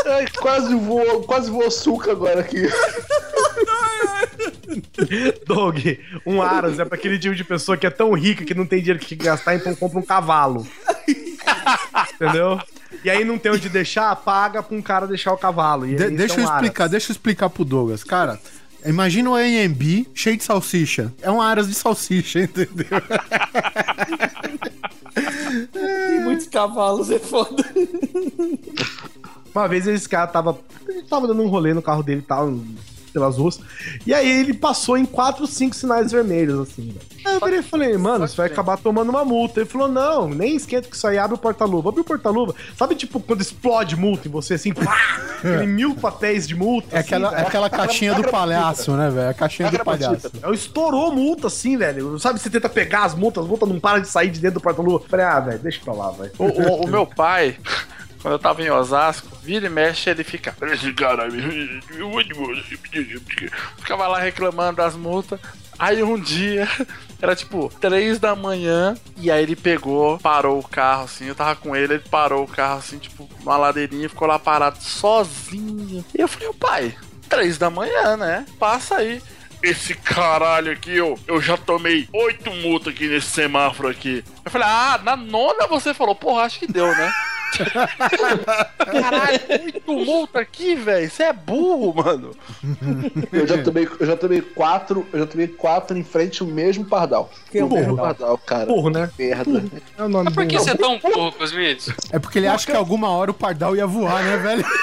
[0.09, 2.63] Ai, quase voou, quase voou suca agora aqui.
[5.47, 5.79] Doug,
[6.25, 8.79] um Aras é pra aquele tipo de pessoa que é tão rica que não tem
[8.81, 10.67] dinheiro que gastar, então compra um cavalo.
[12.15, 12.61] Entendeu?
[13.05, 15.87] E aí não tem onde deixar, paga pra um cara deixar o cavalo.
[15.87, 16.63] E De- deixa é eu um Aras.
[16.63, 18.03] explicar, deixa eu explicar pro Douglas.
[18.05, 18.41] Cara,
[18.85, 21.13] imagina o AMB cheio de salsicha.
[21.23, 22.87] É um aras de salsicha, entendeu?
[25.73, 27.65] Tem muitos cavalos, é foda.
[29.57, 30.59] Uma vez esse cara tava,
[30.89, 32.53] ele tava dando um rolê no carro dele e tal,
[33.13, 33.59] pelas ruas.
[34.07, 37.01] E aí ele passou em 4, 5 sinais vermelhos, assim, velho.
[37.25, 39.61] Aí eu virei e falei, mano, você vai acabar tomando uma multa.
[39.61, 41.89] Ele falou, não, nem esquenta que isso aí abre o porta-luva.
[41.89, 42.55] Abre o porta-luva.
[42.77, 44.95] Sabe, tipo, quando explode multa em você, assim, pá,
[45.41, 46.89] aquele mil papéis de multa.
[46.95, 47.43] É assim, aquela, velho.
[47.43, 49.31] é aquela caixinha do palhaço, né, velho?
[49.31, 50.31] A caixinha do palhaço.
[50.43, 52.19] Eu estourou multa, assim, velho.
[52.19, 54.63] Sabe, você tenta pegar as multas, as multas não param de sair de dentro do
[54.63, 55.03] porta-luva.
[55.09, 56.33] Falei, ah, velho, deixa pra lá, velho.
[56.39, 57.57] O, o- o meu pai,
[58.21, 60.57] quando eu tava em Osasco, vira e mexe, ele fica.
[60.73, 61.29] Esse cara.
[63.77, 65.39] Ficava lá reclamando das multas.
[65.79, 66.67] Aí um dia,
[67.21, 71.55] era tipo 3 da manhã, e aí ele pegou, parou o carro assim, eu tava
[71.57, 76.05] com ele, ele parou o carro assim, tipo, numa ladeirinha, ficou lá parado sozinho.
[76.17, 76.97] E eu falei, ô pai,
[77.29, 78.47] 3 da manhã, né?
[78.59, 79.23] Passa aí.
[79.63, 84.25] Esse caralho aqui, eu, eu já tomei oito multas aqui nesse semáforo aqui.
[84.45, 87.13] Eu falei, ah, na nona você falou, porra, acho que deu, né?
[88.79, 91.11] Caralho, oito multa aqui, velho.
[91.11, 92.31] Você é burro, mano.
[93.33, 96.85] Eu já tomei, eu já tomei quatro, eu já tomei quatro em frente ao mesmo
[96.85, 97.31] pardal.
[97.51, 98.03] Que é o o mesmo burro?
[98.03, 98.67] pardal, cara.
[98.67, 99.11] Burro, né?
[99.19, 99.65] Merda.
[99.99, 101.91] É o nome Mas por que você é tão burro, Cosmides?
[102.11, 104.65] É porque ele acha que alguma hora o pardal ia voar, né, velho?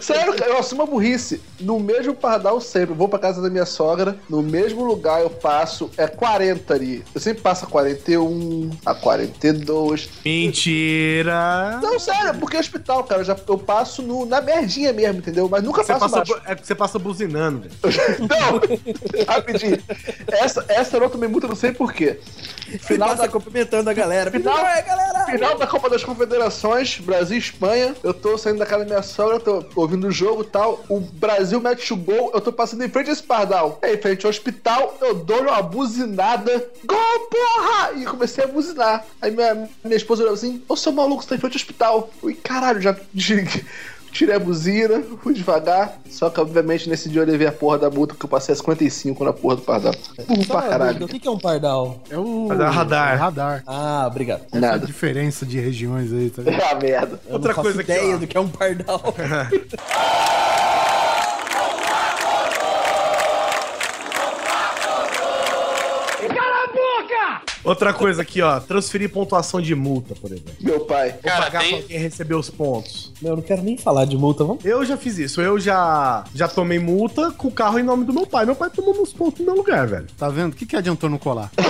[0.00, 1.40] Sério, cara, eu assumo a burrice.
[1.60, 2.92] No mesmo pardal sempre.
[2.92, 7.04] Eu vou pra casa da minha sogra, no mesmo lugar eu passo, é 40 ali.
[7.14, 9.75] Eu sempre passo a 41, a 42.
[10.24, 11.78] Mentira!
[11.82, 13.20] Não, sério, porque é hospital, cara.
[13.20, 15.48] Eu, já, eu passo no, na merdinha mesmo, entendeu?
[15.48, 16.42] Mas nunca Você passo passa, baixo.
[16.46, 17.74] é porque você passa buzinando, velho.
[18.28, 19.24] Não!
[19.34, 19.78] Rapidinho.
[20.28, 22.18] Essa, essa eu não tomei multa, não sei porquê.
[22.80, 24.30] Final Passa da, cumprimentando a galera.
[24.30, 25.24] Final- Final, é, galera!
[25.26, 27.94] final da Copa das Confederações, Brasil e Espanha.
[28.02, 30.84] Eu tô saindo da casa da minha sogra, tô ouvindo o jogo e tal.
[30.88, 33.78] O Brasil mete o gol, eu tô passando em frente a esse pardal.
[33.82, 36.68] Aí, em frente ao hospital, eu dou uma buzinada.
[36.84, 37.92] Gol, porra!
[37.96, 39.04] E comecei a buzinar.
[39.22, 39.54] Aí minha,
[39.84, 42.10] minha esposa olhou assim: Ô seu maluco, você tá em frente ao hospital.
[42.22, 42.96] Ui, caralho, já.
[44.12, 45.98] Tirei a buzina, fui devagar.
[46.08, 48.56] Só que, obviamente, nesse dia eu levei a porra da multa, porque eu passei a
[48.56, 49.92] 55 na porra do pardal.
[50.26, 51.04] Burro pra caralho.
[51.04, 52.00] O que que é um pardal?
[52.08, 53.12] É o Mas é radar.
[53.12, 53.62] é radar.
[53.66, 54.40] Ah, obrigado.
[54.50, 54.86] Essa Nada.
[54.86, 56.62] diferença de regiões aí, tá ligado?
[56.62, 57.20] É a merda.
[57.26, 58.18] Eu Outra não faço coisa aqui, ideia ó.
[58.18, 59.02] do que é um pardal.
[67.66, 68.60] Outra coisa aqui, ó.
[68.60, 70.54] Transferir pontuação de multa, por exemplo.
[70.60, 71.10] Meu pai.
[71.12, 73.12] Vou Cara, pagar tem- pra quem recebeu os pontos.
[73.20, 74.64] Meu, eu não quero nem falar de multa, vamos?
[74.64, 75.40] Eu já fiz isso.
[75.40, 78.46] Eu já, já tomei multa com o carro em nome do meu pai.
[78.46, 80.06] Meu pai tomou meus pontos no meu lugar, velho.
[80.16, 80.52] Tá vendo?
[80.52, 81.50] O que, que adiantou não colar?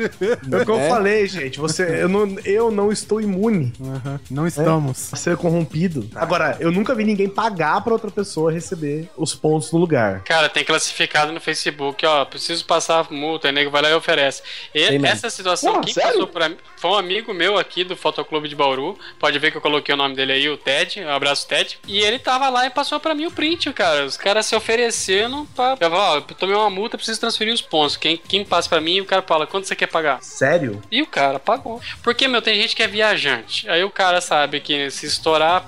[0.00, 0.88] É o que eu É?
[0.88, 1.58] falei, gente.
[1.58, 5.12] Você, eu, não, eu não estou imune Aham, Não estamos.
[5.12, 6.08] a ser corrompido.
[6.14, 10.22] Agora, eu nunca vi ninguém pagar pra outra pessoa receber os pontos no lugar.
[10.24, 13.94] Cara, tem classificado no Facebook, ó, preciso passar a multa, aí nego vai lá e
[13.94, 14.42] oferece.
[14.74, 15.06] E Sei mesmo.
[15.06, 16.12] essa situação, quem sério?
[16.12, 19.56] passou pra mim, foi um amigo meu aqui do Fotoclube de Bauru, pode ver que
[19.56, 22.66] eu coloquei o nome dele aí, o Ted, um abraço Ted, e ele tava lá
[22.66, 25.76] e passou pra mim o print, cara, os caras se oferecendo pra...
[25.80, 28.80] Eu, falo, ó, eu tomei uma multa, preciso transferir os pontos, quem, quem passa pra
[28.80, 30.22] mim, o cara fala, quanto você quer pagar?
[30.22, 30.80] Sério?
[30.90, 31.80] E o cara pagou.
[32.02, 33.68] Porque, meu, tem gente que é viajante.
[33.68, 35.66] Aí o cara sabe que se estourar,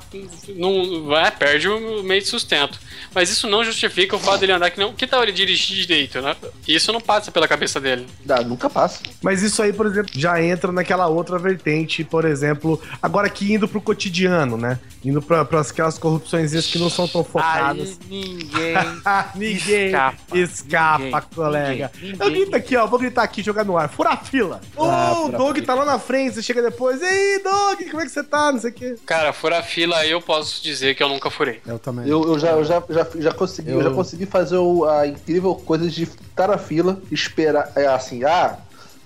[0.48, 2.78] não vai, perde o meio de sustento.
[3.14, 4.93] Mas isso não justifica o fato dele andar que não.
[4.93, 6.35] Que tal ele dirigir direito, né?
[6.66, 8.06] Isso não passa pela cabeça dele.
[8.24, 8.81] Dá, nunca passa.
[9.22, 13.66] Mas isso aí, por exemplo, já entra naquela outra vertente, por exemplo, agora aqui indo
[13.68, 14.78] pro cotidiano, né?
[15.04, 17.98] Indo pra, pra aquelas corrupções que não são tão focadas.
[18.00, 18.74] Aí ninguém.
[19.34, 20.16] ninguém Escapa.
[20.38, 21.20] escapa, Ninguém.
[21.34, 21.90] colega.
[22.00, 22.16] Ninguém.
[22.20, 23.88] Eu grito aqui, ó, vou gritar aqui, jogar no ar.
[23.88, 24.60] Fura a fila.
[24.76, 25.66] Ô, Ah, o fura a Doug fila.
[25.66, 27.00] tá lá na frente, você chega depois.
[27.02, 28.52] Ei, Doug, como é que você tá?
[28.52, 28.94] Não sei o quê.
[29.06, 31.60] Cara, furar fila eu posso dizer que eu nunca furei.
[31.66, 32.09] Eu também.
[32.09, 33.78] Eu, eu já, eu já, já, já consegui, eu...
[33.80, 38.24] Eu- já consegui fazer o- a incrível coisa de estar na fila, esperar, é assim,
[38.24, 38.56] ah,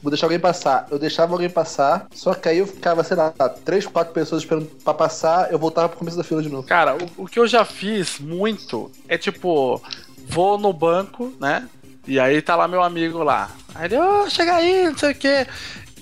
[0.03, 0.87] vou deixar alguém passar.
[0.91, 3.31] Eu deixava alguém passar, só que aí eu ficava, sei lá,
[3.65, 6.67] três, quatro pessoas esperando pra passar, eu voltava pro começo da fila de novo.
[6.67, 9.81] Cara, o, o que eu já fiz muito é tipo,
[10.27, 11.69] vou no banco, né?
[12.07, 13.51] E aí tá lá meu amigo lá.
[13.75, 15.47] Aí ele, ô, chega aí, não sei o quê.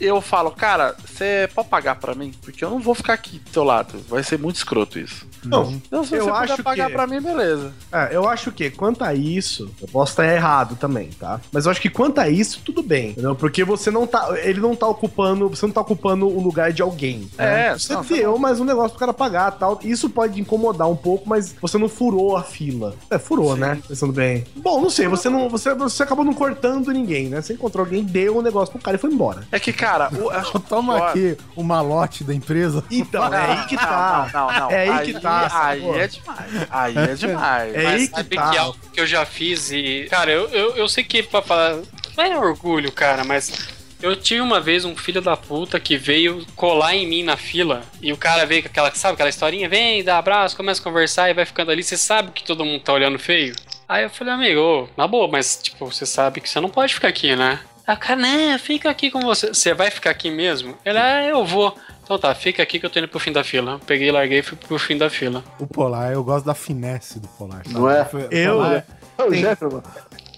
[0.00, 2.34] Eu falo, cara, você pode pagar pra mim?
[2.42, 4.04] Porque eu não vou ficar aqui do teu lado.
[4.08, 5.26] Vai ser muito escroto isso.
[5.48, 7.72] Não, Então, se Eu você acho puder pagar que- pra mim, beleza.
[7.92, 11.40] É, eu acho que quanto a isso, eu posso estar errado também, tá?
[11.52, 13.34] Mas eu acho que quanto a isso, tudo bem, entendeu?
[13.34, 16.82] Porque você não tá, ele não tá ocupando, você não tá ocupando o lugar de
[16.82, 17.28] alguém.
[17.38, 17.68] né?
[17.68, 19.78] É, você não, você deu mais um negócio pro cara pagar, tal.
[19.82, 22.94] Isso pode incomodar um pouco, mas você não furou a fila.
[23.10, 23.78] É, furou, né?
[23.86, 24.44] Pensando bem.
[24.56, 27.40] Bom, não sei, você não, você, você acabou não cortando ninguém, né?
[27.40, 29.42] Você encontrou alguém, deu o negócio pro cara e foi embora.
[29.52, 32.82] É que, cara, o, Toma aqui o malote da empresa.
[32.90, 34.30] Então, é aí que tá.
[34.32, 34.70] Não, não, não.
[34.70, 36.00] É aí que tá, Aí sacou?
[36.00, 36.66] é demais.
[36.70, 37.74] Aí é demais.
[37.74, 38.50] É Mas aí que sabe tá.
[38.50, 40.06] que é algo que eu já fiz e.
[40.10, 41.78] Cara, eu, eu, eu sei que pra falar.
[42.16, 43.74] Não é orgulho, cara, mas.
[44.02, 47.82] Eu tive uma vez um filho da puta que veio colar em mim na fila
[48.02, 51.30] e o cara veio com aquela, sabe, aquela historinha, vem, dá abraço, começa a conversar
[51.30, 53.54] e vai ficando ali, você sabe que todo mundo tá olhando feio.
[53.88, 56.92] Aí eu falei, amigo, ô, na boa, mas tipo, você sabe que você não pode
[56.92, 57.60] ficar aqui, né?
[57.86, 59.48] Aí o cara, né, fica aqui com você.
[59.48, 60.76] Você vai ficar aqui mesmo?
[60.84, 61.76] Ele, ah, eu vou.
[62.04, 63.80] Então tá, fica aqui que eu tô indo pro fim da fila.
[63.86, 65.42] Peguei, larguei e fui pro fim da fila.
[65.58, 67.62] O Polar, eu gosto da finesse do Polar.
[67.64, 67.74] sabe?
[67.74, 68.06] Não é?
[68.30, 68.84] Eu- Polar-
[69.16, 69.82] É o Tem- mano.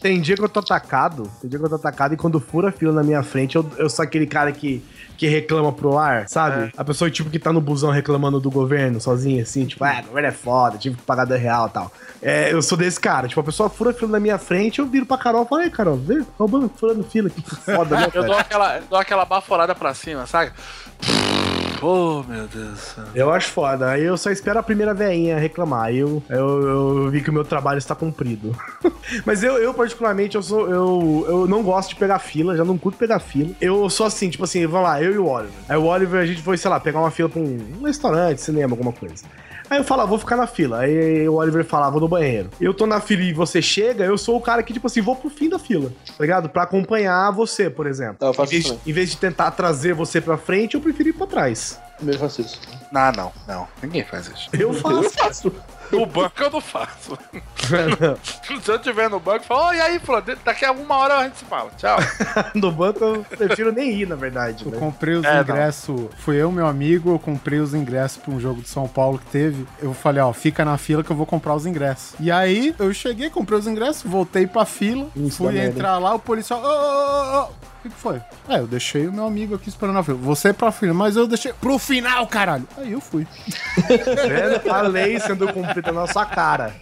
[0.00, 2.68] Tem dia que eu tô atacado, tem dia que eu tô atacado e quando fura
[2.68, 4.84] a fila na minha frente, eu, eu sou aquele cara que,
[5.16, 6.70] que reclama pro ar, sabe?
[6.76, 10.08] A pessoa, tipo, que tá no busão reclamando do governo sozinha, assim, tipo, ah, o
[10.08, 11.90] governo é foda, tive que pagar 10 real e tal.
[12.22, 14.86] É, eu sou desse cara, tipo, a pessoa fura a fila na minha frente, eu
[14.86, 18.10] viro pra Carol e falo, ei, Carol, vê, roubando, furando fila, que foda, né, Eu
[18.12, 18.26] cara?
[18.26, 20.52] dou aquela, eu dou aquela baforada pra cima, sabe?
[21.82, 22.96] Oh, meu Deus.
[23.14, 23.90] Eu acho foda.
[23.90, 25.84] Aí eu só espero a primeira veinha reclamar.
[25.84, 28.56] Aí eu, eu, eu vi que o meu trabalho está cumprido.
[29.24, 30.68] Mas eu, eu, particularmente, eu sou.
[30.68, 33.50] Eu, eu não gosto de pegar fila, já não curto pegar fila.
[33.60, 35.54] Eu sou assim, tipo assim, vamos lá, eu e o Oliver.
[35.68, 38.40] Aí o Oliver, a gente foi, sei lá, pegar uma fila pra um, um restaurante,
[38.40, 39.24] cinema, alguma coisa.
[39.68, 40.80] Aí eu falo, ah, vou ficar na fila.
[40.80, 42.50] Aí o Oliver fala, ah, vou no banheiro.
[42.60, 45.16] Eu tô na fila e você chega, eu sou o cara que, tipo assim, vou
[45.16, 46.48] pro fim da fila, tá ligado?
[46.48, 48.16] Pra acompanhar você, por exemplo.
[48.20, 51.08] Eu Em faço vez, isso em vez de tentar trazer você pra frente, eu prefiro
[51.08, 51.80] ir pra trás.
[51.98, 52.60] Também faço isso.
[52.92, 53.68] Não, não, não.
[53.82, 54.48] Ninguém faz isso.
[54.52, 55.02] Eu faço.
[55.02, 55.52] Eu faço.
[55.92, 57.16] No banco eu não faço.
[58.62, 61.16] Se eu tiver no banco, eu falo, oh, e aí, Flor, daqui a uma hora
[61.18, 61.70] a gente se fala.
[61.76, 61.98] Tchau.
[62.54, 64.64] no banco eu prefiro nem ir, na verdade.
[64.64, 64.78] Eu né?
[64.78, 66.00] comprei os É, ingressos.
[66.18, 69.26] Fui eu, meu amigo, eu comprei os ingressos pra um jogo de São Paulo que
[69.26, 69.66] teve.
[69.80, 72.14] Eu falei, ó, fica na fila que eu vou comprar os ingressos.
[72.20, 76.14] E aí, eu cheguei, comprei os ingressos, voltei pra fila, Isso, fui merda, entrar lá,
[76.14, 76.60] o policial.
[76.62, 77.48] Ô, ô, ô, ô, o
[77.88, 78.20] que, que foi?
[78.48, 80.18] É, eu deixei o meu amigo aqui esperando na fila.
[80.18, 82.66] Você pra fila, mas eu deixei pro final, caralho.
[82.76, 83.26] Aí eu fui.
[84.70, 86.74] A lei sendo cumprida na nossa cara.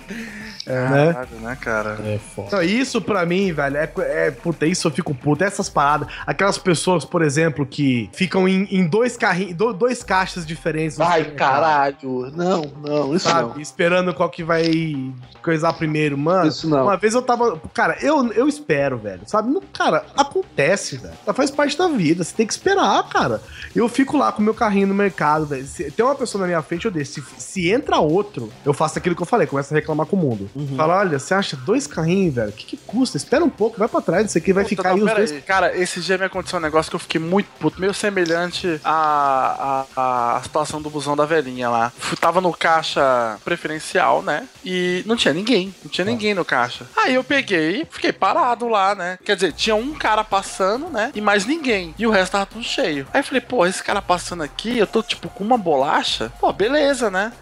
[0.66, 1.26] É, né?
[1.40, 1.98] Né, cara?
[2.04, 2.48] É foda.
[2.48, 4.30] Então, isso pra mim, velho, é, é.
[4.30, 5.44] Puta, isso eu fico puto.
[5.44, 6.08] Essas paradas.
[6.26, 10.98] Aquelas pessoas, por exemplo, que ficam em, em dois carrinhos, do- dois caixas diferentes.
[11.00, 12.30] Ai, caralho.
[12.34, 13.60] Não, não, isso Sabe?
[13.60, 15.12] Esperando qual que vai
[15.42, 16.24] coisar primeiro, não.
[16.24, 16.48] mano.
[16.48, 16.84] Isso não.
[16.84, 17.60] Uma vez eu tava.
[17.72, 19.22] Cara, eu, eu espero, velho.
[19.26, 19.50] Sabe?
[19.50, 21.14] Não, cara, acontece, velho.
[21.34, 22.24] Faz parte da vida.
[22.24, 23.40] Você tem que esperar, cara.
[23.74, 25.66] Eu fico lá com o meu carrinho no mercado, velho.
[25.66, 27.12] Se tem uma pessoa na minha frente, eu deixo.
[27.12, 30.18] Se, se entra outro, eu faço aquilo que eu falei, começo a reclamar com o
[30.18, 30.50] mundo.
[30.76, 32.48] Fala, olha, você acha dois carrinhos, velho?
[32.50, 33.16] O que, que custa?
[33.16, 35.32] Espera um pouco, vai pra trás, isso aqui vai Puta, ficar não, aí os dois.
[35.32, 35.42] aí.
[35.42, 39.84] Cara, esse dia me aconteceu um negócio que eu fiquei muito puto, meio semelhante à,
[39.96, 41.92] à, à situação do busão da velhinha lá.
[41.98, 44.46] Fui- Tava no caixa preferencial, né?
[44.64, 46.86] E não tinha ninguém, não tinha ninguém no caixa.
[46.96, 49.18] Aí eu peguei, fiquei parado lá, né?
[49.24, 51.10] Quer dizer, tinha um cara passando, né?
[51.14, 51.94] E mais ninguém.
[51.98, 53.06] E o resto tava tudo cheio.
[53.12, 56.32] Aí eu falei, pô, esse cara passando aqui, eu tô tipo com uma bolacha.
[56.40, 57.32] Pô, beleza, né?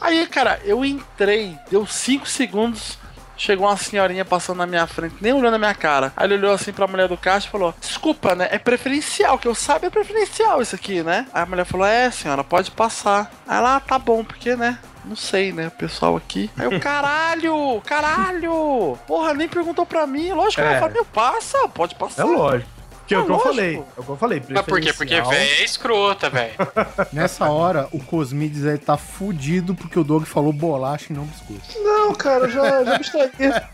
[0.00, 2.98] Aí, cara, eu entrei, deu 5 segundos.
[3.36, 6.12] Chegou uma senhorinha passando na minha frente, nem olhando na minha cara.
[6.14, 8.48] Aí ele olhou assim pra mulher do caixa e falou: Desculpa, né?
[8.50, 11.26] É preferencial, que eu saiba é preferencial isso aqui, né?
[11.32, 13.30] Aí a mulher falou: É, senhora, pode passar.
[13.48, 14.78] Aí ela, ah, tá bom, porque, né?
[15.06, 15.68] Não sei, né?
[15.68, 16.50] O pessoal aqui.
[16.58, 18.98] Aí eu, caralho, caralho!
[19.06, 20.30] Porra, nem perguntou pra mim.
[20.32, 20.72] Lógico que É.
[20.72, 22.22] ela falou: Meu, passa, pode passar.
[22.22, 22.70] É lógico.
[23.10, 23.48] Que é o É que eu lógico.
[23.54, 23.76] falei.
[23.76, 24.42] É o que eu falei.
[24.50, 24.92] Mas por quê?
[24.92, 26.52] Porque véia é escrota, velho.
[27.12, 31.60] Nessa hora, o Cosmides aí tá fudido porque o Doug falou bolacha e não biscoito.
[31.82, 33.30] Não, cara, eu já, já abstraí.
[33.40, 33.64] Eu já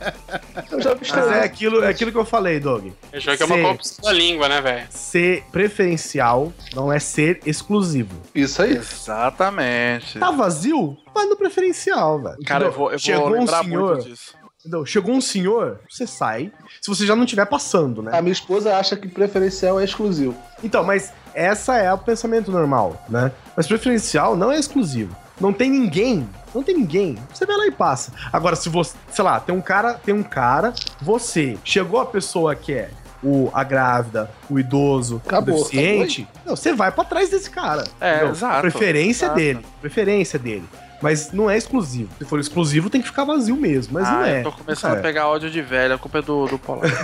[0.73, 1.41] Mas é abstraí.
[1.41, 2.87] aquilo, é aquilo que eu falei, Doug.
[3.13, 3.63] Eu jogo que é uma Sim.
[3.63, 4.87] corrupção da língua, né, velho?
[4.89, 8.15] Ser preferencial não é ser exclusivo.
[8.35, 8.75] Isso aí.
[8.77, 10.19] Exatamente.
[10.19, 10.97] Tá vazio?
[11.15, 12.37] Vai no preferencial, velho.
[12.47, 14.35] Cara, eu vou, eu vou um lembrar senhor, muito disso.
[14.67, 14.85] Entendeu?
[14.85, 16.53] Chegou um senhor, você sai.
[16.81, 18.11] Se você já não estiver passando, né?
[18.17, 20.35] A minha esposa acha que preferencial é exclusivo.
[20.63, 23.31] Então, mas essa é o pensamento normal, né?
[23.57, 25.17] Mas preferencial não é exclusivo.
[25.41, 27.17] Não tem ninguém, não tem ninguém.
[27.33, 28.13] Você vai lá e passa.
[28.33, 32.55] Agora, se você, sei lá, tem um cara, tem um cara, você chegou a pessoa
[32.55, 32.91] que é
[33.23, 37.85] o a grávida, o idoso, Acabou, o deficiente, não, você vai pra trás desse cara.
[38.01, 38.31] É, entendeu?
[38.33, 39.39] exato, Preferência exato.
[39.39, 40.65] dele, preferência dele.
[41.03, 42.09] Mas não é exclusivo.
[42.19, 43.95] Se for exclusivo, tem que ficar vazio mesmo.
[43.95, 44.41] Mas ah, não é.
[44.41, 44.99] eu tô começando É.
[44.99, 46.91] a pegar ódio de velho, a culpa é do, do Polar.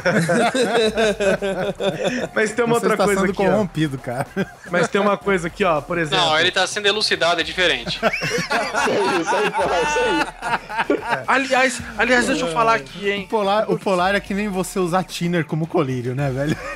[2.34, 3.46] Mas tem uma Você outra está coisa sendo aqui, ó.
[3.50, 4.26] corrompido, cara.
[4.70, 6.24] Mas tem uma coisa aqui, ó, por exemplo.
[6.24, 7.96] Não, ele tá sendo elucidado, é diferente.
[7.96, 11.22] Isso aí, isso aí, porra, isso aí.
[11.26, 13.26] aliás, aliás, deixa eu falar aqui, O hein?
[13.28, 16.56] polar, o polar é que nem você usar thinner como colírio, né, velho?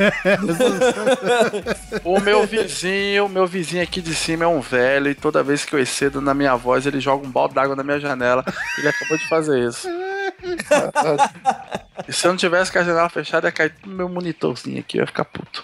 [2.05, 5.75] O meu vizinho, meu vizinho aqui de cima é um velho e toda vez que
[5.75, 8.45] eu excedo na minha voz, ele joga um balde d'água na minha janela.
[8.77, 9.89] Ele acabou de fazer isso.
[12.09, 14.81] E se eu não tivesse com a janela fechada, ia cair tudo no meu monitorzinho
[14.81, 15.63] aqui, eu ia ficar puto.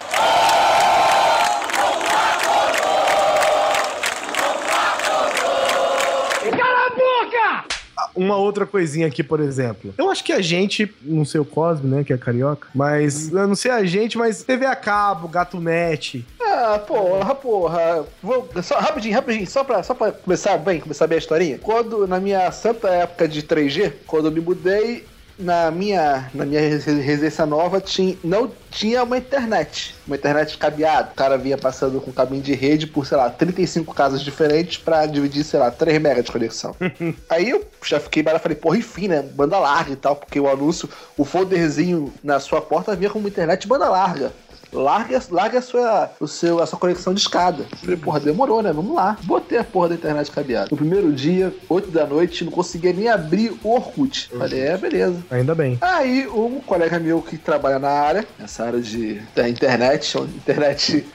[8.14, 9.92] Uma outra coisinha aqui, por exemplo.
[9.96, 13.48] Eu acho que a gente, não sei o Cosme, né, que é carioca, mas eu
[13.48, 16.24] não sei a gente, mas TV a cabo, Gato Net.
[16.54, 18.06] Ah, porra, porra.
[18.22, 21.58] Vou, só, rapidinho, rapidinho, só pra, só pra começar bem, começar bem a historinha.
[21.58, 25.06] Quando, na minha santa época de 3G, quando eu me mudei,
[25.38, 29.94] na minha, na minha resi- residência nova tinha, não tinha uma internet.
[30.06, 31.10] Uma internet cabeada.
[31.12, 35.06] O cara vinha passando com cabinho de rede por, sei lá, 35 casas diferentes pra
[35.06, 36.76] dividir, sei lá, 3 megas de conexão.
[37.28, 39.22] Aí eu já fiquei barato, falei, porra, enfim, né?
[39.22, 43.66] Banda larga e tal, porque o anúncio, o folderzinho na sua porta vinha como internet
[43.66, 44.32] banda larga.
[44.72, 47.66] Larga, larga a, sua, o seu, a sua conexão de escada.
[47.76, 48.72] Falei, porra, demorou, né?
[48.72, 49.18] Vamos lá.
[49.24, 50.68] Botei a porra da internet cabeada.
[50.70, 54.30] No primeiro dia, 8 da noite, não conseguia nem abrir o Orkut.
[54.36, 55.22] Falei, é, beleza.
[55.30, 55.76] Ainda bem.
[55.80, 61.06] Aí, um colega meu que trabalha na área, nessa área de, da internet, internet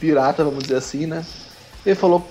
[0.00, 1.24] pirata, vamos dizer assim, né?
[1.84, 2.26] Ele falou: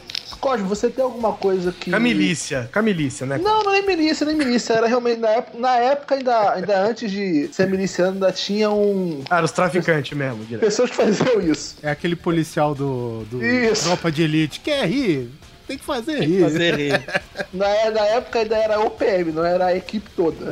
[0.45, 1.89] Cosmo, você tem alguma coisa que.
[1.89, 2.69] Camilícia.
[2.71, 3.39] Camilícia, né?
[3.39, 4.73] Não, não é nem milícia, nem milícia.
[4.73, 5.19] Era realmente.
[5.19, 9.23] Na época, na época ainda, ainda antes de ser miliciano, ainda tinha um.
[9.27, 10.61] Cara, os traficantes mesmo, direto.
[10.61, 11.77] Pessoas que faziam isso.
[11.81, 13.85] É aquele policial do, do Isso.
[13.85, 14.59] Tropa de Elite.
[14.59, 15.31] Quer rir?
[15.67, 16.43] Tem que fazer rir.
[16.43, 17.03] Fazer rir.
[17.51, 20.45] Na, na época ainda era OPM, não era a equipe toda.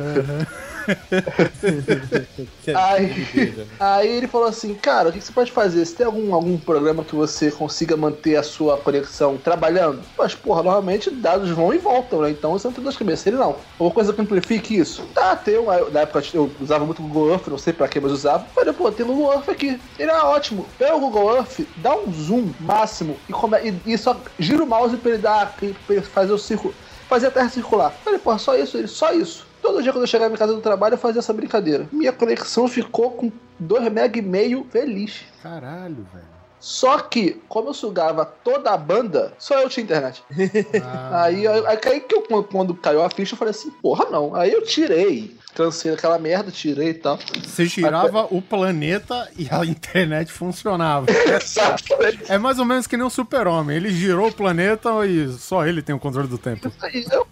[2.74, 5.84] Aí, aí ele falou assim, cara, o que você pode fazer?
[5.84, 10.00] Você tem algum, algum programa que você consiga manter a sua conexão trabalhando?
[10.16, 12.30] Mas, porra, normalmente dados vão e voltam, né?
[12.30, 13.28] Então você não tem dor de cabeça.
[13.28, 13.56] Ele não.
[13.78, 15.02] Alguma coisa que amplifique isso?
[15.14, 17.88] Tá, tem um, aí, Na época eu usava muito o Google Earth, não sei pra
[17.88, 18.46] que, mas usava.
[18.54, 19.80] Falei, pô, tem o Google Earth aqui.
[19.98, 20.66] Ele é ótimo.
[20.78, 24.66] Pega o Google Earth, dá um zoom máximo e, come, e, e só gira o
[24.66, 26.74] mouse pra ele dar, pra ele fazer o círculo,
[27.08, 27.92] fazer a terra circular.
[28.04, 28.76] Falei, pô, só isso?
[28.76, 29.46] Ele, só isso.
[29.64, 31.88] Todo dia quando eu chegava em casa do trabalho, eu fazia essa brincadeira.
[31.90, 35.22] Minha conexão ficou com 2 mega e meio feliz.
[35.42, 36.34] Caralho, velho.
[36.60, 40.22] Só que, como eu sugava toda a banda, só eu tinha internet.
[40.84, 44.34] Ah, Aí, aí, aí que eu, quando caiu a ficha, eu falei assim, porra, não.
[44.34, 45.34] Aí eu tirei.
[45.54, 47.18] Cansei daquela merda, tirei e tal.
[47.42, 51.06] Você girava o planeta e a internet funcionava.
[51.10, 52.24] Exatamente.
[52.30, 53.76] É mais ou menos que nem um super-homem.
[53.76, 56.72] Ele girou o planeta e só ele tem o controle do tempo.
[57.12, 57.26] Eu,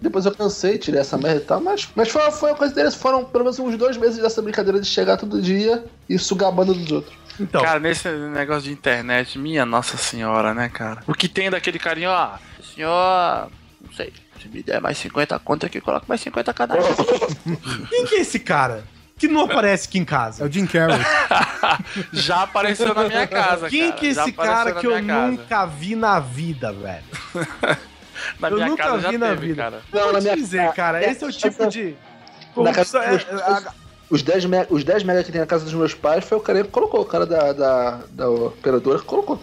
[0.00, 2.94] depois eu cansei, tirei essa merda e tal, mas, mas foi, foi uma coisa deles.
[2.94, 6.52] Foram pelo menos uns dois meses dessa brincadeira de chegar todo dia e sugar a
[6.52, 7.20] banda dos outros.
[7.38, 11.02] Então, Cara, nesse negócio de internet, minha nossa senhora, né, cara?
[11.06, 12.32] O que tem daquele carinho, ó,
[12.74, 13.50] senhor,
[14.02, 16.78] sei, se me der mais 50 conto aqui, coloca mais 50 cada um.
[17.88, 18.84] quem que é esse cara?
[19.18, 20.44] Que não aparece aqui em É casa.
[20.46, 20.98] o Jim Carrey.
[22.12, 23.92] Já apareceu na minha casa, Quem cara.
[24.00, 25.02] que é Já esse cara que eu casa.
[25.02, 27.04] nunca vi na vida, velho?
[28.38, 29.62] Na eu minha nunca casa já vi na teve, vida.
[29.62, 29.80] cara.
[29.92, 31.94] Não, Vou na minha- dizer, cara, esse é o tipo de...
[32.54, 33.74] Na casa é- dos meus pais, a-
[34.10, 36.40] os 10 mega, os 10 mega que tem na casa dos meus pais foi o
[36.40, 39.40] cara que colocou, o cara da, da, da operadora que colocou.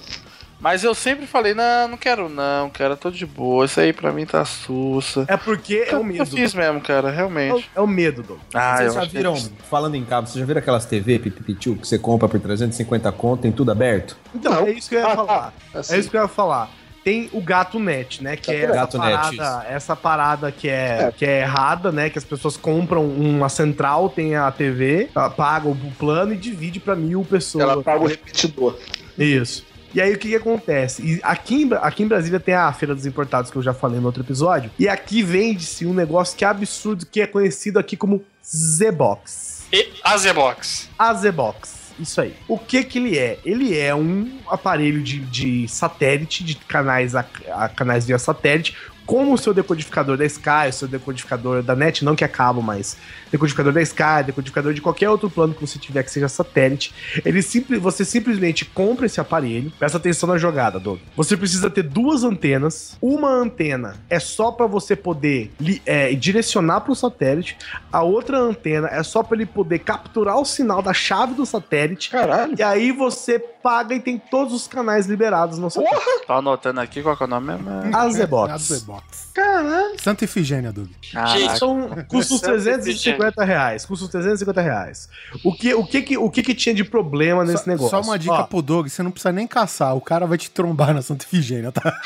[0.59, 3.65] Mas eu sempre falei, não, não quero não, cara, tô de boa.
[3.65, 5.23] Isso aí pra mim tá sussa.
[5.27, 6.25] É porque é o Eu medo.
[6.25, 7.69] fiz mesmo, cara, É o, realmente.
[7.75, 8.39] é o medo, Doug.
[8.53, 9.35] Ah, Vocês eu já acho que- viram,
[9.69, 13.41] falando em cabo, vocês já viram aquelas TV pipipitiu que você compra por 350 conto,
[13.41, 14.17] tem tudo aberto?
[14.33, 14.67] Então, Não.
[14.67, 15.53] é isso que eu ia Ah, falar.
[15.71, 15.79] tá.
[15.79, 15.93] Assim.
[15.93, 16.69] É isso que eu ia falar.
[17.03, 18.35] Tem o Gato Net, né?
[18.35, 21.11] Que é essa Gato Net, parada, essa parada que é, É.
[21.15, 22.09] que é errada, né?
[22.09, 26.79] Que as pessoas compram uma central, tem a TV, ela paga o plano e divide
[26.81, 27.63] pra mil pessoas.
[27.63, 28.75] Ela paga o repetidor.
[29.17, 29.65] Isso.
[29.93, 31.01] E aí o que, que acontece?
[31.01, 33.99] E aqui, em, aqui em Brasília tem a Feira dos Importados que eu já falei
[33.99, 34.69] no outro episódio.
[34.77, 39.67] E aqui vende-se um negócio que é absurdo, que é conhecido aqui como Z-Box.
[39.71, 40.89] E a Z-Box.
[40.97, 41.77] A Z-Box.
[41.99, 42.35] Isso aí.
[42.47, 43.39] O que que ele é?
[43.43, 48.75] Ele é um aparelho de, de satélite, de canais a, a canais via satélite,
[49.07, 52.61] como o seu decodificador da Sky, o seu decodificador da NET, não que é cabo,
[52.61, 52.97] mas
[53.31, 56.93] decodificador da Sky, decodificador de qualquer outro plano que você tiver que seja satélite.
[57.25, 59.71] Ele simples, você simplesmente compra esse aparelho.
[59.79, 60.99] Presta atenção na jogada, Doug.
[61.15, 62.97] Você precisa ter duas antenas.
[63.01, 65.53] Uma antena é só para você poder
[65.85, 67.57] é, direcionar para o satélite.
[67.91, 72.09] A outra antena é só para ele poder capturar o sinal da chave do satélite.
[72.09, 72.55] Caralho.
[72.57, 76.25] E aí você paga e tem todos os canais liberados no satélite.
[76.25, 77.69] Tô anotando aqui qual que é o nome mesmo.
[77.93, 79.26] A Z-Box.
[79.37, 79.95] Caralho.
[80.01, 80.89] Santa Efigênia, Doug.
[81.11, 81.55] Caraca.
[81.57, 83.85] São, custa uns 350 reais.
[83.85, 85.07] Custa uns 350 reais.
[85.43, 87.89] O que, o que, que, o que, que tinha de problema nesse Só, negócio?
[87.91, 90.49] só uma dica Ó, pro Doug, você não precisa nem caçar, o cara vai te
[90.49, 91.81] trombar na Santa Efigênia, tá?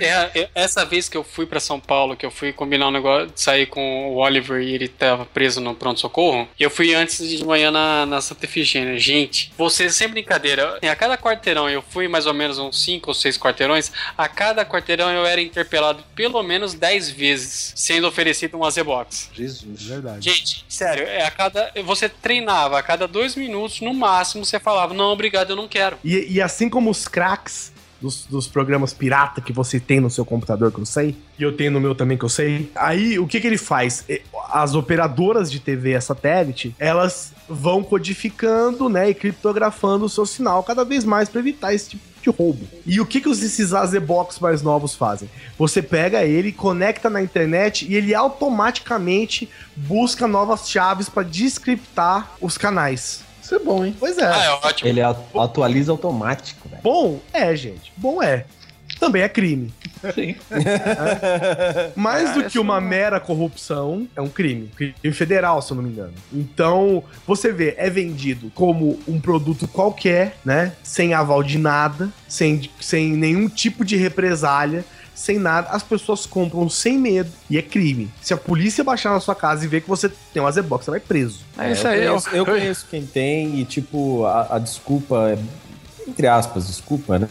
[0.00, 2.90] É, é, essa vez que eu fui pra São Paulo, que eu fui combinar um
[2.90, 7.26] negócio de sair com o Oliver e ele tava preso no pronto-socorro, eu fui antes
[7.28, 8.98] de manhã na, na Santa Efigênia.
[8.98, 13.14] Gente, você sem brincadeira, a cada quarteirão, eu fui mais ou menos uns 5 ou
[13.14, 18.70] 6 quarteirões, a cada quarteirão eu era interpelado pelo menos 10 vezes, sendo oferecido um
[18.70, 19.30] Z-Box.
[19.32, 19.82] Jesus.
[19.82, 20.30] Verdade.
[20.30, 21.72] Gente, sério, é a cada.
[21.84, 25.96] Você treinava, a cada dois minutos, no máximo, você falava, não, obrigado, eu não quero.
[26.04, 30.24] E, e assim como os cracks dos, dos programas pirata que você tem no seu
[30.24, 33.26] computador, que eu sei, e eu tenho no meu também, que eu sei, aí o
[33.26, 34.04] que, que ele faz?
[34.50, 40.62] As operadoras de TV a satélite, elas vão codificando, né, e criptografando o seu sinal
[40.62, 42.66] cada vez mais para evitar esse tipo de roubo.
[42.86, 45.28] E o que, que os esses Azebox mais novos fazem?
[45.58, 52.58] Você pega ele, conecta na internet e ele automaticamente busca novas chaves para descriptar os
[52.58, 53.22] canais.
[53.42, 53.96] Isso é bom, hein?
[53.98, 54.26] Pois é.
[54.26, 54.88] Ah, é ótimo.
[54.88, 56.82] Ele atu- atualiza automático, velho.
[56.82, 57.92] Bom é, gente.
[57.96, 58.44] Bom é.
[58.98, 59.72] Também é crime.
[60.14, 60.34] Sim.
[61.96, 64.68] Mais do que uma mera corrupção, é um crime.
[64.76, 66.12] Crime federal, se eu não me engano.
[66.32, 70.72] Então, você vê, é vendido como um produto qualquer, né?
[70.82, 74.84] Sem aval de nada, sem, sem nenhum tipo de represália.
[75.14, 78.08] Sem nada, as pessoas compram sem medo e é crime.
[78.22, 80.92] Se a polícia baixar na sua casa e ver que você tem uma Z-Box, você
[80.92, 81.40] vai preso.
[81.58, 81.98] É isso aí.
[81.98, 85.38] eu Eu, conheço, eu conheço quem tem e, tipo, a, a desculpa é.
[86.08, 87.28] Entre aspas, desculpa, né?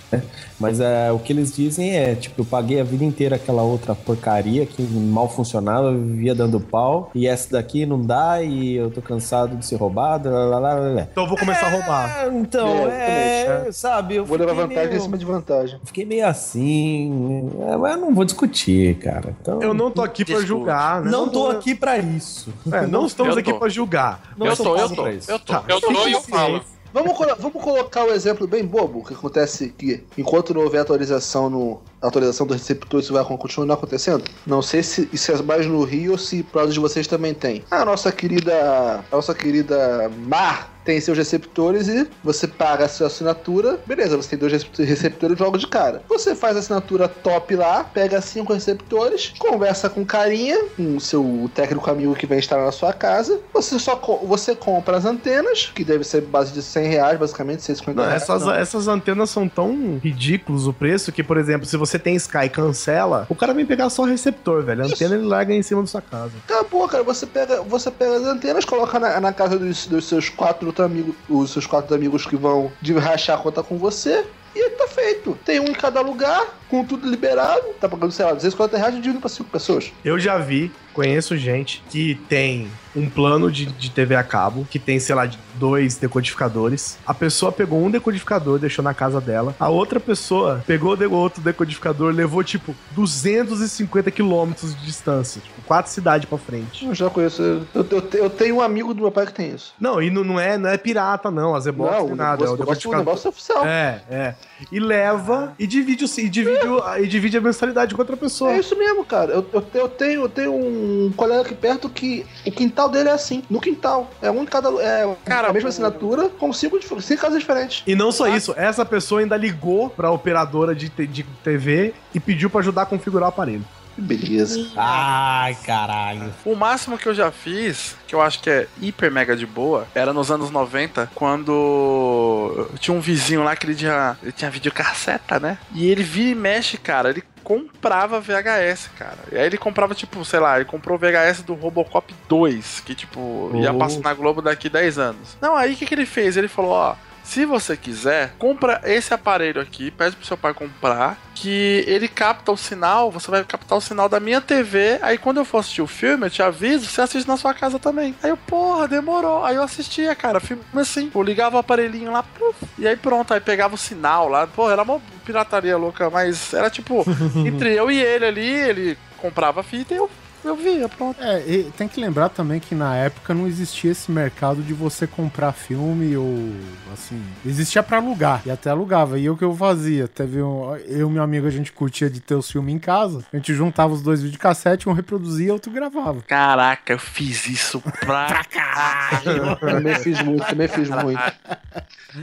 [0.60, 3.94] Mas é, o que eles dizem é, tipo, eu paguei a vida inteira aquela outra
[3.94, 9.02] porcaria que mal funcionava, vivia dando pau, e essa daqui não dá, e eu tô
[9.02, 11.08] cansado de ser roubado, lá, lá, lá.
[11.12, 12.20] Então eu vou começar a roubar.
[12.26, 15.80] É, então, É, é, sabe, eu Vou levar fiquei vantagem meio- em cima de vantagem.
[15.84, 19.36] Fiquei meio assim, é, mas eu não vou discutir, cara.
[19.42, 20.48] Então, Eu não tô aqui pra Discute.
[20.48, 21.12] julgar, né?
[21.12, 22.52] não tô aqui pra isso.
[22.72, 23.60] É, não estamos Eu aqui tô.
[23.60, 24.22] pra julgar.
[24.38, 25.32] Não eu tô, eu tô, pra isso.
[25.32, 25.54] eu tô.
[25.54, 25.64] Tá.
[25.68, 26.62] Eu tô e eu falo.
[26.94, 31.82] Vamos, vamos colocar o exemplo bem bobo que acontece que enquanto não houver atualização no
[32.02, 34.24] atualização do receptor isso vai continuar acontecendo.
[34.46, 37.64] Não sei se isso é mais no Rio ou se para de vocês também tem.
[37.72, 43.08] A nossa querida, a nossa querida Mar tem seus receptores e você paga a sua
[43.08, 43.78] assinatura.
[43.86, 46.02] Beleza, você tem dois recep- receptores logo de cara.
[46.08, 51.52] Você faz a assinatura top lá, pega cinco receptores, conversa com carinha, com o seu
[51.54, 53.38] técnico amigo que vem instalar na sua casa.
[53.54, 57.64] Você só co- você compra as antenas, que deve ser base de 100 reais, basicamente,
[57.64, 58.24] 150 Não, reais.
[58.24, 58.54] essas, Não.
[58.54, 62.50] essas antenas são tão ridículos o preço que, por exemplo, se você tem Sky e
[62.50, 64.84] cancela, o cara vem pegar só o receptor, velho.
[64.84, 66.34] A antena ele larga em cima da sua casa.
[66.48, 67.04] Acabou, cara.
[67.04, 71.16] Você pega, você pega as antenas, coloca na, na casa dos, dos seus quatro amigos,
[71.30, 74.26] os seus quatro amigos que vão de rachar a conta com você.
[74.56, 75.38] E tá feito.
[75.46, 77.68] Tem um em cada lugar, com tudo liberado.
[77.80, 79.92] Tá pagando, sei lá, 250 reais dividido pra cinco pessoas.
[80.04, 84.80] Eu já vi, conheço gente que tem um plano de, de TV a cabo, que
[84.80, 86.98] tem, sei lá, dois decodificadores.
[87.06, 89.56] A pessoa pegou um decodificador, deixou na casa dela.
[89.60, 95.40] A outra pessoa pegou o outro decodificador, levou, tipo, 250 quilômetros de distância.
[95.42, 96.88] Tipo, quatro cidades pra frente.
[96.88, 97.42] Eu já conheço.
[97.42, 99.76] Eu, eu, eu tenho um amigo do meu pai que tem isso.
[99.80, 101.54] Não, e não, não é, não é pirata, não.
[101.54, 102.46] A Zebox não, não o é nada.
[102.46, 103.06] É o negócio, o negócio, o decodificador.
[103.06, 103.66] negócio é oficial.
[103.68, 104.36] É, é.
[104.72, 108.54] E leva e divide, o- e divide, o- e divide a mensalidade com outra pessoa.
[108.54, 109.34] É isso mesmo, cara.
[109.34, 113.14] Eu, eu, eu tenho, eu tenho um colega aqui perto que o quintal dele é
[113.14, 113.44] assim.
[113.50, 114.10] No quintal.
[114.22, 114.70] É um em cada.
[114.82, 117.84] É Cara, a mesma assinatura com cinco, cinco casas diferentes.
[117.86, 122.50] E não só isso, essa pessoa ainda ligou pra operadora de, de TV e pediu
[122.50, 123.66] pra ajudar a configurar o aparelho.
[123.98, 124.70] Que beleza.
[124.78, 126.32] Ai, caralho.
[126.46, 129.88] O máximo que eu já fiz, que eu acho que é hiper mega de boa,
[129.96, 135.40] era nos anos 90, quando tinha um vizinho lá que ele tinha, ele tinha videocasseta,
[135.40, 135.58] né?
[135.74, 139.18] E ele vira e mexe, cara, ele comprava VHS, cara.
[139.32, 142.94] E aí ele comprava, tipo, sei lá, ele comprou o VHS do Robocop 2, que,
[142.94, 143.78] tipo, ia Oh.
[143.78, 145.38] passar na Globo daqui 10 anos.
[145.42, 146.36] Não, aí o que, que ele fez?
[146.36, 146.96] Ele falou, ó,
[147.28, 152.54] se você quiser, compra esse aparelho aqui, pede pro seu pai comprar, que ele capta
[152.54, 155.82] o sinal, você vai captar o sinal da minha TV, aí quando eu for assistir
[155.82, 158.16] o filme, eu te aviso, você assiste na sua casa também.
[158.24, 159.44] Aí eu, porra, demorou.
[159.44, 163.34] Aí eu assistia, cara, filme assim, eu ligava o aparelhinho lá, puf, e aí pronto,
[163.34, 167.04] aí pegava o sinal lá, pô, era uma pirataria louca, mas era tipo,
[167.46, 170.10] entre eu e ele ali, ele comprava fita e eu,
[170.48, 171.22] eu via, pronto.
[171.22, 175.06] É, e tem que lembrar também que na época não existia esse mercado de você
[175.06, 176.52] comprar filme ou
[176.94, 177.22] assim.
[177.46, 178.42] Existia pra alugar.
[178.46, 179.20] E até alugava.
[179.20, 180.08] E o que eu fazia?
[180.08, 180.76] Teve um.
[180.78, 183.26] Eu e meu amigo, a gente curtia de ter os filmes em casa.
[183.32, 186.22] A gente juntava os dois videocassetes, um reproduzia e outro gravava.
[186.28, 189.56] Caraca, eu fiz isso pra caralho.
[189.58, 191.22] também fiz muito, também fiz muito.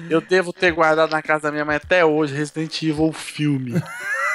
[0.09, 3.75] Eu devo ter guardado na casa da minha mãe até hoje Resident Evil filme.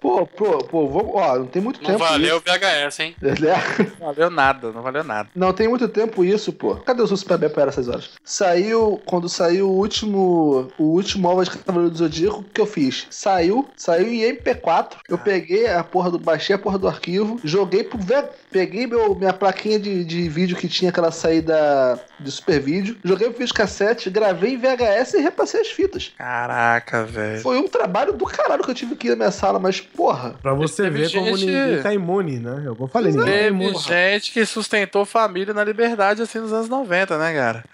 [0.00, 1.98] Pô, pô, pô, vou, ó, não tem muito Não tempo.
[1.98, 2.58] valeu o isso.
[2.58, 3.16] VHS, hein?
[4.00, 5.28] Não valeu nada, não valeu nada.
[5.34, 6.76] Não tem muito tempo isso, pô.
[6.76, 8.10] Cadê o Super Bem para essas horas?
[8.24, 12.66] Saiu, quando saiu o último, o último OVA de Cavaleiro do Zodíaco, o que eu
[12.66, 13.06] fiz?
[13.10, 14.92] Saiu, saiu em MP4.
[15.08, 19.14] Eu peguei a porra do, baixei a porra do arquivo, joguei pro ve- peguei meu,
[19.14, 24.08] minha plaquinha de, de vídeo que tinha aquela saída de super vídeo, joguei pro videocassete,
[24.08, 26.14] gravei em VHS e repassei as fitas.
[26.16, 27.42] Caraca, velho.
[27.42, 30.36] Foi um trabalho do caralho que eu tive aqui na minha sala, mas porra.
[30.40, 32.62] Pra você ver como gente- ninguém tá imune, né?
[32.64, 33.78] Eu vou falei, ninguém Teve imune.
[33.78, 37.64] gente que sustentou família na liberdade assim nos anos 90, né, cara?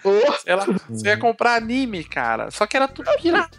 [0.43, 2.51] Sei lá, você ia comprar anime, cara.
[2.51, 3.57] Só que era tudo pirata.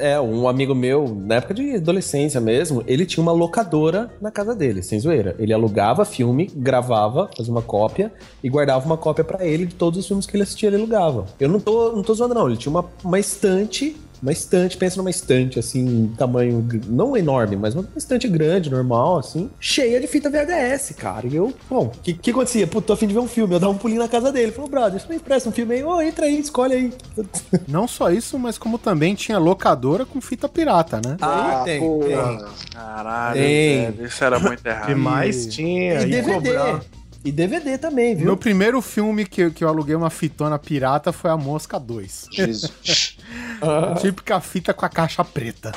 [0.00, 4.54] É, um amigo meu, na época de adolescência mesmo, ele tinha uma locadora na casa
[4.54, 5.36] dele, sem zoeira.
[5.38, 8.10] Ele alugava filme, gravava, fazia uma cópia
[8.42, 11.26] e guardava uma cópia pra ele de todos os filmes que ele assistia, ele alugava.
[11.38, 12.48] Eu não tô, não tô zoando, não.
[12.48, 17.74] Ele tinha uma, uma estante Uma estante, pensa numa estante, assim, tamanho, não enorme, mas
[17.74, 21.26] uma estante grande, normal, assim, cheia de fita VHS, cara.
[21.26, 22.66] E eu, bom, o que, que acontecia?
[22.66, 24.52] Pô, tô a fim de ver um filme, eu dava um pulinho na casa dele.
[24.52, 26.92] Falou, brother, isso me empresta um filme aí, ô, entra aí, escolhe aí.
[27.66, 31.16] Não só isso, mas como também tinha locadora com fita pirata, né?
[31.20, 32.06] Ah, tem, porra.
[32.06, 32.44] tem.
[32.74, 33.90] Caralho, Tem.
[33.92, 34.96] velho, isso era muito errado.
[34.96, 36.02] mais tinha?
[36.02, 36.32] E DVD.
[36.34, 36.80] cobrar.
[37.22, 38.24] E DVD também, viu?
[38.24, 42.28] Meu primeiro filme que, que eu aluguei uma fitona pirata foi A Mosca 2.
[42.32, 43.18] Jesus.
[43.60, 45.72] A típica fita com a caixa preta.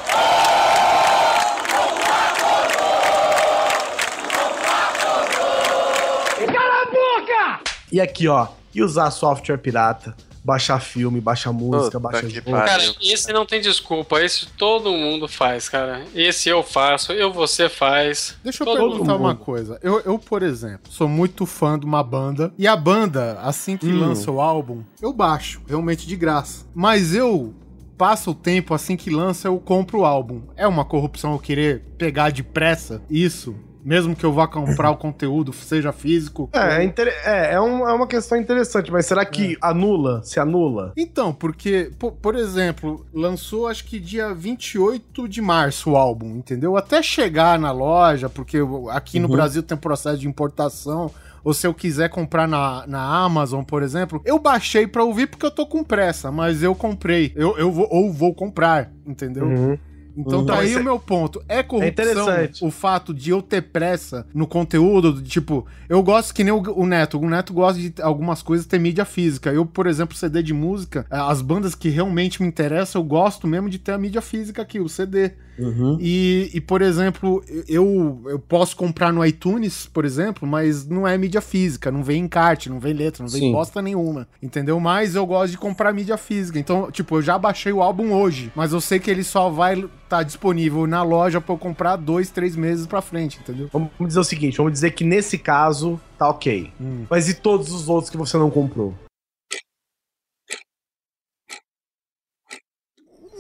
[7.92, 8.48] E aqui, ó.
[8.74, 10.16] E usar software pirata.
[10.44, 12.52] Baixar filme, baixar música, Puta baixar jogo.
[12.52, 14.22] Cara, esse não tem desculpa.
[14.22, 16.04] Esse todo mundo faz, cara.
[16.14, 18.36] Esse eu faço, eu você faz.
[18.44, 19.24] Deixa eu perguntar mundo.
[19.24, 19.80] uma coisa.
[19.82, 22.54] Eu, eu, por exemplo, sou muito fã de uma banda.
[22.58, 24.00] E a banda, assim que Hum.
[24.00, 26.66] lança o álbum, eu baixo, realmente de graça.
[26.76, 27.54] Mas eu
[27.98, 30.42] passo o tempo, assim que lança, eu compro o álbum.
[30.58, 33.56] É uma corrupção eu querer pegar depressa isso?
[33.84, 36.50] Mesmo que eu vá comprar o conteúdo, seja físico.
[36.54, 40.22] É, é, inter- é, é, um- é uma questão interessante, mas será que anula?
[40.24, 40.94] Se anula?
[40.96, 46.78] Então, porque, po- por, exemplo, lançou acho que dia 28 de março o álbum, entendeu?
[46.78, 48.58] Até chegar na loja, porque
[48.92, 51.12] aqui no Brasil tem processo de importação,
[51.44, 55.46] ou se eu quiser comprar na, na Amazon, por exemplo, eu baixei pra ouvir porque
[55.46, 59.46] eu tô com pressa, mas eu comprei, eu, eu vou, ou vou comprar, entendeu?
[59.46, 59.78] Uhum.
[60.16, 60.46] Então Uhum.
[60.46, 61.44] tá aí o meu ponto.
[61.48, 62.64] É corrupção interessante.
[62.64, 66.62] o fato de eu ter pressa no conteúdo, do tipo, eu gosto que nem o,
[66.76, 67.20] o Neto.
[67.20, 69.52] O Neto gosta de algumas coisas ter mídia física.
[69.52, 73.70] Eu, por exemplo, CD de música, as bandas que realmente me interessam, eu gosto mesmo
[73.70, 75.32] de ter a mídia física aqui, o CD.
[75.58, 75.98] Uhum.
[76.00, 81.18] E, e, por exemplo, eu, eu posso comprar no iTunes, por exemplo, mas não é
[81.18, 83.52] mídia física, não vem encarte, não vem letra, não vem Sim.
[83.52, 84.80] bosta nenhuma, entendeu?
[84.80, 86.58] Mas eu gosto de comprar mídia física.
[86.60, 89.80] Então, tipo, eu já baixei o álbum hoje, mas eu sei que ele só vai
[90.04, 93.70] estar disponível na loja pra eu comprar dois, três meses pra frente, entendeu?
[93.72, 96.72] Vamos dizer o seguinte, vamos dizer que nesse caso tá ok.
[96.80, 97.06] Hum.
[97.10, 98.94] Mas e todos os outros que você não comprou?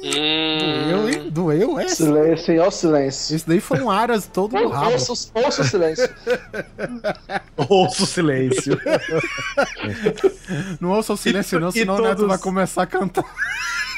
[0.06, 1.30] Hum, Doeu, hein?
[1.32, 1.96] Doeu essa?
[1.96, 2.60] Silêncio, hein?
[2.60, 3.36] Olha o silêncio.
[3.38, 4.92] Esse daí foi um aras todo no rabo.
[4.92, 6.10] Ouça, o- ouça o silêncio.
[7.70, 8.78] Ouça o silêncio.
[10.82, 13.24] Não ouça o silêncio não, senão o Neto todos- vai começar a cantar.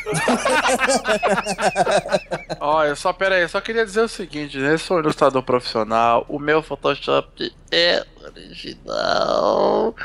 [2.59, 4.73] Olha, só pera aí, só queria dizer o seguinte, né?
[4.73, 9.95] Eu sou um ilustrador profissional, o meu Photoshop é original.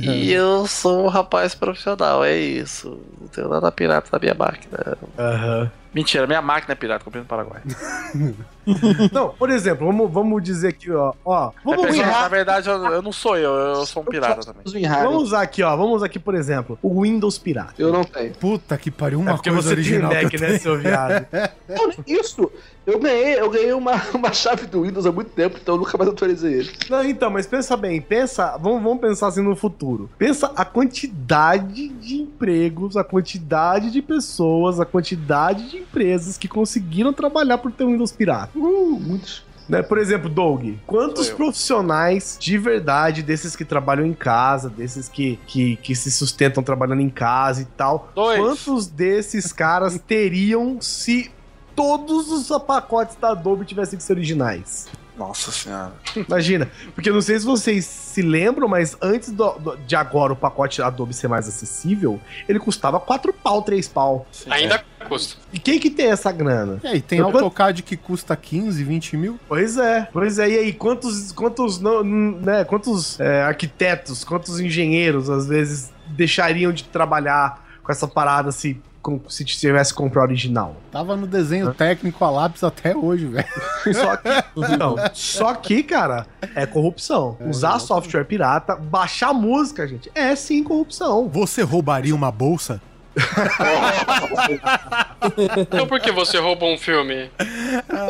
[0.00, 3.00] E eu sou um rapaz profissional, é isso.
[3.20, 4.98] Não tenho nada pirata na minha máquina.
[5.18, 5.70] Aham.
[5.94, 7.60] Mentira, minha máquina é pirata, comprei no Paraguai.
[9.12, 11.12] Não, por exemplo, vamos, vamos dizer aqui, ó.
[11.24, 14.06] ó É, vamos, pessoal, usar, na verdade, eu, eu não sou eu, eu sou um
[14.06, 14.88] pirata também.
[14.88, 15.76] Vamos usar aqui, ó.
[15.76, 17.74] Vamos usar aqui, por exemplo, o Windows Pirata.
[17.76, 18.32] Eu não tenho.
[18.34, 20.78] Puta que pariu, uma é porque coisa você original tem Mac, que eu né, seu
[20.78, 21.26] viado?
[21.68, 22.50] Não, isso.
[22.84, 25.96] Eu ganhei, eu ganhei uma, uma chave do Windows há muito tempo, então eu nunca
[25.96, 26.72] mais atualizei ele.
[26.90, 30.10] Não, então, mas pensa bem, pensa, vamos, vamos pensar assim no futuro.
[30.18, 37.12] Pensa a quantidade de empregos, a quantidade de pessoas, a quantidade de empresas que conseguiram
[37.12, 38.50] trabalhar por ter um Windows pirata.
[38.56, 39.44] Uh, muitos.
[39.68, 39.82] Né?
[39.82, 45.76] Por exemplo, Doug, quantos profissionais de verdade, desses que trabalham em casa, desses que, que,
[45.76, 48.38] que se sustentam trabalhando em casa e tal, Dois.
[48.38, 51.30] quantos desses caras teriam se
[51.74, 54.88] todos os pacotes da Adobe tivessem que ser originais?
[55.16, 55.92] Nossa senhora.
[56.16, 60.32] Imagina, porque eu não sei se vocês se lembram, mas antes do- do- de agora
[60.32, 62.18] o pacote Adobe ser mais acessível,
[62.48, 64.26] ele custava 4 pau, 3 pau.
[64.32, 65.36] Sim, ainda custa.
[65.52, 66.80] E quem que tem essa grana?
[66.82, 69.38] E aí, tem Eu- AutoCAD que custa 15, 20 mil?
[69.46, 70.48] Pois é, pois é.
[70.48, 76.84] E aí, quantos, quantos, não, né, quantos é, arquitetos, quantos engenheiros, às vezes, deixariam de
[76.84, 78.80] trabalhar com essa parada se, com-
[79.28, 80.76] se tivesse que comprar original?
[80.90, 83.46] Tava no desenho técnico a lápis até hoje, velho.
[83.94, 87.36] Só que, não, só que, cara, é corrupção.
[87.40, 91.28] Usar software pirata, baixar música, gente, é sim corrupção.
[91.28, 92.80] Você roubaria uma bolsa?
[95.60, 97.30] Então por que você roubou um filme?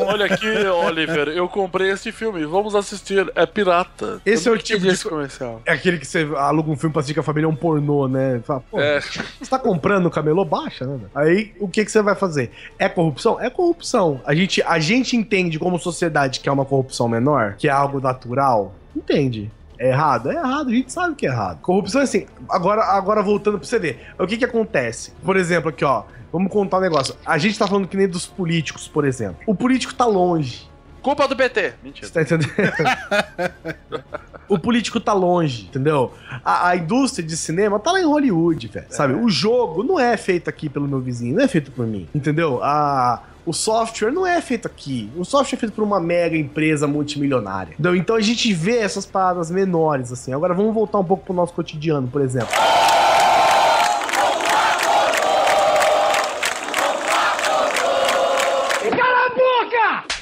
[0.06, 4.20] Olha aqui, Oliver, eu comprei este filme, vamos assistir, é pirata.
[4.24, 5.60] Esse Eu é o tipo de esse comercial.
[5.66, 8.08] É aquele que você aluga um filme pra assistir com a família, é um pornô,
[8.08, 8.40] né?
[8.44, 9.00] Fala, pô, É.
[9.00, 10.44] Você tá comprando no camelô?
[10.44, 11.00] Baixa, né?
[11.14, 12.50] Aí, o que, que você vai fazer?
[12.78, 13.40] É corrupção?
[13.40, 14.20] É corrupção.
[14.24, 18.00] A gente, a gente entende como sociedade que é uma corrupção menor, que é algo
[18.00, 18.74] natural?
[18.96, 19.50] Entende.
[19.82, 20.30] É errado?
[20.30, 21.60] É errado, a gente sabe que é errado.
[21.60, 22.24] Corrupção é assim.
[22.48, 24.14] Agora, agora voltando pra você ver.
[24.16, 25.12] O que que acontece?
[25.24, 26.04] Por exemplo, aqui, ó.
[26.32, 27.16] Vamos contar um negócio.
[27.26, 29.42] A gente tá falando que nem dos políticos, por exemplo.
[29.44, 30.70] O político tá longe.
[31.02, 31.74] Culpa do PT.
[31.82, 32.06] Mentira.
[32.06, 32.52] Você tá entendendo?
[34.48, 36.12] o político tá longe, entendeu?
[36.44, 38.86] A, a indústria de cinema tá lá em Hollywood, velho.
[38.88, 39.14] Sabe?
[39.14, 42.62] O jogo não é feito aqui pelo meu vizinho, não é feito por mim, entendeu?
[42.62, 43.24] A.
[43.44, 45.10] O software não é feito aqui.
[45.16, 47.72] O software é feito por uma mega empresa multimilionária.
[47.72, 47.96] Entendeu?
[47.96, 50.32] Então a gente vê essas paradas menores, assim.
[50.32, 52.54] Agora vamos voltar um pouco pro nosso cotidiano, por exemplo.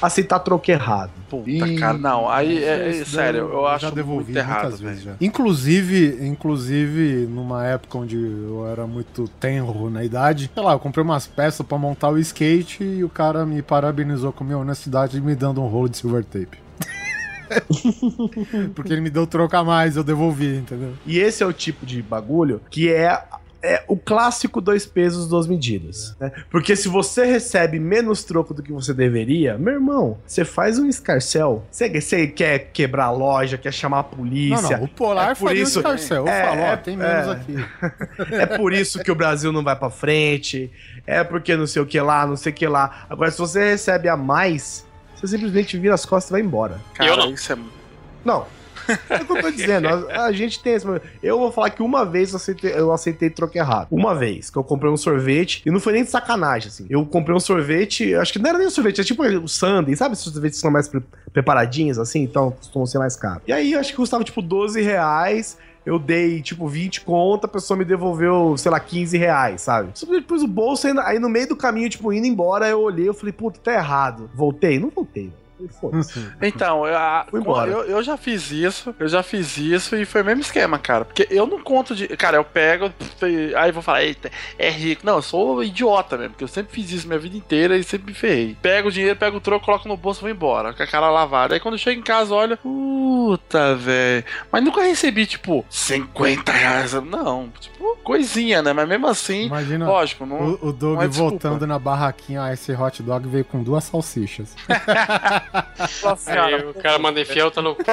[0.01, 1.11] Aceitar troco errado.
[1.29, 2.29] Puta, cara, não.
[2.29, 5.17] Aí, é, é, sério, daí eu acho já devolvi muito errado, muitas vezes velho.
[5.19, 5.25] já.
[5.25, 11.03] Inclusive, inclusive, numa época onde eu era muito tenro na idade, sei lá, eu comprei
[11.03, 15.35] umas peças pra montar o skate e o cara me parabenizou com minha honestidade me
[15.35, 16.57] dando um rolo de silver tape.
[18.73, 20.93] Porque ele me deu troco a mais, eu devolvi, entendeu?
[21.05, 23.23] E esse é o tipo de bagulho que é,
[23.63, 26.15] é o clássico dois pesos, duas medidas.
[26.19, 26.31] né?
[26.49, 30.87] Porque se você recebe menos troco do que você deveria, meu irmão, você faz um
[30.87, 31.63] escarcel.
[31.71, 34.61] Você, quer quebrar a loja, quer chamar a polícia.
[34.61, 36.25] Não, não, o Polar é por faria isso- um escarcel.
[36.25, 37.31] Eu é, falo, ó, é, tem menos é.
[37.31, 37.55] aqui.
[38.31, 40.71] É por isso que o Brasil não vai pra frente.
[41.05, 43.05] É porque não sei o que lá, não sei o que lá.
[43.09, 44.85] Agora, se você recebe a mais,
[45.15, 46.79] você simplesmente vira as costas e vai embora.
[46.93, 47.31] Cara, Eu não.
[47.31, 47.57] isso é.
[48.25, 48.45] Não.
[49.09, 49.87] É o que eu tô dizendo.
[49.87, 50.85] A, a gente tem esse.
[51.21, 53.87] Eu vou falar que uma vez eu aceitei, eu aceitei troco errado.
[53.91, 55.61] Uma vez que eu comprei um sorvete.
[55.65, 56.85] E não foi nem de sacanagem, assim.
[56.89, 58.13] Eu comprei um sorvete.
[58.15, 59.95] Acho que não era nem um sorvete, é tipo o Sunday.
[59.95, 61.03] Sabe esses sorvetes são mais pre-
[61.33, 62.21] preparadinhos, assim?
[62.23, 63.43] Então costumam ser mais caros.
[63.47, 65.57] E aí acho que custava tipo 12 reais.
[65.83, 69.91] Eu dei, tipo, 20 conto, a pessoa me devolveu, sei lá, 15 reais, sabe?
[70.11, 73.33] Depois o bolso, aí, no meio do caminho, tipo, indo embora, eu olhei, eu falei,
[73.33, 74.29] puta, tá errado.
[74.35, 74.77] Voltei?
[74.79, 75.33] Não voltei.
[76.41, 77.25] Então, eu, a-
[77.71, 81.05] eu, eu já fiz isso, eu já fiz isso e foi o mesmo esquema, cara.
[81.05, 82.07] Porque eu não conto de.
[82.09, 82.91] Cara, eu pego,
[83.57, 85.05] aí vou falar, eita, é rico.
[85.05, 88.07] Não, eu sou idiota mesmo, porque eu sempre fiz isso minha vida inteira e sempre
[88.11, 88.57] me ferrei.
[88.61, 91.09] Pego o dinheiro, pego o troco, coloco no bolso e vou embora, com a cara
[91.09, 91.53] lavada.
[91.53, 94.23] Aí quando eu chego em casa, olha, puta, velho.
[94.51, 96.93] Mas nunca recebi, tipo, 50 reais.
[96.93, 98.73] Não, tipo, coisinha, né?
[98.73, 100.37] Mas mesmo assim, Imagina lógico, não.
[100.61, 103.83] o, o Doug não é voltando na barraquinha, ah, esse hot dog veio com duas
[103.83, 104.55] salsichas.
[106.27, 107.75] Aí o cara manda enfiar, tá no.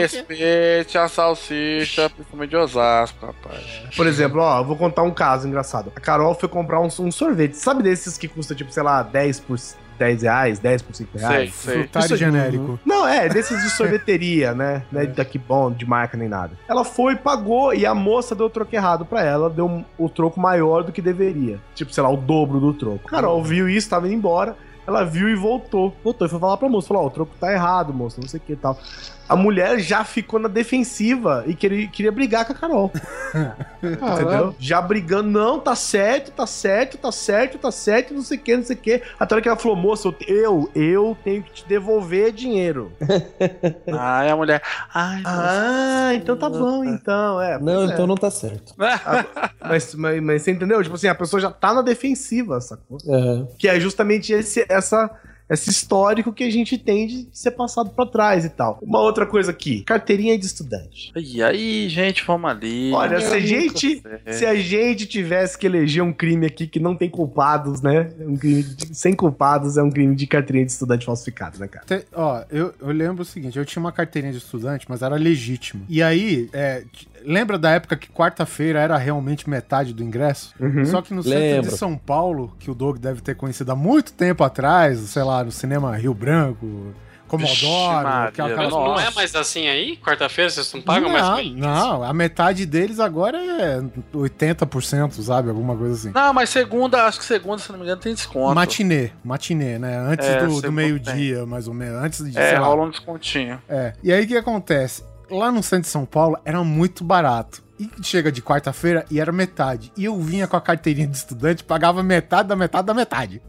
[0.00, 3.62] Respeite a salsicha, principalmente de Osasco, rapaz.
[3.96, 5.92] Por exemplo, ó, eu vou contar um caso engraçado.
[5.94, 7.54] A Carol foi comprar um, um sorvete.
[7.54, 9.58] Sabe desses que custa, tipo, sei lá, 10 por
[9.98, 11.54] 10 reais, 10 por 5 Sei, reais?
[11.54, 11.74] sei.
[11.74, 12.78] Frutário Isso- genérico.
[12.84, 14.82] Não, é, desses de sorveteria, né?
[14.92, 16.52] Não é daqui bom, de marca nem nada.
[16.68, 20.08] Ela foi, pagou e a moça deu o troco errado pra ela, deu um- o
[20.08, 21.58] troco maior do que deveria.
[21.74, 23.08] Tipo, sei lá, o dobro do troco.
[23.08, 24.56] Carol viu isso, tava indo embora.
[24.86, 25.94] Ela viu e voltou.
[26.02, 28.38] Voltou e foi falar pra moça: falou, ó, o troco tá errado, moça, não sei
[28.38, 28.78] o que e tal.
[29.28, 32.92] A mulher já ficou na defensiva e queria, queria brigar com a Carol.
[33.82, 34.54] Entendeu?
[34.58, 38.56] Já brigando, não, tá certo, tá certo, tá certo, tá certo, não sei o que,
[38.56, 39.02] não sei o que.
[39.18, 42.92] Até a hora que ela falou, moça, eu, eu, tenho que te devolver dinheiro.
[43.92, 44.62] Ai, a mulher.
[44.94, 47.58] Ai, Ah, então tá bom, então, é.
[47.58, 47.86] Não, é.
[47.86, 48.74] então não tá certo.
[49.68, 50.80] Mas, mas, mas você entendeu?
[50.82, 52.98] Tipo assim, a pessoa já tá na defensiva, sacou?
[53.08, 53.46] É.
[53.58, 55.10] Que é justamente esse, essa,
[55.48, 58.78] esse histórico que a gente tem de ser passado pra trás e tal.
[58.82, 61.12] Uma outra coisa aqui, carteirinha de estudante.
[61.16, 62.90] E aí, gente, vamos ali.
[62.92, 64.02] Olha, se a gente,
[64.32, 68.10] se a gente tivesse que eleger um crime aqui que não tem culpados, né?
[68.20, 71.84] Um crime de- sem culpados é um crime de carteirinha de estudante falsificado, né, cara?
[71.86, 75.14] Te- ó, eu, eu lembro o seguinte, eu tinha uma carteirinha de estudante, mas era
[75.16, 75.82] legítima.
[75.88, 76.82] E aí, é,
[77.26, 80.54] lembra da época que quarta-feira era realmente metade do ingresso?
[80.86, 81.70] Só que no centro Lembro.
[81.70, 85.42] de São Paulo, que o Doug deve ter conhecido há muito tempo atrás, sei lá,
[85.44, 86.94] no cinema Rio Branco,
[87.28, 89.96] Comodoro, Maria, aquela- Mas não é mais assim aí?
[89.96, 91.54] Quarta-feira vocês não pagam mais não, ir?
[91.56, 93.80] não, a metade deles agora é
[94.14, 95.48] 80%, sabe?
[95.48, 96.10] Alguma coisa assim.
[96.14, 98.54] Não, mas segunda, acho que segunda, se não me engano, tem desconto.
[98.54, 99.98] Matinê, matinê, né?
[99.98, 102.00] Antes É, do, do meio-dia, mais ou menos.
[102.02, 103.60] Antes de, É, sei lá, rola um descontinho.
[103.68, 103.92] É.
[104.02, 105.02] E aí o que acontece?
[105.30, 107.64] Lá no centro de São Paulo era muito barato.
[107.78, 109.92] E chega de quarta-feira e era metade.
[109.96, 113.42] E eu vinha com a carteirinha de estudante, pagava metade da metade da metade.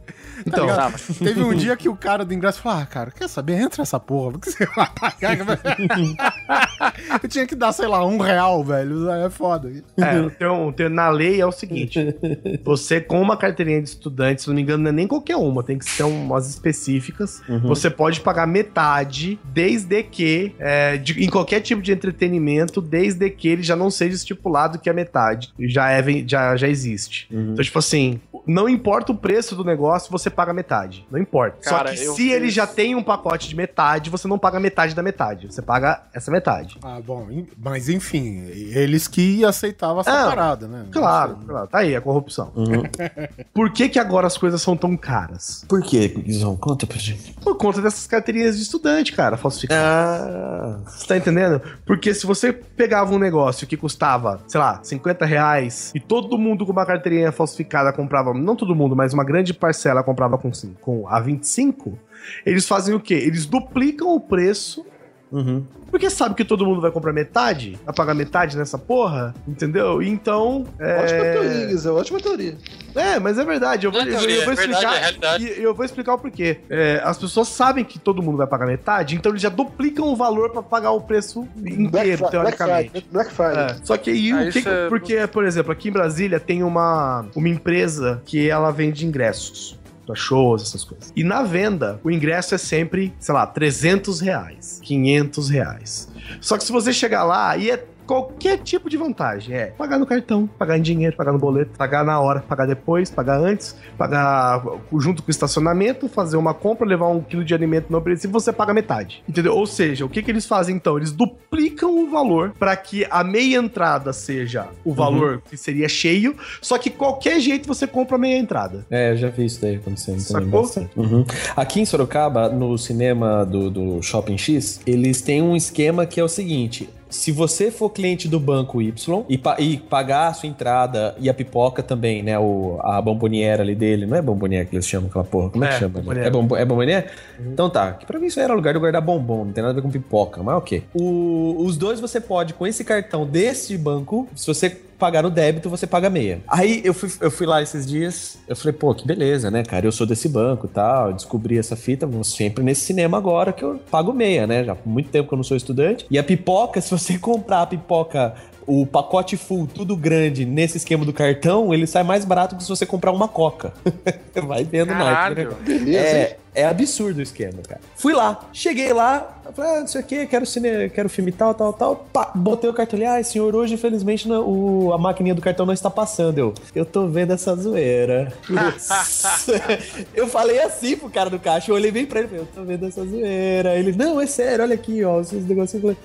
[0.46, 0.92] Então, ligado?
[0.94, 3.54] Tá, Teve um dia que o cara do ingresso falou: Ah, cara, quer saber?
[3.60, 5.38] Entra essa porra, porque você vai pagar.
[7.24, 9.10] eu tinha que dar, sei lá, um real, velho.
[9.10, 9.72] É foda.
[9.98, 12.16] É, na lei é o seguinte:
[12.64, 15.64] você com uma carteirinha de estudante, se não me engano, não é nem qualquer uma,
[15.64, 17.42] tem que ser umas específicas.
[17.64, 23.48] Você pode pagar metade, desde que, é, de- em qualquer tipo de entretenimento, desde que
[23.48, 25.54] ele já não seja estipulado que é metade.
[25.60, 27.28] Já, é, já, já existe.
[27.32, 27.52] Uhum.
[27.54, 31.06] Então, tipo assim, não importa o preço do negócio, você paga metade.
[31.12, 31.58] Não importa.
[31.70, 34.60] Cara, Só que se ele fiz- já tem um pacote de metade, você não paga
[34.60, 35.48] metade da metade.
[35.52, 36.78] Você paga essa metade.
[36.84, 37.28] Ah, bom,
[37.58, 40.86] mas enfim, eles que aceitavam essa Ah, parada, né?
[40.92, 41.68] Claro, claro.
[41.68, 42.52] Tá aí a corrupção.
[42.56, 42.84] Uhum.
[43.54, 45.64] Por que que agora as coisas são tão caras?
[45.68, 46.56] Por quê, Guizão?
[46.56, 47.34] Conta pra gente.
[47.34, 49.84] Por conta dessas carteirinhas de estudante, cara, falsificadas.
[49.84, 51.62] Ah, Você tá entendendo?
[51.86, 56.66] Porque se você pegava um negócio que custava, sei lá, 50 reais e todo mundo
[56.66, 60.76] com uma carteirinha falsificada comprava, não todo mundo, mas uma grande parcela comprava com, cin-
[60.82, 61.98] com a 25,
[62.46, 63.14] eles fazem o quê?
[63.14, 64.86] Eles duplicam o preço
[65.32, 65.64] uhum.
[65.90, 70.02] porque sabe que todo mundo vai comprar metade, vai pagar metade nessa porra, entendeu?
[70.02, 70.66] Então.
[70.80, 70.98] É...
[71.00, 72.58] Ótima teoria, Guizão, ótima teoria.
[72.96, 73.86] É, mas é verdade.
[73.86, 75.42] Eu vou, Não é teoria, eu vou é verdade, explicar.
[75.42, 76.58] é eu vou explicar o porquê.
[76.70, 80.16] É, as pessoas sabem que todo mundo vai pagar metade, então eles já duplicam o
[80.16, 82.90] valor pra pagar o preço Black, inteiro, Black teoricamente.
[82.90, 83.10] Friday.
[83.12, 83.66] Black Friday.
[83.66, 86.64] É, Só que aí, Aí o que, cê- porque, por exemplo, aqui em Brasília tem
[86.64, 89.78] uma, uma empresa que ela vende ingressos
[90.08, 91.14] pra shows, essas coisas.
[91.16, 96.08] E na venda, o ingresso é sempre, sei lá, 300 reais, 500 reais.
[96.42, 99.56] Só que se você chegar lá, e é qualquer tipo de vantagem.
[99.56, 103.12] É pagar no cartão, pagar em dinheiro, pagar no boleto, pagar na hora, pagar depois,
[103.12, 104.64] pagar antes, pagar
[104.98, 108.54] junto com o estacionamento, fazer uma compra, levar um quilo de alimento não perecível, você
[108.54, 109.22] paga metade.
[109.28, 109.54] Entendeu?
[109.56, 110.98] Ou seja, o que, que eles fazem então?
[110.98, 116.36] Eles duplicam o valor para que a meia entrada seja o valor que seria cheio,
[116.62, 118.86] só que qualquer jeito você compra a meia entrada.
[118.90, 120.70] É, eu já vi isso daí acontecendo Sacou?
[120.96, 121.26] Uhum.
[121.56, 126.24] Aqui em Sorocaba, no cinema do, do Shopping X, eles têm um esquema que é
[126.24, 126.90] o seguinte.
[127.10, 131.30] Se você for cliente do banco Y e, pa- e pagar a sua entrada e
[131.30, 132.38] a pipoca também, né?
[132.38, 135.50] O, a bomboniera ali dele, não é bomboniera que eles chamam aquela porra?
[135.50, 136.00] Como é, É, que chama?
[136.00, 136.26] bomboniera.
[136.28, 137.08] É, é bomboniera?
[137.40, 139.76] Então tá, que pra mim isso era lugar de guardar bombom, não tem nada a
[139.76, 140.84] ver com pipoca, mas ok.
[140.94, 145.70] O- os dois você pode, com esse cartão desse banco, se você pagar no débito,
[145.70, 146.42] você paga meia.
[146.48, 149.86] Aí eu fui, eu fui lá esses dias, eu falei, pô, que beleza, né, cara?
[149.86, 153.64] Eu sou desse banco e tal, descobri essa fita, vou sempre nesse cinema agora que
[153.64, 154.64] eu pago meia, né?
[154.64, 156.06] Já há muito tempo que eu não sou estudante.
[156.10, 158.36] E a pipoca, se você comprar a pipoca.
[158.68, 162.68] O pacote full, tudo grande, nesse esquema do cartão, ele sai mais barato que se
[162.70, 163.72] você comprar uma coca.
[164.46, 164.96] Vai vendo, né?
[164.96, 165.56] Caralho.
[165.66, 166.24] Beleza, hein?
[166.24, 167.80] É, é absurdo o esquema, cara.
[167.96, 171.54] Fui lá, cheguei lá, falei, ah, não sei o que, quero, cine, quero filme tal,
[171.54, 171.96] tal, tal.
[172.12, 175.66] Pá, botei o cartão ali, ah, senhor, hoje infelizmente não- o, a maquininha do cartão
[175.66, 176.38] não está passando.
[176.38, 178.34] Eu, eu tô vendo essa zoeira.
[180.14, 182.64] eu falei assim pro cara do caixa, eu olhei bem pra ele, falei, eu tô
[182.64, 183.76] vendo essa zoeira.
[183.76, 185.96] Ele, não, é sério, olha aqui, ó, esses negocinhos.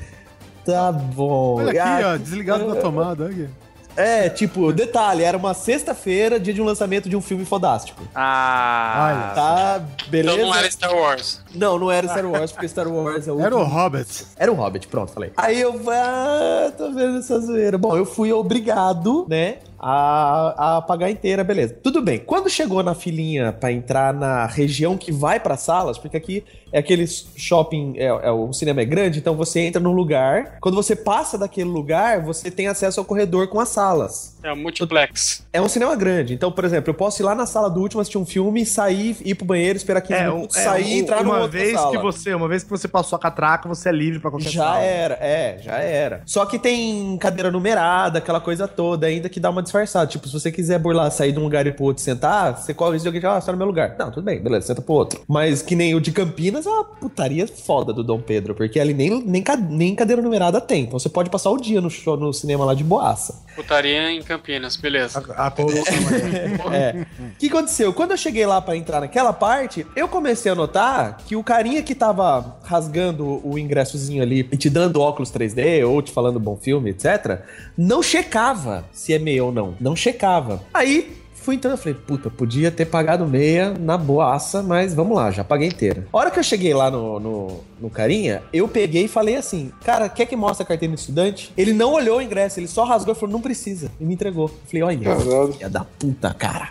[0.65, 1.57] Tá bom.
[1.59, 3.27] Olha aqui, Ah, ó, desligado da tomada.
[3.27, 3.49] Aqui.
[3.95, 8.03] É, tipo, detalhe, era uma sexta-feira, dia de um lançamento de um filme fodástico.
[8.15, 9.33] Ah.
[9.35, 10.35] Tá, beleza?
[10.37, 11.42] Então não era Star Wars.
[11.55, 13.41] Não, não era Star Wars, porque Star Wars é o.
[13.41, 14.27] Era o Hobbit.
[14.37, 15.31] Era o Hobbit, pronto, falei.
[15.37, 17.77] Aí eu ah, tô vendo essa zoeira.
[17.79, 21.77] Bom, eu fui obrigado, né, a, a pagar inteira, beleza.
[21.83, 22.19] Tudo bem.
[22.21, 26.79] Quando chegou na filinha pra entrar na região que vai pra salas, porque aqui é
[26.79, 30.59] aquele shopping, é, é, o cinema é grande, então você entra num lugar.
[30.61, 34.37] Quando você passa daquele lugar, você tem acesso ao corredor com as salas.
[34.43, 35.45] É o multiplex.
[35.53, 36.33] É um cinema grande.
[36.33, 39.17] Então, por exemplo, eu posso ir lá na sala do último, assistir um filme, sair,
[39.25, 41.49] ir pro banheiro, esperar 15 É, um- minutos, é, sair e um- entrar numa uma
[41.49, 41.91] vez sala.
[41.91, 44.65] que você, uma vez que você passou a catraca, você é livre pra qualquer Já
[44.65, 44.79] sala.
[44.81, 46.23] era, é, já era.
[46.27, 50.07] Só que tem cadeira numerada, aquela coisa toda, ainda que dá uma disfarçada.
[50.07, 52.73] Tipo, se você quiser burlar, sair de um lugar e pro outro e sentar, você
[52.75, 53.97] corre esse jogo e ah, você tá no meu lugar.
[53.99, 55.21] Não, tudo bem, beleza, senta pro outro.
[55.29, 58.95] Mas que nem o de Campinas é uma putaria foda do Dom Pedro, porque ali
[58.95, 60.85] nem, nem, nem cadeira numerada tem.
[60.85, 63.43] Então você pode passar o dia no, show, no cinema lá de boaça.
[63.55, 65.23] Putaria em Campinas, beleza.
[65.37, 65.83] A, a corrupção
[66.73, 67.07] É.
[67.21, 67.93] O que aconteceu?
[67.93, 71.83] Quando eu cheguei lá pra entrar naquela parte, eu comecei a notar que o carinha
[71.83, 76.57] que tava rasgando o ingressozinho ali e te dando óculos 3D ou te falando bom
[76.57, 77.41] filme, etc.,
[77.77, 79.75] não checava se é meia ou não.
[79.81, 80.63] Não checava.
[80.73, 81.21] Aí.
[81.35, 85.67] Fui entrando, falei, puta, podia ter pagado meia na boaça, mas vamos lá, já paguei
[85.67, 86.07] inteira.
[86.13, 89.73] A hora que eu cheguei lá no, no, no carinha, eu peguei e falei assim,
[89.85, 91.53] cara, quer que mostre a carteira de estudante?
[91.57, 93.91] Ele não olhou o ingresso, ele só rasgou e falou, não precisa.
[93.99, 94.45] E me entregou.
[94.49, 96.69] Eu falei, olha, filha da puta, cara.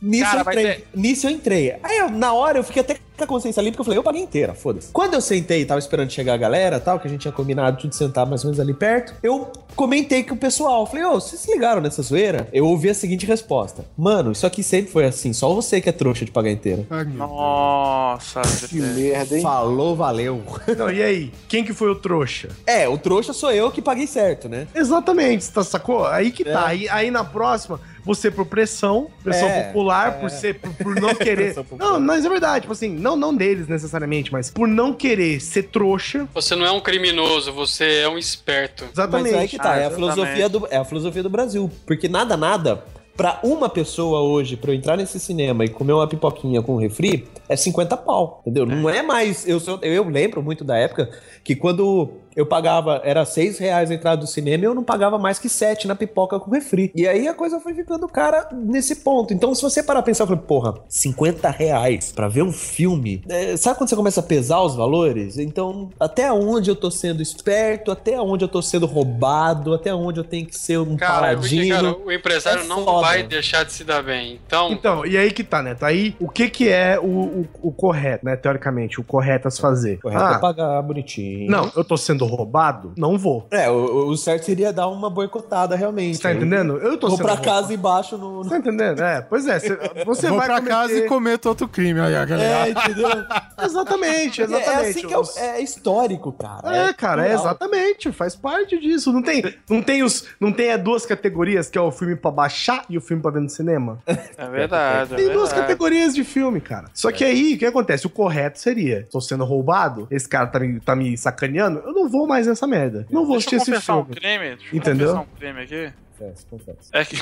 [0.00, 1.76] Nisso, Cara, eu entrei, é- nisso eu entrei.
[1.82, 4.02] Aí, eu- na hora, eu fiquei até com a consciência limpa, porque eu falei, eu
[4.02, 4.88] paguei inteira, foda-se.
[4.92, 7.76] Quando eu sentei e tava esperando chegar a galera tal, que a gente tinha combinado
[7.76, 10.80] tudo de sentar mais ou menos ali perto, eu comentei com o pessoal.
[10.82, 12.48] Eu Falei, ô, vocês se ligaram nessa zoeira?
[12.52, 13.84] Eu ouvi a seguinte resposta.
[13.96, 16.86] Mano, isso aqui sempre foi assim, só você que é trouxa de pagar inteira.
[16.90, 19.42] Ai, Nossa, Que merda, hein?
[19.42, 20.42] Falou, valeu.
[20.76, 21.32] Não, e aí?
[21.48, 22.48] Quem que foi o trouxa?
[22.66, 24.66] É, o trouxa sou eu que paguei certo, né?
[24.74, 26.04] Exatamente, você tá, sacou?
[26.06, 26.52] Aí que É.
[26.52, 26.66] tá.
[26.66, 31.14] Aí, aí na próxima, você por pressão, pressão É, popular, por ser, por, por não
[31.16, 31.54] querer.
[31.78, 35.64] Não, mas é verdade, tipo assim, não, não deles necessariamente, mas por não querer ser
[35.64, 36.26] trouxa.
[36.32, 38.84] Você não é um criminoso, você é um esperto.
[38.90, 39.32] Exatamente.
[39.32, 39.94] Mas aí que tá, é a, exatamente.
[40.14, 41.70] filosofia do, é a filosofia do Brasil.
[41.86, 42.82] Porque nada, nada,
[43.16, 47.28] pra uma pessoa hoje, pra eu entrar nesse cinema e comer uma pipoquinha com refri,
[47.48, 48.64] é 50 pau, entendeu?
[48.66, 49.46] Não é mais...
[49.46, 51.10] Eu, sou- eu lembro muito da época
[51.44, 55.18] que quando eu pagava, era 6 reais a entrada do cinema e eu não pagava
[55.18, 56.90] mais que 7 na pipoca com refri.
[56.94, 59.32] E aí a coisa foi ficando cara nesse ponto.
[59.32, 63.22] Então, se você parar pra pensar, eu falei, porra, 50 reais pra ver um filme.
[63.28, 65.38] É, sabe quando você começa a pesar os valores?
[65.38, 70.20] Então, até onde eu tô sendo esperto, até onde eu tô sendo roubado, até onde
[70.20, 71.76] eu tenho que ser um Cara, porque, paladino.
[71.76, 73.06] cara, o empresário É não foda.
[73.06, 74.40] vai deixar de se dar bem.
[74.46, 75.84] Então, Então, e aí que tá, Neto?
[75.84, 78.36] Aí, o que que é o, o, o correto, né?
[78.36, 79.98] Teoricamente, o correto a se fazer?
[80.00, 81.50] Correto ah, é pagar bonitinho.
[81.50, 82.92] não, eu tô sendo roubado?
[82.96, 83.46] Não vou.
[83.50, 86.16] É, o, o certo seria dar uma boicotada realmente.
[86.16, 86.76] Você tá entendendo?
[86.78, 87.54] Eu tô Vou sendo pra roubado.
[87.62, 88.42] casa e baixo no.
[88.44, 89.02] Você tá entendendo?
[89.02, 89.58] É, pois é.
[89.58, 92.00] Você, você Vou vai pra cometer- casa e cometo outro crime.
[92.00, 92.68] Aí, a galera.
[92.68, 93.08] É, entendeu?
[93.62, 94.90] Exatamente, É exatamente.
[94.90, 96.76] assim que é, o- é histórico, cara.
[96.88, 99.12] É, cara, é exatamente, faz parte disso.
[99.12, 102.30] Não tem, não tem os, não tem é, duas categorias que é o filme pra
[102.30, 103.98] baixar e o filme pra ver no cinema.
[104.36, 105.14] É verdade.
[105.14, 105.60] é Tem duas verdade.
[105.62, 106.86] categorias de filme, cara.
[106.92, 108.06] Só que aí, o que acontece?
[108.06, 112.08] O correto seria: tô sendo roubado, esse cara tá me, tá me sacaneando, eu não
[112.08, 113.06] vou mais nessa merda.
[113.10, 114.20] Não vou Deixa assistir eu esse confessar um filme.
[114.20, 114.56] crime.
[114.56, 115.14] Deixa eu Entendeu?
[115.16, 115.92] um crime aqui.
[116.16, 116.90] Confesso, confesso.
[116.92, 117.16] É que,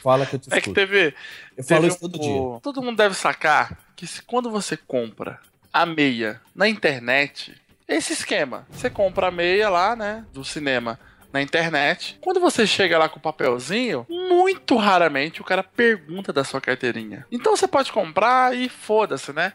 [0.00, 0.74] Fala que eu te é que escuto.
[0.74, 1.14] teve.
[1.56, 2.60] Eu falo teve isso todo um- dia.
[2.62, 5.40] Todo mundo deve sacar que se, quando você compra
[5.72, 8.66] a meia na internet, esse esquema.
[8.70, 10.24] Você compra a meia lá, né?
[10.32, 10.98] Do cinema.
[11.32, 12.16] Na internet.
[12.22, 17.26] Quando você chega lá com o papelzinho, muito raramente o cara pergunta da sua carteirinha.
[17.30, 19.52] Então você pode comprar e foda-se, né?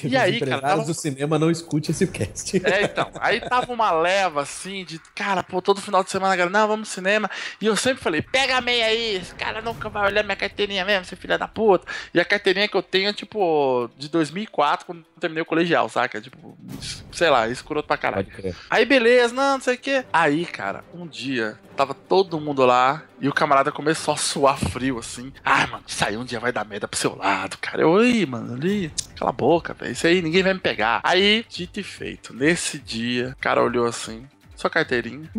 [0.00, 2.56] Que E os aí, cara, tava- do cinema não escute esse cast.
[2.64, 3.10] É, então.
[3.20, 6.88] Aí tava uma leva assim de, cara, pô, todo final de semana, galera, não, vamos
[6.88, 7.30] no cinema.
[7.60, 10.84] E eu sempre falei, pega a meia aí, esse cara nunca vai olhar minha carteirinha
[10.86, 11.86] mesmo, seu filho da puta.
[12.14, 15.88] E a carteirinha que eu tenho é, tipo, de 2004, quando eu terminei o colegial,
[15.88, 16.18] saca?
[16.20, 16.56] Tipo,
[17.12, 18.26] sei lá, escroto pra caralho.
[18.70, 20.04] Aí beleza, não, não sei o que.
[20.12, 24.98] Aí, cara, um dia tava todo mundo lá e o camarada começou a suar frio
[24.98, 25.32] assim.
[25.44, 27.82] Ah, mano, isso aí um dia vai dar merda pro seu lado, cara.
[27.82, 29.92] Eu, oi, mano, ali, cala a boca, velho.
[29.92, 31.00] Isso aí ninguém vai me pegar.
[31.04, 34.26] Aí, dito e feito, nesse dia, o cara olhou assim.
[34.56, 35.30] Sua carteirinha.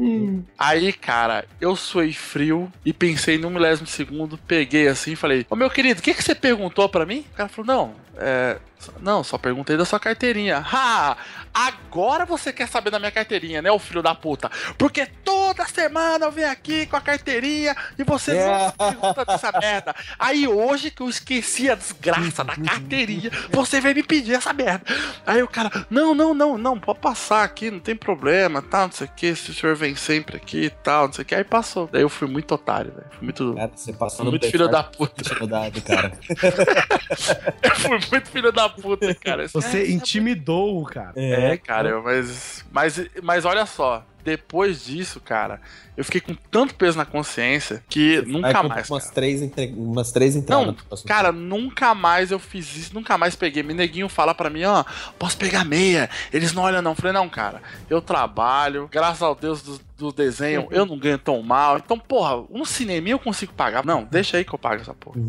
[0.58, 5.56] Aí, cara, eu suei frio e pensei num milésimo segundo, peguei assim e falei: Ô
[5.56, 7.24] meu querido, o que, que você perguntou pra mim?
[7.32, 8.58] O cara falou: Não, é.
[9.00, 10.58] Não, só perguntei da sua carteirinha.
[10.58, 11.16] Ha!
[11.54, 14.50] Agora você quer saber da minha carteirinha, né, ô filho da puta?
[14.78, 19.96] Porque toda semana eu venho aqui com a carteirinha e você não pergunta dessa merda.
[20.18, 24.86] Aí hoje que eu esqueci a desgraça da carteirinha, você veio me pedir essa merda.
[25.26, 28.92] Aí o cara, não, não, não, não, pode passar aqui, não tem problema, tal, não
[28.92, 31.36] sei o que, se o senhor vem sempre aqui e tal, não sei o que.
[31.36, 31.90] Aí passou.
[31.92, 33.08] Daí eu fui muito otário, velho.
[33.12, 33.54] Fui muito.
[33.56, 35.22] Cara, você passou Muito filho da puta.
[35.22, 36.12] Intimidade, cara.
[37.62, 39.48] Eu fui muito filho da puta, cara.
[39.48, 41.14] Você intimidou o cara.
[41.16, 44.06] É, cara, eu- mas, mas, mas olha só.
[44.24, 45.60] Depois disso, cara,
[45.98, 48.90] eu fiquei com tanto peso na consciência que nunca mais.
[48.90, 49.16] Umas cara.
[49.16, 49.74] três, entre...
[49.76, 50.68] umas três entradas.
[50.68, 50.76] Não,
[51.06, 53.64] cara, nunca mais eu fiz isso, nunca mais peguei.
[53.64, 54.84] Me neguinho fala pra mim, ó,
[55.20, 56.10] posso pegar meia.
[56.32, 56.92] Eles não olham, não.
[56.92, 61.18] Eu falei, não, cara, eu trabalho, graças ao Deus do, do desenho, eu não ganho
[61.18, 61.78] tão mal.
[61.78, 63.86] Então, porra, um cinema eu consigo pagar.
[63.86, 65.20] Não, deixa aí que eu pago essa porra.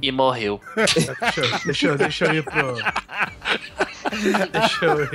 [0.00, 0.60] e morreu.
[0.76, 1.00] Deixa,
[1.40, 2.76] eu- deixa, eu- deixa eu ir pro.
[4.52, 5.08] Deixa eu ir.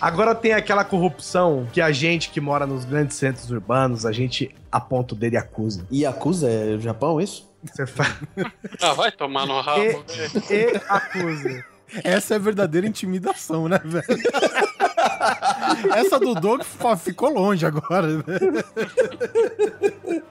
[0.00, 4.54] Agora tem aquela corrupção que a gente que mora nos grandes centros urbanos, a gente
[4.70, 5.86] aponta o dedo e acusa.
[5.90, 7.48] E acusa é o Japão, isso?
[7.64, 8.14] Você faz.
[8.80, 10.04] ah, vai tomar no rabo.
[10.50, 11.64] E, e acusa.
[12.04, 14.04] Essa é a verdadeira intimidação, né, velho?
[15.96, 16.62] Essa do Doug
[16.98, 18.64] ficou longe agora, velho.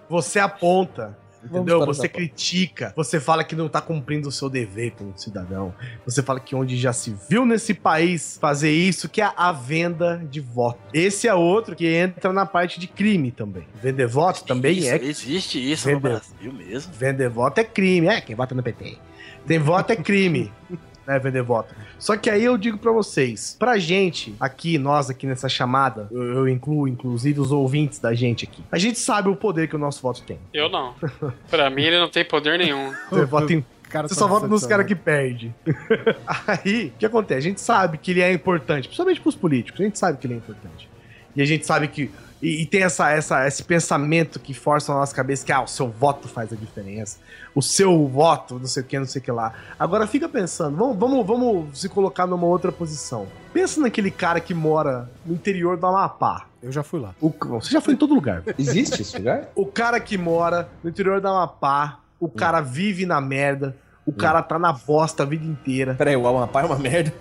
[0.10, 1.18] Você aponta.
[1.50, 1.86] Entendeu?
[1.86, 5.74] Você critica, você fala que não tá cumprindo o seu dever como cidadão.
[6.06, 10.22] Você fala que onde já se viu nesse país fazer isso, que é a venda
[10.30, 10.80] de voto.
[10.94, 13.68] Esse é outro que entra na parte de crime também.
[13.82, 15.96] Vender voto também Isso, é Existe isso Vender.
[15.96, 16.94] no Brasil mesmo.
[16.94, 18.08] Vender voto é crime.
[18.08, 18.98] É, quem vota no PT.
[19.46, 20.52] Tem voto é crime.
[21.08, 21.74] né, vender voto.
[21.98, 26.22] Só que aí eu digo pra vocês, pra gente aqui, nós aqui nessa chamada, eu,
[26.22, 28.62] eu incluo inclusive os ouvintes da gente aqui.
[28.70, 30.38] A gente sabe o poder que o nosso voto tem.
[30.54, 30.94] Eu não.
[31.50, 32.92] Pra mim ele não tem poder nenhum.
[33.10, 35.56] Você vota em Cara, Você tá só vota nos caras que perdem.
[36.46, 37.40] Aí, o que acontece?
[37.40, 39.80] A gente sabe que ele é importante, principalmente pros políticos.
[39.80, 40.90] A gente sabe que ele é importante.
[41.38, 42.12] E a gente sabe que.
[42.42, 45.68] E, e tem essa, essa, esse pensamento que força na nossa cabeça que ah, o
[45.68, 47.18] seu voto faz a diferença.
[47.56, 49.54] O seu voto, não sei o que, não sei o que lá.
[49.80, 53.26] Agora fica pensando, vamos, vamos, vamos se colocar numa outra posição.
[53.54, 56.46] Pensa naquele cara que mora no interior do Amapá.
[56.62, 57.16] Eu já fui lá.
[57.20, 58.44] O- você já foi em todo lugar.
[58.58, 59.50] Existe esse lugar?
[59.56, 64.42] O cara que mora no interior da Amapá, o cara vive na merda, O cara
[64.42, 65.94] tá na bosta a vida inteira.
[65.96, 67.12] Peraí, o Amapá é uma merda?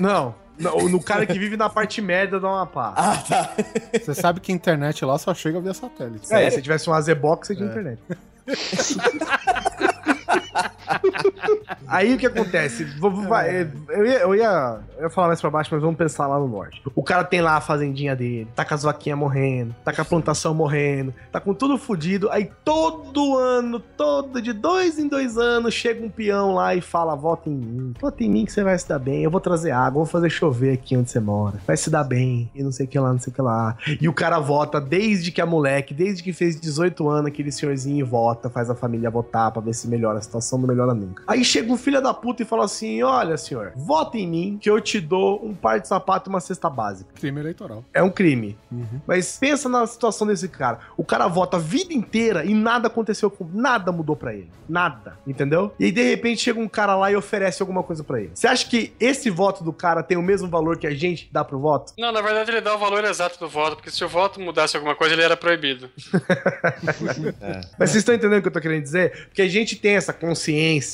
[0.00, 2.94] Não, não, no cara que vive na parte merda do Amapá.
[2.96, 3.54] Ah, tá.
[3.92, 6.32] Você sabe que a internet lá só chega via satélite.
[6.32, 8.00] É, se tivesse um Azebox, você tinha internet.
[11.86, 12.84] Aí o que acontece?
[13.28, 16.38] Vai, Eu ia, eu, ia, eu ia falar mais pra baixo, mas vamos pensar lá
[16.38, 16.82] no norte.
[16.94, 20.04] O cara tem lá a fazendinha dele, tá com as vaquinhas morrendo, tá com a
[20.04, 22.30] plantação morrendo, tá com tudo fudido.
[22.30, 27.14] Aí todo ano, todo de dois em dois anos, chega um peão lá e fala:
[27.14, 29.22] Vota em mim, vota em mim que você vai se dar bem.
[29.22, 32.50] Eu vou trazer água, vou fazer chover aqui onde você mora, vai se dar bem,
[32.54, 33.76] e não sei o que lá, não sei o que lá.
[34.00, 38.04] E o cara vota desde que é moleque, desde que fez 18 anos, aquele senhorzinho
[38.06, 41.22] vota, faz a família votar pra ver se melhora a situação, não melhora nunca.
[41.26, 44.68] Aí chega um filho da puta e fala assim: Olha, senhor, vota em mim que
[44.68, 47.10] eu te dou um par de sapato e uma cesta básica.
[47.14, 47.84] Crime eleitoral.
[47.92, 48.58] É um crime.
[48.70, 49.00] Uhum.
[49.06, 50.80] Mas pensa na situação desse cara.
[50.96, 53.48] O cara vota a vida inteira e nada aconteceu com.
[53.52, 54.50] Nada mudou pra ele.
[54.68, 55.18] Nada.
[55.26, 55.72] Entendeu?
[55.78, 58.30] E aí, de repente, chega um cara lá e oferece alguma coisa pra ele.
[58.34, 61.44] Você acha que esse voto do cara tem o mesmo valor que a gente dá
[61.44, 61.92] pro voto?
[61.98, 64.76] Não, na verdade ele dá o valor exato do voto, porque se o voto mudasse
[64.76, 65.90] alguma coisa, ele era proibido.
[67.78, 69.26] Mas vocês estão entendendo o que eu tô querendo dizer?
[69.26, 70.44] Porque a gente tem essa consciência,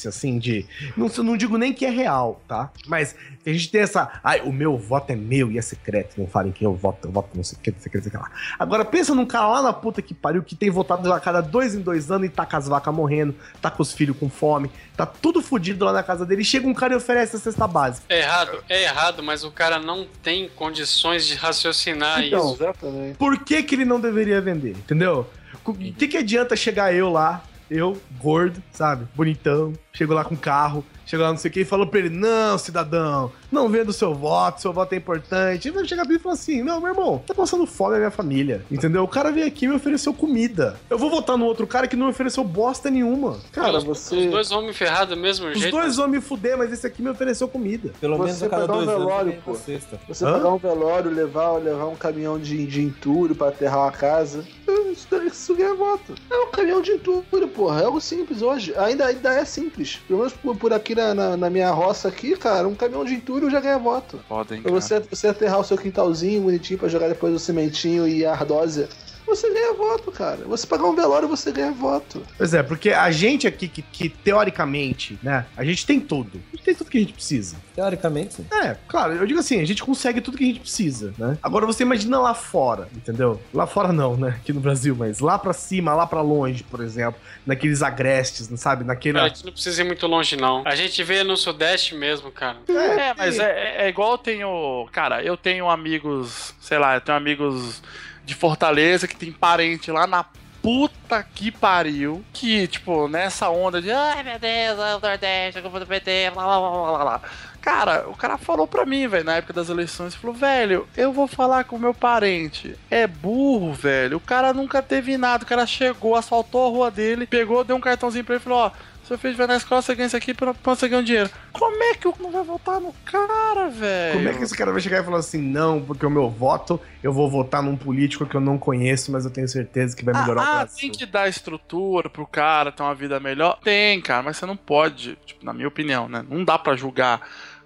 [0.09, 0.67] assim, de.
[0.97, 2.71] Não, não digo nem que é real, tá?
[2.87, 3.15] Mas
[3.47, 4.21] a gente tem essa.
[4.23, 6.19] Ai, o meu voto é meu e é secreto.
[6.19, 7.97] Não falem quem eu voto, eu voto não sei o que, não sei o que,
[7.99, 8.31] não sei o que lá.
[8.59, 11.75] Agora pensa num cara lá na puta que pariu que tem votado a cada dois
[11.75, 14.71] em dois anos e tá com as vacas morrendo, tá com os filhos com fome,
[14.97, 16.43] tá tudo fudido lá na casa dele.
[16.43, 18.05] E chega um cara e oferece a cesta básica.
[18.09, 22.63] É errado, é errado, mas o cara não tem condições de raciocinar Então, isso.
[22.63, 23.17] exatamente.
[23.17, 24.71] Por que, que ele não deveria vender?
[24.71, 25.29] Entendeu?
[25.65, 29.07] O que, que adianta chegar eu lá, eu, gordo, sabe?
[29.15, 32.11] Bonitão, chego lá com carro, chego lá não sei o que e falo pra ele:
[32.11, 35.69] Não, cidadão, não venda o seu voto, seu voto é importante.
[35.69, 37.99] Ele vai chegar pra mim e falar assim: Não, meu irmão, tá passando fome a
[37.99, 38.65] minha família.
[38.70, 39.03] Entendeu?
[39.03, 40.78] O cara veio aqui e me ofereceu comida.
[40.89, 43.39] Eu vou votar no outro cara que não me ofereceu bosta nenhuma.
[43.53, 44.16] Cara, os, você.
[44.16, 45.73] os dois vão me ferrar do mesmo Os jeito.
[45.77, 47.93] dois vão me fuder, mas esse aqui me ofereceu comida.
[48.01, 49.55] Pelo Você menos a cada um dois anos velório, tem pô.
[49.55, 50.35] Você Hã?
[50.35, 54.45] pegar um velório, levar, levar um caminhão de, de entulho pra aterrar uma casa.
[54.91, 56.15] Isso, isso ganha voto.
[56.31, 57.82] É um caminhão de entulho, porra.
[57.82, 58.74] É algo simples hoje.
[58.77, 60.01] Ainda, ainda é simples.
[60.07, 63.14] Pelo menos por, por aqui na, na, na minha roça aqui, cara, um caminhão de
[63.14, 64.20] entulho já ganha voto.
[64.55, 64.81] Hein, Pra cara.
[64.81, 68.89] você, você aterrar o seu quintalzinho bonitinho pra jogar depois o cimentinho e a ardósia.
[69.31, 70.39] Você ganha voto, cara.
[70.47, 72.23] Você pagar um velório, você ganha voto.
[72.36, 76.40] Pois é, porque a gente aqui, que, que teoricamente, né, a gente tem tudo.
[76.52, 77.57] A gente tem tudo que a gente precisa.
[77.74, 78.47] Teoricamente, sim.
[78.52, 81.39] É, claro, eu digo assim, a gente consegue tudo que a gente precisa, né?
[81.43, 83.40] Agora você imagina lá fora, entendeu?
[83.55, 84.36] Lá fora não, né?
[84.40, 88.57] Aqui no Brasil, mas lá pra cima, lá pra longe, por exemplo, naqueles agrestes, não
[88.57, 88.85] sabe?
[88.85, 89.15] Naquele.
[89.15, 90.62] Cara, a gente não precisa ir muito longe, não.
[90.66, 92.59] A gente vê no Sudeste mesmo, cara.
[92.69, 94.89] É, mas é, é- é igual eu tenho.
[94.93, 97.82] Cara, eu tenho amigos, sei lá, eu tenho amigos
[98.25, 100.25] de Fortaleza que tem parente lá na
[100.63, 102.25] puta que pariu.
[102.33, 106.31] Que, tipo, nessa onda de ai meu Deus, é o Nordeste, eu vou do PT,
[106.35, 107.21] blá blá blá blá blá.
[107.61, 111.27] Cara, o cara falou pra mim, velho, na época das eleições, falou, velho, eu vou
[111.27, 112.75] falar com o meu parente.
[112.91, 114.17] É burro, velho.
[114.17, 115.45] O cara nunca teve nada.
[115.45, 118.59] O cara chegou, asfaltou a rua dele, pegou, deu um cartãozinho pra ele e falou,
[118.61, 118.71] ó.
[119.11, 121.28] Se você vai na escola, você ganha isso aqui pra, você ganhar um dinheiro.
[121.53, 124.15] Como é que eu não vai votar no cara, velho?
[124.15, 126.81] Como é que esse cara vai chegar e falar assim, não, porque o meu voto,
[127.03, 130.15] eu vou votar num político que eu não conheço, mas eu tenho certeza que vai
[130.15, 130.78] melhorar o ah, ah, Brasil.
[130.81, 133.59] tem que dar estrutura pro cara ter uma vida melhor?
[133.65, 136.24] Tem, cara, mas você não pode, tipo, na minha opinião, né?
[136.28, 137.20] Não dá pra julgar,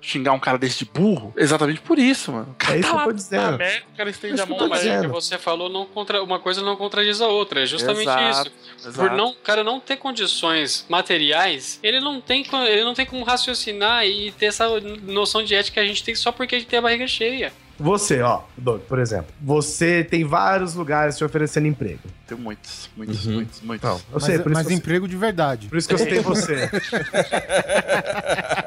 [0.06, 2.54] xingar um cara desse de burro exatamente por isso, mano.
[2.68, 3.56] É isso que eu tô dizendo.
[3.58, 5.12] merda, o cara estende Isso a mão, mas Mas é o que dizendo.
[5.12, 6.22] você falou, não contra...
[6.22, 7.62] uma coisa não contradiz a outra.
[7.62, 8.88] É justamente Exato, isso.
[8.88, 9.08] exato.
[9.08, 13.24] Por não, o cara não ter condições materiais, ele não tem, ele não tem como
[13.24, 14.68] raciocinar e ter essa
[15.02, 17.52] noção de ética que a gente tem só porque a gente tem a barriga cheia.
[17.76, 21.98] Você, ó, Doug, por exemplo, você tem vários lugares te oferecendo emprego.
[22.24, 23.32] Tem muitos, muitos, Uhum.
[23.34, 23.90] muitos, muitos.
[23.90, 25.66] Não, eu Mas, sei, por isso, mas eu, emprego de verdade.
[25.66, 26.70] por isso que eu citei você.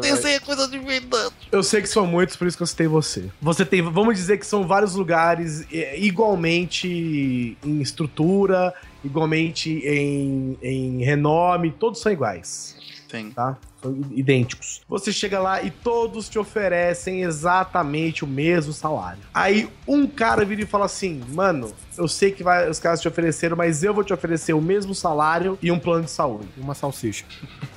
[0.00, 1.34] Desenho, coisa de verdade.
[1.50, 3.24] Eu sei que são muitos, por isso que eu citei você.
[3.40, 8.74] Você tem, vamos dizer que são vários lugares é, igualmente em estrutura,
[9.04, 12.76] igualmente em, em renome, todos são iguais,
[13.08, 13.30] Tem.
[13.30, 13.56] tá?
[13.82, 14.82] São idênticos.
[14.88, 19.20] Você chega lá e todos te oferecem exatamente o mesmo salário.
[19.32, 23.08] Aí um cara vira e fala assim: Mano, eu sei que vai- os caras te
[23.08, 26.48] ofereceram, mas eu vou te oferecer o mesmo salário e um plano de saúde.
[26.58, 27.24] Uma salsicha.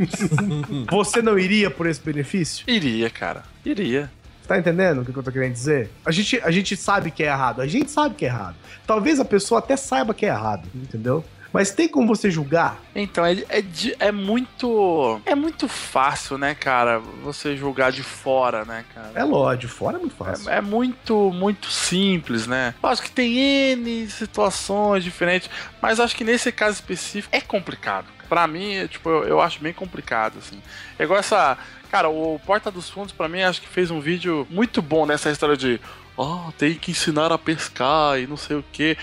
[0.90, 2.64] Você não iria por esse benefício?
[2.68, 3.42] Iria, cara.
[3.64, 4.10] Iria.
[4.46, 5.90] Tá entendendo o que eu tô querendo dizer?
[6.04, 8.56] A gente, a gente sabe que é errado, a gente sabe que é errado.
[8.84, 11.24] Talvez a pessoa até saiba que é errado, entendeu?
[11.52, 12.78] Mas tem como você julgar?
[12.94, 15.20] Então, é, é, de- é muito.
[15.26, 17.00] É muito fácil, né, cara?
[17.24, 19.10] Você julgar de fora, né, cara?
[19.14, 20.48] É lógico, fora é muito fácil.
[20.48, 22.74] É, é muito, muito simples, né?
[22.82, 23.36] Eu Acho que tem
[23.72, 25.50] N situações diferentes,
[25.82, 29.60] mas acho que nesse caso específico é complicado, pra mim, é, tipo, eu, eu acho
[29.60, 30.60] bem complicado, assim.
[30.98, 31.58] É igual essa.
[31.90, 35.30] Cara, o Porta dos Fundos, pra mim, acho que fez um vídeo muito bom nessa
[35.30, 35.80] história de.
[36.16, 38.96] Ó, tem que ensinar a pescar e não sei o quê.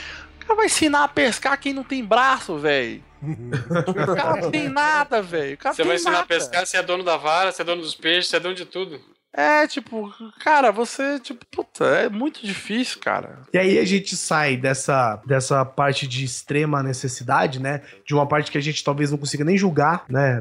[0.48, 3.03] O cara vai ensinar a pescar quem não tem braço, velho.
[3.22, 5.57] O cara não tem nada, velho.
[5.61, 6.24] Você vai ensinar nada.
[6.24, 8.56] a pescar, você é dono da vara, você é dono dos peixes, você é dono
[8.56, 9.02] de tudo.
[9.39, 13.43] É, tipo, cara, você, tipo, puta, é muito difícil, cara.
[13.53, 17.81] E aí a gente sai dessa, dessa parte de extrema necessidade, né?
[18.03, 20.39] De uma parte que a gente talvez não consiga nem julgar, né?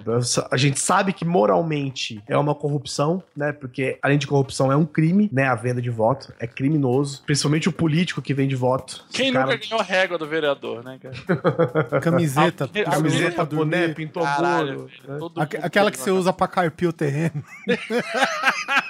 [0.51, 3.53] A gente sabe que moralmente é uma corrupção, né?
[3.53, 5.45] Porque além de corrupção é um crime, né?
[5.47, 7.23] A venda de voto é criminoso.
[7.27, 9.05] Principalmente o político que vende voto.
[9.13, 12.01] Quem cara- nunca ganhou a régua do vereador, né, cara?
[12.01, 13.95] Camiseta, Alguém- Camiseta, pra boné, dormir.
[13.95, 15.31] pintou Caralho, bolo.
[15.37, 15.59] velho, né?
[15.63, 17.45] Aquela que você usa pra carpir o terreno.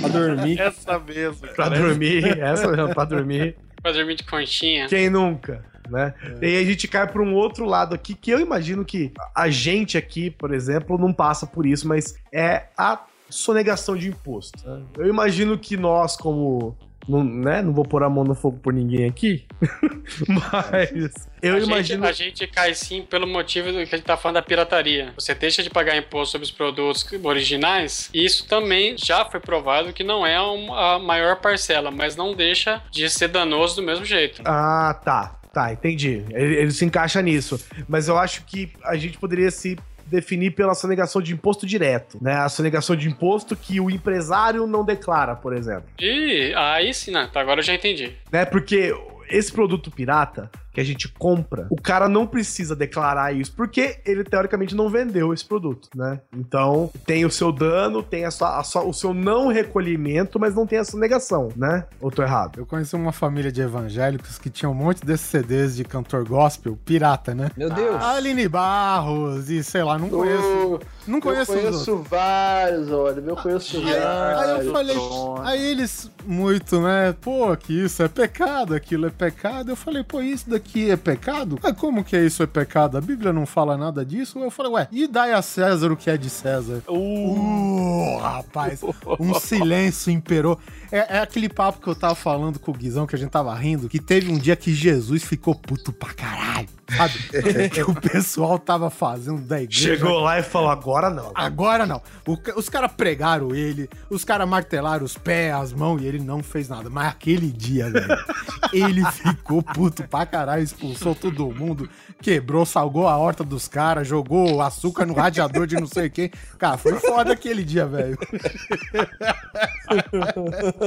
[0.00, 0.60] Pra dormir.
[0.60, 1.40] Essa mesmo.
[1.48, 1.78] Pra cara.
[1.78, 3.56] dormir, essa mesmo, pra dormir.
[3.82, 4.86] Pra dormir de conchinha.
[4.88, 5.64] Quem nunca?
[5.88, 6.12] Né?
[6.42, 9.48] E aí a gente cai para um outro lado aqui que eu imagino que a
[9.48, 14.68] gente aqui, por exemplo, não passa por isso, mas é a sonegação de imposto.
[14.68, 14.82] né?
[14.98, 16.76] Eu imagino que nós, como.
[17.08, 17.62] Não, né?
[17.62, 19.44] não vou pôr a mão no fogo por ninguém aqui,
[20.26, 21.12] mas
[21.42, 22.04] eu a, imagino.
[22.04, 25.12] gente, a gente cai sim pelo motivo do que a gente tá falando da pirataria.
[25.14, 29.92] Você deixa de pagar imposto sobre os produtos originais, e isso também já foi provado
[29.92, 34.42] que não é a maior parcela, mas não deixa de ser danoso do mesmo jeito.
[34.44, 35.40] Ah, tá.
[35.56, 36.22] Tá, entendi.
[36.32, 37.58] Ele, ele se encaixa nisso.
[37.88, 42.34] Mas eu acho que a gente poderia se definir pela sonegação de imposto direto, né?
[42.34, 45.84] A sonegação de imposto que o empresário não declara, por exemplo.
[45.98, 47.28] E aí sim, né?
[47.32, 48.12] Tá, agora eu já entendi.
[48.30, 48.44] né?
[48.44, 48.94] Porque
[49.28, 54.22] esse produto pirata que a gente compra, o cara não precisa declarar isso, porque ele
[54.22, 56.20] teoricamente não vendeu esse produto, né?
[56.36, 60.54] Então tem o seu dano, tem a sua, a sua- o seu não recolhimento, mas
[60.54, 61.86] não tem essa negação, né?
[61.98, 62.58] Ou tô errado?
[62.58, 66.78] Eu conheci uma família de evangélicos que tinha um monte desses CDs de cantor gospel,
[66.84, 67.50] pirata, né?
[67.56, 67.96] Meu Deus.
[68.04, 70.42] Aline Barros e sei lá, não conheço.
[70.42, 71.84] Eu, Não eu conheço os outros.
[71.86, 73.20] conheço vários, olha.
[73.26, 74.72] Eu conheço Aí, aí eu vários.
[74.72, 74.96] falei,
[75.44, 77.14] aí eles, muito, né?
[77.20, 79.70] Pô, que isso é pecado, aquilo é pecado.
[79.70, 81.58] Eu falei, pô, isso daqui é pecado?
[81.62, 82.96] Ah, como que é isso é pecado?
[82.96, 84.38] A Bíblia não fala nada disso?
[84.38, 86.82] Eu falei, ué, e dai a César o que é de César?
[86.88, 88.80] Uh, rapaz,
[89.20, 90.58] um silêncio imperou.
[90.90, 93.54] É, é aquele papo que eu tava falando com o Guizão, que a gente tava
[93.54, 97.14] rindo, que teve um dia que Jesus ficou puto pra caralho, sabe?
[97.70, 99.96] que o pessoal tava fazendo da igreja.
[99.96, 101.32] Chegou lá e falou: agora não.
[101.34, 102.00] Agora não.
[102.26, 106.42] O os caras pregaram ele, os caras martelaram os pés, as mãos e ele não
[106.42, 106.88] fez nada.
[106.88, 108.06] Mas aquele dia, velho,
[108.72, 111.88] ele ficou puto pra caralho, expulsou todo mundo,
[112.20, 116.30] quebrou, salgou a horta dos caras, jogou açúcar no radiador de não sei quem.
[116.58, 118.18] Cara, foi foda aquele dia, velho.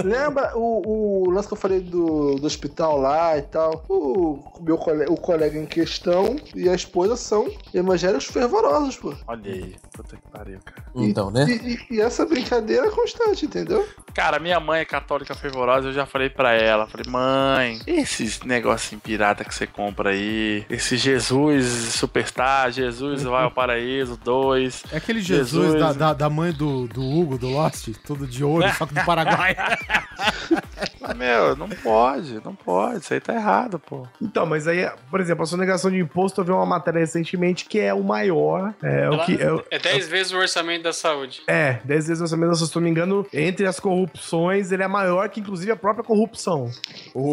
[0.04, 3.84] Lembra o, o lance que eu falei do, do hospital lá e tal?
[3.88, 9.14] O meu colega, o colega em questão e a esposa são evangélicos fervorosos, pô.
[9.28, 10.84] Olha aí, puta que pariu, cara.
[10.96, 11.46] Então, né?
[11.48, 13.88] E, e- e essa brincadeira é constante, entendeu?
[14.14, 19.00] Cara, minha mãe é católica fervorosa, eu já falei pra ela, falei, mãe, esses negocinho
[19.00, 24.84] pirata que você compra aí, esse Jesus Superstar, Jesus vai ao paraíso 2.
[24.92, 25.80] É aquele Jesus, Jesus.
[25.80, 29.06] Da, da, da mãe do, do Hugo, do Lost, todo de ouro, só que do
[29.06, 29.56] Paraguai.
[31.20, 34.08] Meu, não pode, não pode, isso aí tá errado, pô.
[34.22, 37.78] Então, mas aí, por exemplo, a sonegação de imposto, eu vi uma matéria recentemente que
[37.80, 38.74] é o maior.
[38.82, 41.42] É, o que, é, É 10 vezes o orçamento da saúde.
[41.48, 44.88] é 10 vezes o orçamento, se eu não me engano, entre as corrupções, ele é
[44.88, 46.72] maior que inclusive a própria corrupção.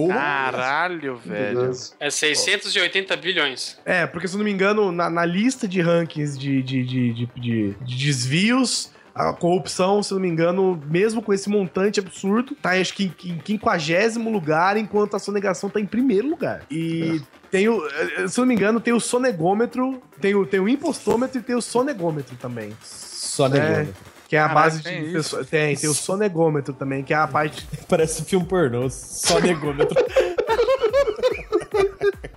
[0.09, 1.71] Caralho, velho.
[2.01, 3.79] É 680 bilhões.
[3.85, 7.13] É, porque se eu não me engano, na, na lista de rankings de, de, de,
[7.13, 11.99] de, de- de desvios, a corrupção, se eu não me engano, mesmo com esse montante
[11.99, 16.65] absurdo, tá acho que em, 50 lugar, enquanto a sonegação tá em primeiro lugar.
[16.71, 20.61] E tem o, eh, se eu não me engano, tem o sonegômetro, tem o, tem
[20.61, 22.77] o impostômetro e tem o sonegômetro também.
[22.83, 23.89] Só É,
[24.29, 25.47] que é a Caralho, base tem de pessoas.
[25.49, 27.67] Tem, tem o sonegômetro também, que é a parte.
[27.89, 28.91] Parece filme pornô.
[28.91, 29.97] Só negômetro.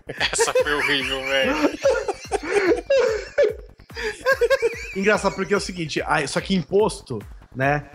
[0.07, 1.55] Essa foi horrível, velho.
[4.95, 7.19] Engraçado, porque é o seguinte, só que imposto,
[7.55, 7.85] né?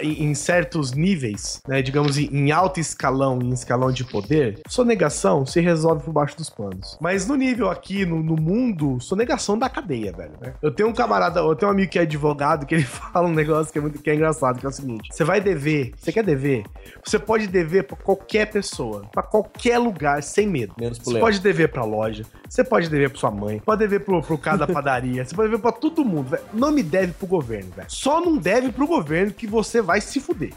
[0.00, 6.04] Em certos níveis, né, digamos em alto escalão, em escalão de poder, sonegação se resolve
[6.04, 6.96] por baixo dos panos.
[7.02, 10.32] Mas no nível aqui, no, no mundo, sonegação da cadeia, velho.
[10.40, 10.54] né?
[10.62, 13.34] Eu tenho um camarada, eu tenho um amigo que é advogado, que ele fala um
[13.34, 16.12] negócio que é muito que é engraçado, que é o seguinte: você vai dever, você
[16.12, 16.64] quer dever,
[17.04, 20.72] você pode dever pra qualquer pessoa, pra qualquer lugar, sem medo.
[20.80, 22.24] Menos Você pode dever pra loja,
[22.54, 25.50] você pode dever pra sua mãe, pode dever pro, pro cara da padaria, você pode
[25.50, 26.42] dever pra todo mundo, velho.
[26.52, 27.90] Não me deve pro governo, velho.
[27.90, 30.52] Só não deve pro governo que você vai se fuder.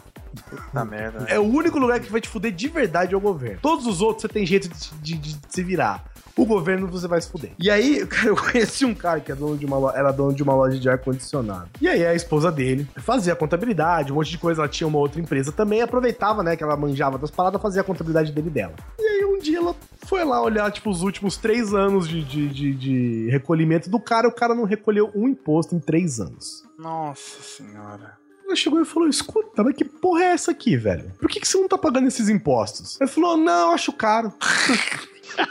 [0.48, 1.24] Puta merda.
[1.28, 3.58] É o único lugar que vai te fuder de verdade é o governo.
[3.60, 6.04] Todos os outros você tem jeito de, de- de se virar.
[6.36, 7.50] o governo você vai se fuder.
[7.58, 10.42] E aí, cara, eu conheci um cara que é dono de uma, era dono de
[10.42, 11.68] uma loja de ar-condicionado.
[11.80, 15.20] E aí a esposa dele fazia contabilidade, um monte de coisa, ela tinha uma outra
[15.20, 18.74] empresa também, aproveitava, né, que ela manjava das paradas, fazia a contabilidade dele e dela.
[19.00, 19.74] E aí um dia ela
[20.08, 24.26] foi lá olhar, tipo, os últimos três anos de, de, de, de recolhimento do cara,
[24.26, 26.64] o cara não recolheu um imposto em três anos.
[26.78, 28.16] Nossa senhora.
[28.44, 31.12] Ela chegou e falou: escuta, mas que porra é essa aqui, velho?
[31.20, 32.98] Por que, que você não tá pagando esses impostos?
[32.98, 34.32] Ele falou: não, eu acho caro.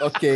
[0.02, 0.36] Ok.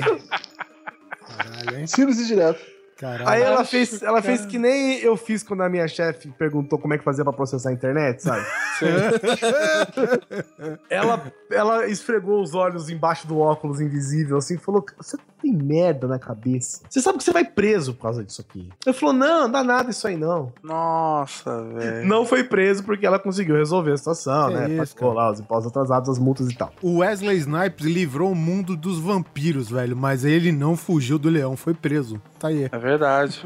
[1.27, 1.85] Caralho, hein?
[1.85, 2.63] Simples e direto.
[3.01, 3.27] Caralho.
[3.27, 6.93] Aí ela fez, ela fez que nem eu fiz quando a minha chefe perguntou como
[6.93, 8.45] é que fazia pra processar a internet, sabe?
[10.87, 16.07] ela, ela esfregou os olhos embaixo do óculos invisível assim e falou: Você tem merda
[16.07, 16.81] na cabeça.
[16.87, 18.69] Você sabe que você vai preso por causa disso aqui.
[18.85, 20.53] Ele falou: Não, não dá nada isso aí não.
[20.63, 22.07] Nossa, velho.
[22.07, 24.83] Não foi preso porque ela conseguiu resolver a situação, Que né?
[24.83, 26.71] isso, Pagou lá os impostos atrasados, as multas e tal.
[26.83, 31.57] O Wesley Snipes livrou o mundo dos vampiros, velho, mas ele não fugiu do leão,
[31.57, 32.21] foi preso.
[32.39, 32.69] Tá aí.
[32.71, 33.39] É verdade, verdade.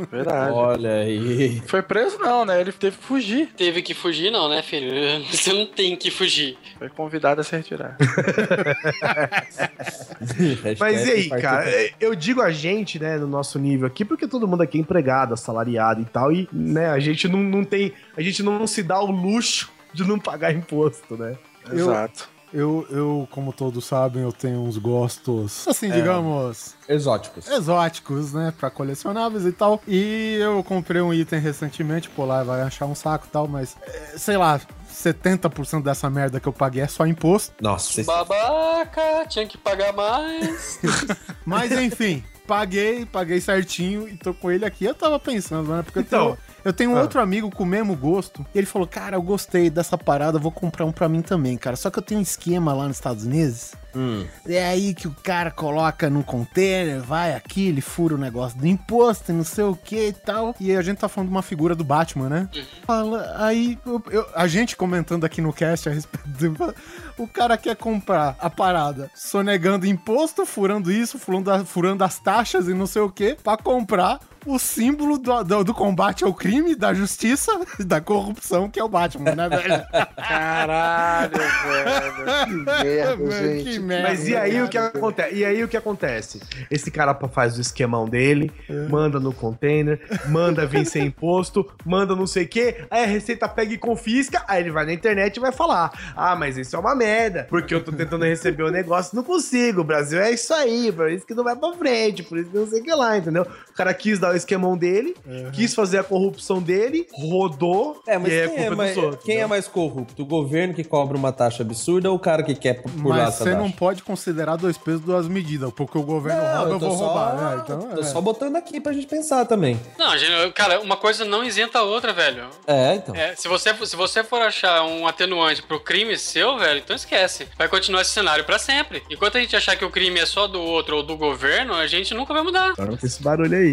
[0.53, 1.61] Olha aí.
[1.67, 2.61] Foi preso não, né?
[2.61, 3.49] Ele teve que fugir.
[3.55, 4.91] Teve que fugir, não, né, filho?
[5.29, 6.57] Você não tem que fugir.
[6.77, 7.97] Foi convidado a se retirar.
[10.79, 11.69] Mas e aí, cara?
[11.69, 14.81] é, Eu digo a gente, né, no nosso nível aqui, porque todo mundo aqui é
[14.81, 17.93] empregado, assalariado e tal, e, né, a gente não, não tem.
[18.17, 21.35] A gente não se dá o luxo de não pagar imposto, né?
[21.71, 22.29] Exato.
[22.29, 27.47] Eu, eu, como todos sabem, eu tenho uns gostos, assim, digamos, Exóticos.
[27.49, 28.53] exóticos, né?
[28.57, 29.81] Pra colecionáveis e tal.
[29.87, 33.75] E eu comprei um item recentemente, pô, lá vai achar um saco e tal, mas,
[33.85, 34.59] é, sei lá,
[34.91, 37.53] 70% dessa merda que eu paguei é só imposto.
[37.61, 40.79] Nossa, Babaca, tinha que pagar mais.
[41.45, 44.85] Mas enfim, paguei, paguei certinho e tô com ele aqui.
[44.85, 45.83] Eu tava pensando, né?
[45.83, 47.01] Porque eu Então, eu tenho um ah.
[47.01, 48.43] outro amigo com o mesmo gosto.
[48.53, 51.75] E ele falou: Cara, eu gostei dessa parada, vou comprar um pra mim também, cara.
[51.75, 53.73] Só que eu tenho um esquema lá nos Estados Unidos.
[53.95, 54.25] Hum.
[54.45, 58.67] É aí que o cara coloca num container, vai aqui, ele fura o negócio do
[58.67, 60.55] imposto e não sei o que e tal.
[60.59, 62.49] E a gente tá falando de uma figura do Batman, né?
[62.85, 66.75] Fala, aí eu- eu- a gente comentando aqui no cast a respeito do.
[67.17, 72.73] O cara quer comprar a parada sonegando imposto, furando isso, furando, furando as taxas e
[72.73, 76.93] não sei o que, pra comprar o símbolo do, do- do combate ao crime, da
[76.93, 79.83] justiça, da corrupção, que é o Batman, né, velho?
[80.15, 82.45] Caralho, velho.
[82.45, 83.63] Que merda, Mano, gente.
[83.63, 84.09] que merda.
[84.09, 85.35] Mas e aí o que acontece?
[85.35, 86.41] E aí o que acontece?
[86.69, 88.51] Esse cara faz o esquemão dele,
[88.89, 93.47] manda no container, manda vir sem imposto, manda não sei o quê, aí a Receita
[93.47, 96.79] pega e confisca, aí ele vai na internet e vai falar: Ah, mas isso é
[96.79, 99.81] uma merda, porque eu tô tentando receber o negócio não consigo.
[99.81, 102.57] O Brasil é isso aí, por isso que não vai pra frente, por isso que
[102.57, 103.45] não sei o que lá, entendeu?
[103.75, 105.13] O cara quis dar o esquemão dele,
[105.51, 109.37] quis fazer a corrupção dele, rodou, É, mas e aí quem, é, mais, outros, quem
[109.41, 110.21] é mais corrupto?
[110.23, 113.43] O governo que cobra uma taxa absurda ou o cara que quer pular Mas essa
[113.43, 113.57] você taxa?
[113.61, 115.73] não pode considerar dois pesos, duas medidas.
[115.73, 117.35] Porque o governo rouba, eu tô vou só, roubar.
[117.35, 117.61] né?
[117.65, 118.03] Então, tô é.
[118.05, 119.77] só botando aqui pra gente pensar também.
[119.99, 122.45] Não, gente, cara, uma coisa não isenta a outra, velho.
[122.65, 123.13] É, então.
[123.13, 127.45] É, se você, se você for achar um atenuante pro crime seu, velho, então esquece.
[127.57, 129.03] Vai continuar esse cenário pra sempre.
[129.11, 131.85] Enquanto a gente achar que o crime é só do outro ou do governo, a
[131.87, 132.73] gente nunca vai mudar.
[132.73, 133.64] Para com esse barulho aí.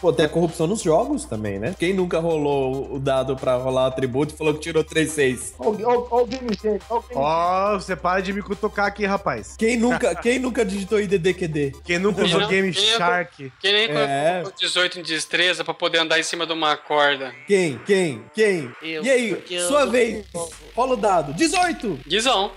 [0.00, 1.74] Pô, tem a corrupção nos jogos também, né?
[1.78, 5.54] Quem nunca rolou o dado pra rolar o atributo e falou que tirou 3-6?
[5.58, 9.54] Alguém, al- alguém me gente, alguém Ó, você para de me cutucar aqui, rapaz.
[9.56, 11.72] Quem nunca, quem nunca digitou IDDQD?
[11.84, 13.52] Quem nunca usou Não, Game quem é- Shark?
[13.60, 14.40] Que nem É.
[14.42, 17.32] colocou 18 em destreza pra poder andar em cima de uma corda.
[17.46, 17.78] Quem?
[17.86, 18.22] Quem?
[18.34, 18.70] Quem?
[18.82, 20.24] Eu, e aí, eu- sua vez.
[20.76, 21.32] Rola o dado.
[21.32, 21.98] 18!
[22.06, 22.50] Guizão.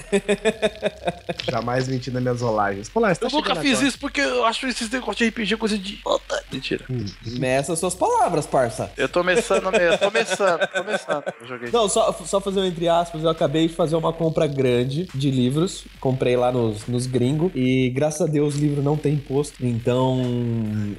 [1.49, 2.89] Jamais menti nas minhas rolagens.
[2.89, 3.88] Pô, lá, você tá Eu nunca chegando fiz agora.
[3.88, 5.94] isso porque eu acho esses negócios de RPG coisa de.
[5.95, 6.44] idiota.
[6.52, 6.86] Mentira.
[7.26, 8.91] Meça suas palavras, parça.
[8.98, 9.98] Eu tô começando mesmo.
[9.98, 11.24] Tô começando, tô começando.
[11.41, 11.70] Eu joguei.
[11.72, 15.30] Não, só, só fazer um entre aspas, eu acabei de fazer uma compra grande de
[15.32, 15.86] livros.
[15.99, 17.52] Comprei lá nos, nos gringos.
[17.56, 19.66] E graças a Deus o livro não tem imposto.
[19.66, 20.22] Então,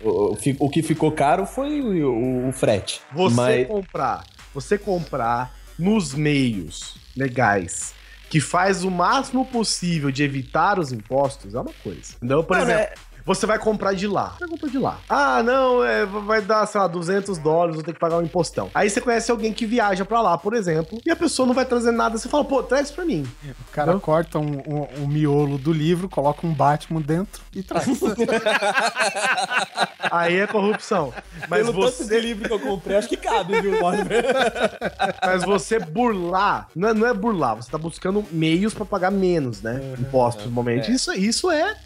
[0.04, 3.00] o, o que ficou caro foi o, o- o frete.
[3.14, 4.24] Você Mas- comprar,
[4.54, 7.94] você comprar nos meios legais
[8.28, 12.14] que faz o máximo possível de evitar os impostos é uma coisa.
[12.16, 12.44] Entendeu?
[12.44, 12.90] Por Não, exemplo, né?
[13.28, 14.30] Você vai comprar de lá.
[14.30, 14.98] Você vai comprar de lá.
[15.08, 18.70] Ah, não, é, vai dar, sei lá, 200 dólares, vou ter que pagar um impostão.
[18.74, 21.64] Aí você conhece alguém que viaja pra lá, por exemplo, e a pessoa não vai
[21.64, 22.16] trazer nada.
[22.18, 23.26] Você fala, pô, traz pra mim.
[23.68, 27.86] O cara corta um, um- um miolo do livro, coloca um Batman dentro e traz.
[30.10, 31.12] Aí é corrupção.
[31.48, 33.78] Mas Pelo tanto de você, livro que eu comprei, acho que cabe, viu,
[35.24, 39.62] mas você burlar, não é, não é burlar, você tá buscando meios pra pagar menos,
[39.62, 39.80] né?
[39.98, 40.90] Impostos no momento.
[40.90, 41.76] Isso, isso é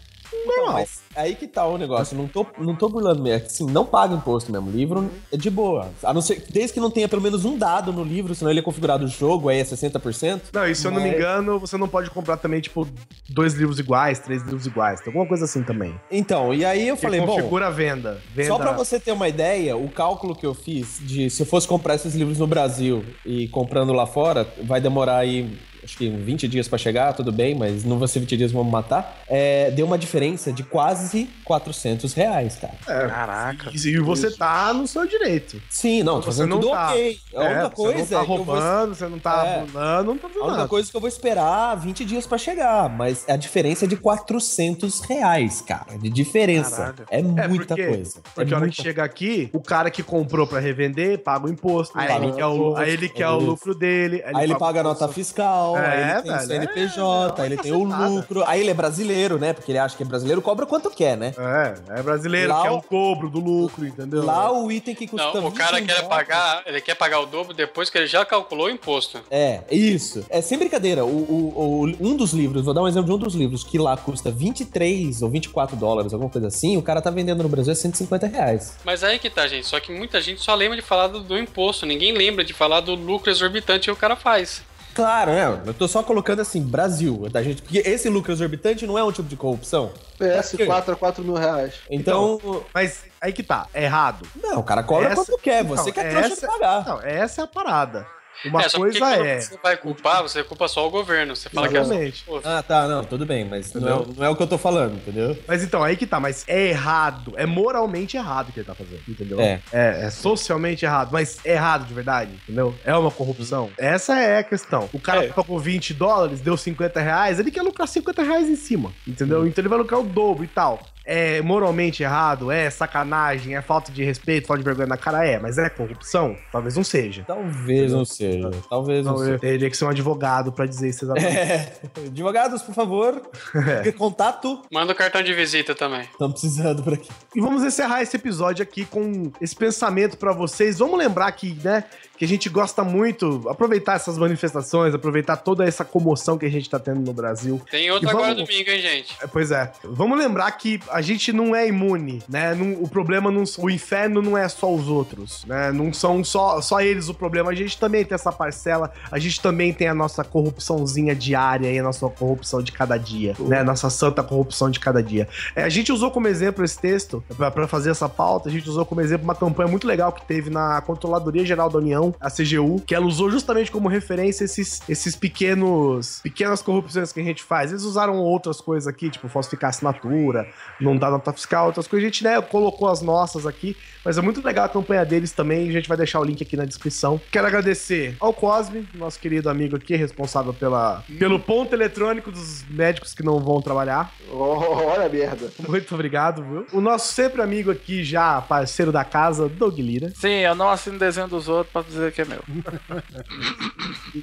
[0.45, 0.73] normal.
[0.73, 2.17] Mas aí que tá o negócio.
[2.17, 3.45] Não tô, não tô burlando mesmo.
[3.45, 4.69] Assim, não paga imposto mesmo.
[4.71, 5.89] Livro é de boa.
[6.03, 8.59] A não ser, desde que não tenha pelo menos um dado no livro, senão ele
[8.59, 10.41] é configurado o jogo, aí é 60%.
[10.53, 12.87] Não, e se eu não me Mas- engano, você não pode comprar também, tipo,
[13.29, 14.99] dois livros iguais, três livros iguais.
[15.01, 15.93] Tem alguma coisa assim também.
[16.11, 17.27] Então, e aí eu falei, bom.
[17.35, 18.21] configura a venda.
[18.33, 18.47] venda.
[18.47, 21.67] Só pra você ter uma ideia, o cálculo que eu fiz de se eu fosse
[21.67, 26.47] comprar esses livros no Brasil e comprando lá fora, vai demorar aí, acho que 20
[26.47, 29.19] dias pra chegar, tudo bem, mas não vai ser 20 dias vão me matar.
[29.27, 32.73] É, deu uma diferença de quase 400 reais, cara.
[33.09, 33.71] Caraca.
[33.73, 35.61] E, e você tá no seu direito.
[35.69, 36.89] Sim, não, tô Você fazendo não tudo tá.
[36.89, 37.17] ok.
[37.35, 39.59] A única É, coisa você não tá é vou roubando, você não tá É.
[39.61, 40.69] burlando, não tá fazendo A única nada.
[40.69, 44.99] coisa que eu vou esperar 20 dias pra chegar, mas a diferença é de 400
[45.01, 46.93] reais, cara, de diferença.
[47.09, 48.21] É É, muita porque, coisa.
[48.35, 48.75] Porque é a hora muita...
[48.75, 51.97] que chega aqui, o cara que comprou pra revender paga o imposto.
[51.97, 54.21] Aí, Paga ele o quer o, aí ele quer é o lucro dele.
[54.33, 57.47] Aí ele paga a nota fiscal, É, aí ele tem o velho, CNPJ, é, aí
[57.47, 59.53] ele é tem o lucro, aí ele é brasileiro, né?
[59.53, 61.33] Porque ele acha que é brasileiro, cobra quanto quer, né?
[61.37, 64.23] É, é brasileiro, Lá quer o- o cobro do lucro, entendeu?
[64.23, 67.19] Lá o item que custa Não, o cara 20 quer reais- pagar, ele quer pagar
[67.19, 69.19] o dobro depois que ele já calculou o imposto.
[69.31, 70.25] É, isso.
[70.29, 71.05] É sem brincadeira.
[71.05, 73.77] O, o- o- um dos livros, vou dar um exemplo de um dos livros, que
[73.77, 77.71] lá custa 23 ou 24 dólares, alguma coisa assim, o cara tá vendendo no Brasil
[77.73, 78.77] a 150 reais.
[78.83, 79.67] Mas aí que tá, gente.
[79.67, 81.85] Só que muita gente só lembra de falar do, do imposto.
[81.85, 84.61] Ninguém lembra de falar do lucro exorbitante que o cara faz.
[84.93, 85.61] Claro, né?
[85.65, 87.61] Eu tô só colocando assim, Brasil, da gente.
[87.61, 89.91] Porque esse lucro exorbitante não é um tipo de corrupção.
[90.19, 91.75] PS4 a 4 mil reais.
[91.89, 92.39] Então.
[92.73, 94.27] Mas aí que tá, é errado.
[94.41, 96.85] não, o cara cobra Essa- quanto quer, você Não, que é trouxa de essa- pagar.
[96.85, 98.05] Não, essa é a parada.
[98.45, 99.39] Uma é, só coisa é.
[99.39, 101.35] você vai culpar, você culpa só o governo.
[101.35, 102.23] Você fala Exatamente.
[102.23, 102.49] que é só...
[102.49, 104.57] Ah, tá, não, tudo bem, mas não é, o- não é o que eu tô
[104.57, 105.37] falando, entendeu?
[105.47, 107.33] Mas então, aí que tá, mas é errado.
[107.37, 109.39] É moralmente errado o que ele tá fazendo, entendeu?
[109.39, 109.59] É.
[109.71, 112.75] É, é socialmente errado, mas é errado de verdade, entendeu?
[112.83, 113.69] É uma corrupção.
[113.77, 114.89] Essa é a questão.
[114.93, 115.27] O cara É.
[115.29, 119.39] pagou 20 dólares, deu 50 reais, ele quer lucrar 50 reais em cima, entendeu?
[119.41, 119.47] Uhum.
[119.47, 120.79] Então ele vai lucrar o dobro e tal.
[121.05, 125.37] É moralmente errado, é sacanagem, é falta de respeito, falta de vergonha na cara, é,
[125.37, 126.35] mas é corrupção?
[126.51, 127.23] Talvez não seja.
[127.27, 128.49] Talvez não seja.
[128.69, 129.39] Talvez não Então, seja.
[129.39, 131.37] teria que ser um advogado pra dizer isso exatamente.
[131.37, 131.73] É,
[132.07, 133.21] advogados, por favor,
[133.97, 134.61] contato.
[134.71, 136.01] Manda o cartão de visita também.
[136.01, 137.09] Estamos precisando por aqui.
[137.35, 140.79] E vamos encerrar esse episódio aqui com esse pensamento pra vocês.
[140.79, 141.83] Vamos lembrar que, né,
[142.23, 146.69] que a gente gosta muito, aproveitar essas manifestações, aproveitar toda essa comoção que a gente
[146.69, 147.61] tá tendo no Brasil.
[147.69, 149.13] Tem outro E agora vamos- domingo, hein, gente?
[149.21, 149.69] É, Pois é.
[149.83, 152.53] Vamos lembrar que a gente não é imune, né?
[152.79, 155.71] O problema não, o inferno não é só os outros, né?
[155.73, 157.51] Não são só, só eles o problema.
[157.51, 158.93] A gente também tem essa parcela.
[159.11, 163.35] A gente também tem a nossa corrupçãozinha diária e a nossa corrupção de cada dia,
[163.39, 163.63] né?
[163.63, 165.27] Nossa santa corrupção de cada dia.
[165.55, 168.47] É, a gente usou como exemplo esse texto pra fazer essa pauta.
[168.47, 171.79] A gente usou como exemplo uma campanha muito legal que teve na Controladoria Geral da
[171.79, 177.19] União, a CGU, que ela usou justamente como referência esses, esses pequenos pequenas corrupções que
[177.19, 177.71] a gente faz.
[177.71, 180.47] Eles usaram outras coisas aqui, tipo falsificar assinatura,
[180.79, 182.05] não dar nota fiscal, outras coisas.
[182.05, 185.69] A gente, né, colocou as nossas aqui, mas é muito legal a campanha deles também.
[185.69, 187.19] A gente vai deixar o link aqui na descrição.
[187.31, 193.13] Quero agradecer ao Cosme, nosso querido amigo aqui, responsável pela, pelo ponto eletrônico dos médicos
[193.13, 194.13] que não vão trabalhar.
[194.31, 195.51] Oh, olha a merda.
[195.67, 196.67] Muito obrigado, viu?
[196.73, 200.11] O nosso sempre amigo aqui, já parceiro da casa, Doug Lira.
[200.15, 202.43] Sim, eu não assino desenho dos outros pra dizer que é meu.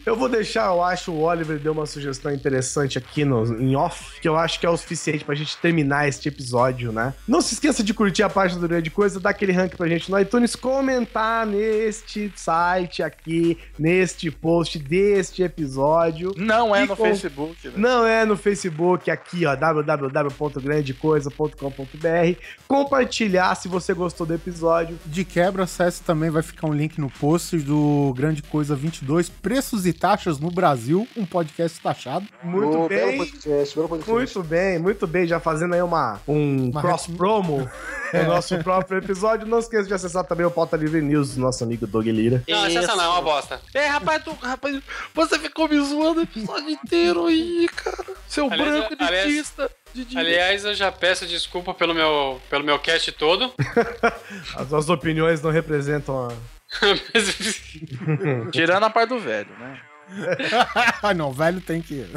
[0.06, 4.20] Eu vou deixar, eu acho, o Oliver deu uma sugestão interessante aqui no, em off,
[4.20, 7.12] que eu acho que é o suficiente pra gente terminar este episódio, né?
[7.26, 10.08] Não se esqueça de curtir a página do Grande Coisa, dar aquele rank pra gente
[10.10, 16.32] no iTunes, comentar neste site aqui, neste post deste episódio.
[16.36, 17.74] Não é E no com- Facebook, né?
[17.76, 22.40] Não é no Facebook, aqui, ó, www.grandecoisa.com.br.
[22.68, 24.96] Compartilhar se você gostou do episódio.
[25.06, 29.86] De quebra, acesse também, vai ficar um link no post do Grande Coisa 22, Preços
[29.86, 32.26] e Taxas no Brasil, um podcast taxado.
[32.42, 33.16] Muito Oh, bem.
[33.18, 34.10] podcast, podcast.
[34.12, 35.26] Muito bem, muito bem.
[35.26, 37.68] Já fazendo aí uma, um Uma cross promo
[38.12, 39.46] no nosso próprio episódio.
[39.46, 42.42] Não esqueça de acessar também o Pauta Livre News do nosso amigo Doug Lira.
[42.48, 43.60] Não, essa não é uma bosta.
[43.74, 44.80] É, rapaz, tu, rapaz,
[45.14, 48.04] você ficou me zoando o episódio inteiro aí, cara.
[48.28, 49.26] Seu Aliás, branco aliás-
[49.92, 50.20] de direita.
[50.20, 53.52] Aliás, eu já peço desculpa pelo meu, pelo meu cast todo.
[54.56, 56.59] As suas opiniões não representam a.
[58.52, 59.80] Tirando a parte do velho, né?
[61.16, 62.06] não, velho tem que.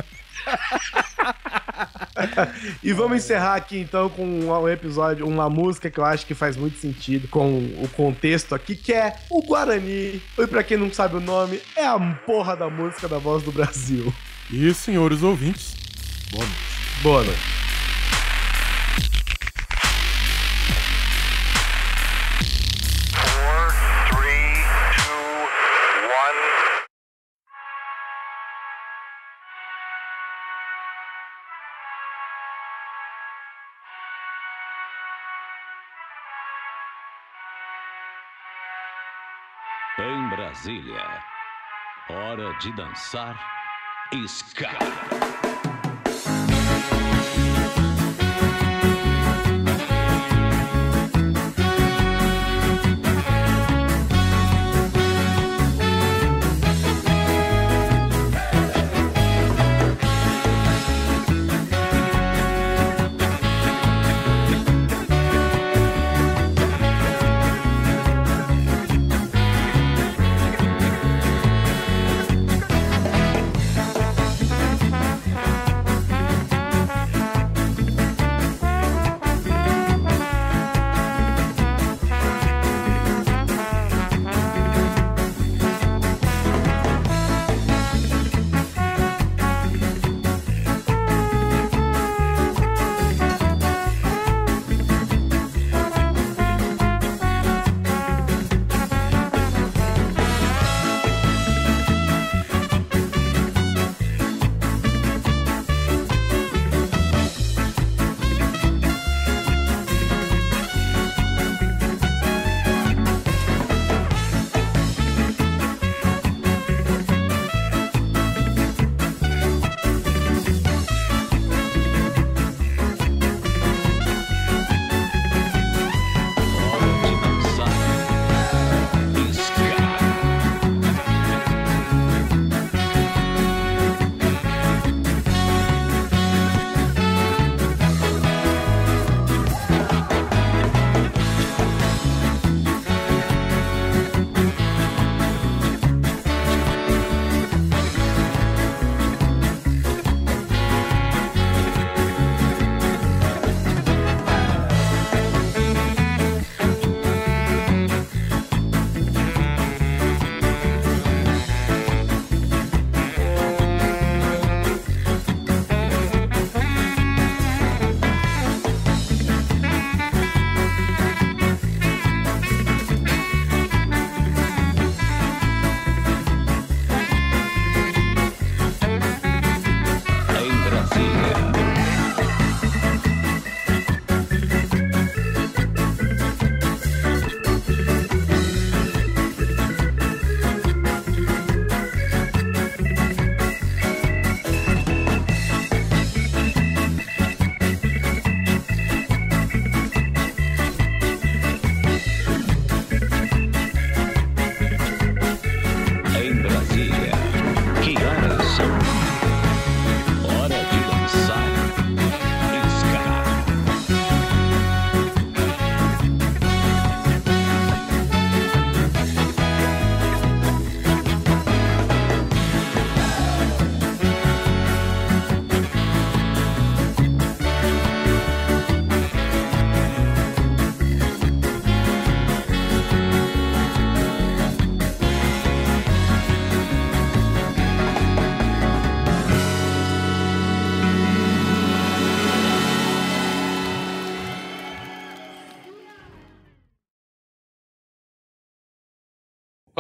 [2.84, 6.56] E vamos encerrar aqui então com um episódio, uma música que eu acho que faz
[6.56, 10.22] muito sentido com o contexto aqui, que é o Guarani.
[10.38, 13.52] E pra quem não sabe o nome, é a porra da música da voz do
[13.52, 14.14] Brasil.
[14.52, 15.74] E, senhores ouvintes,
[16.32, 17.02] boa noite.
[17.02, 17.64] Boa noite.
[40.64, 41.22] Brasília,
[42.10, 43.38] hora de dançar
[44.30, 45.43] ska.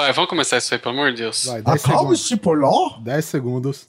[0.04, 1.46] Vai, vamos começar isso aí, pelo amor de Deus.
[1.46, 1.86] Vai, 10 segundos.
[2.02, 2.98] Acalme-se, Poló.
[3.00, 3.88] 10 segundos.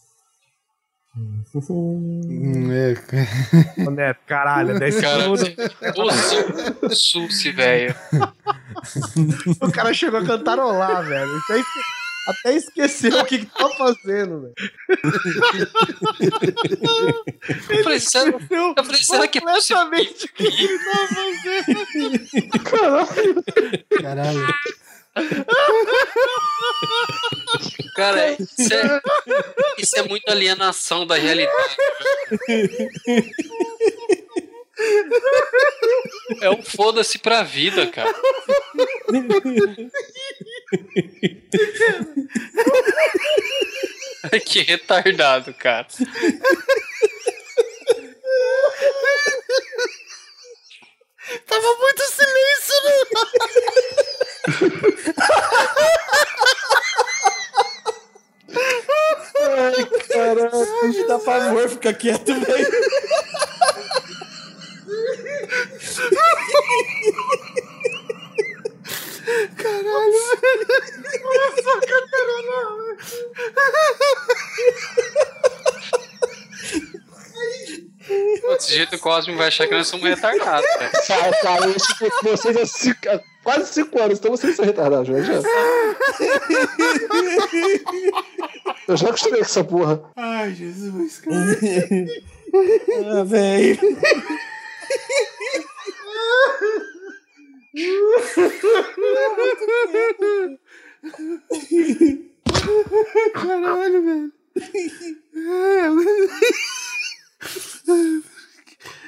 [1.17, 2.95] Hum, é,
[3.87, 5.49] Ô, Neto, caralho, 10 Cara, segundos.
[5.97, 6.95] ô, Su-
[7.29, 7.95] Susi, velho.
[9.61, 11.37] O cara chegou a cantarolar, velho.
[11.37, 11.81] Até, esque-
[12.27, 14.55] até esqueceu o que, que tá fazendo, velho.
[17.71, 19.85] Eu falei, será, Esqueceu eu falei, será que é possível?
[19.85, 20.79] completamente o que que ele
[22.71, 23.45] tava fazendo.
[24.03, 24.47] caralho.
[27.95, 29.01] Cara, isso é,
[29.79, 31.77] isso é muito alienação da realidade.
[36.41, 38.13] É um foda-se pra vida, cara.
[44.45, 45.87] que retardado, cara.
[51.47, 52.91] Tava muito silêncio, né?
[58.57, 62.71] Ai, caralho, me dá pavor ficar quieto, velho.
[78.49, 80.93] Desse jeito o Cosmo vai achar que nós somos retardados, velho.
[81.07, 85.23] Cara, cara, eu que vocês cinco- há quase 5 anos, então vocês são retardados, né?
[85.23, 85.35] Já.
[88.89, 90.03] Eu já acostumei com essa porra.
[90.17, 91.37] Ai, Jesus, cara.
[93.07, 93.79] Ah, velho.
[103.35, 104.33] Caralho, velho.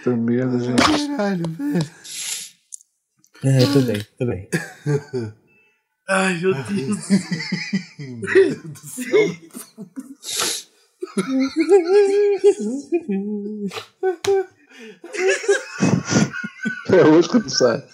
[0.02, 0.82] Tenho medo, gente.
[0.82, 1.90] Caralho, velho.
[3.46, 4.48] É, tudo bem, tudo bem.
[6.08, 6.98] Ai, meu Deus.
[16.90, 17.84] É hoje que tu sai.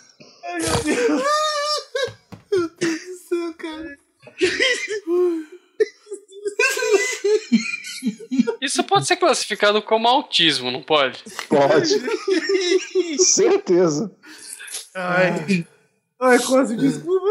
[8.63, 11.23] Isso pode ser classificado como autismo, não pode?
[11.47, 12.01] Pode.
[13.23, 14.11] Certeza.
[14.95, 15.67] Ai.
[16.21, 17.27] Ai, quase desculpa.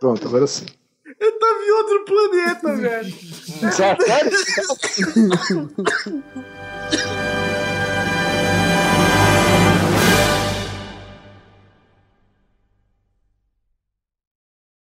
[0.00, 0.66] Pronto, agora sim.
[1.18, 3.14] Eu tava em outro planeta, velho.
[3.72, 4.04] Sério?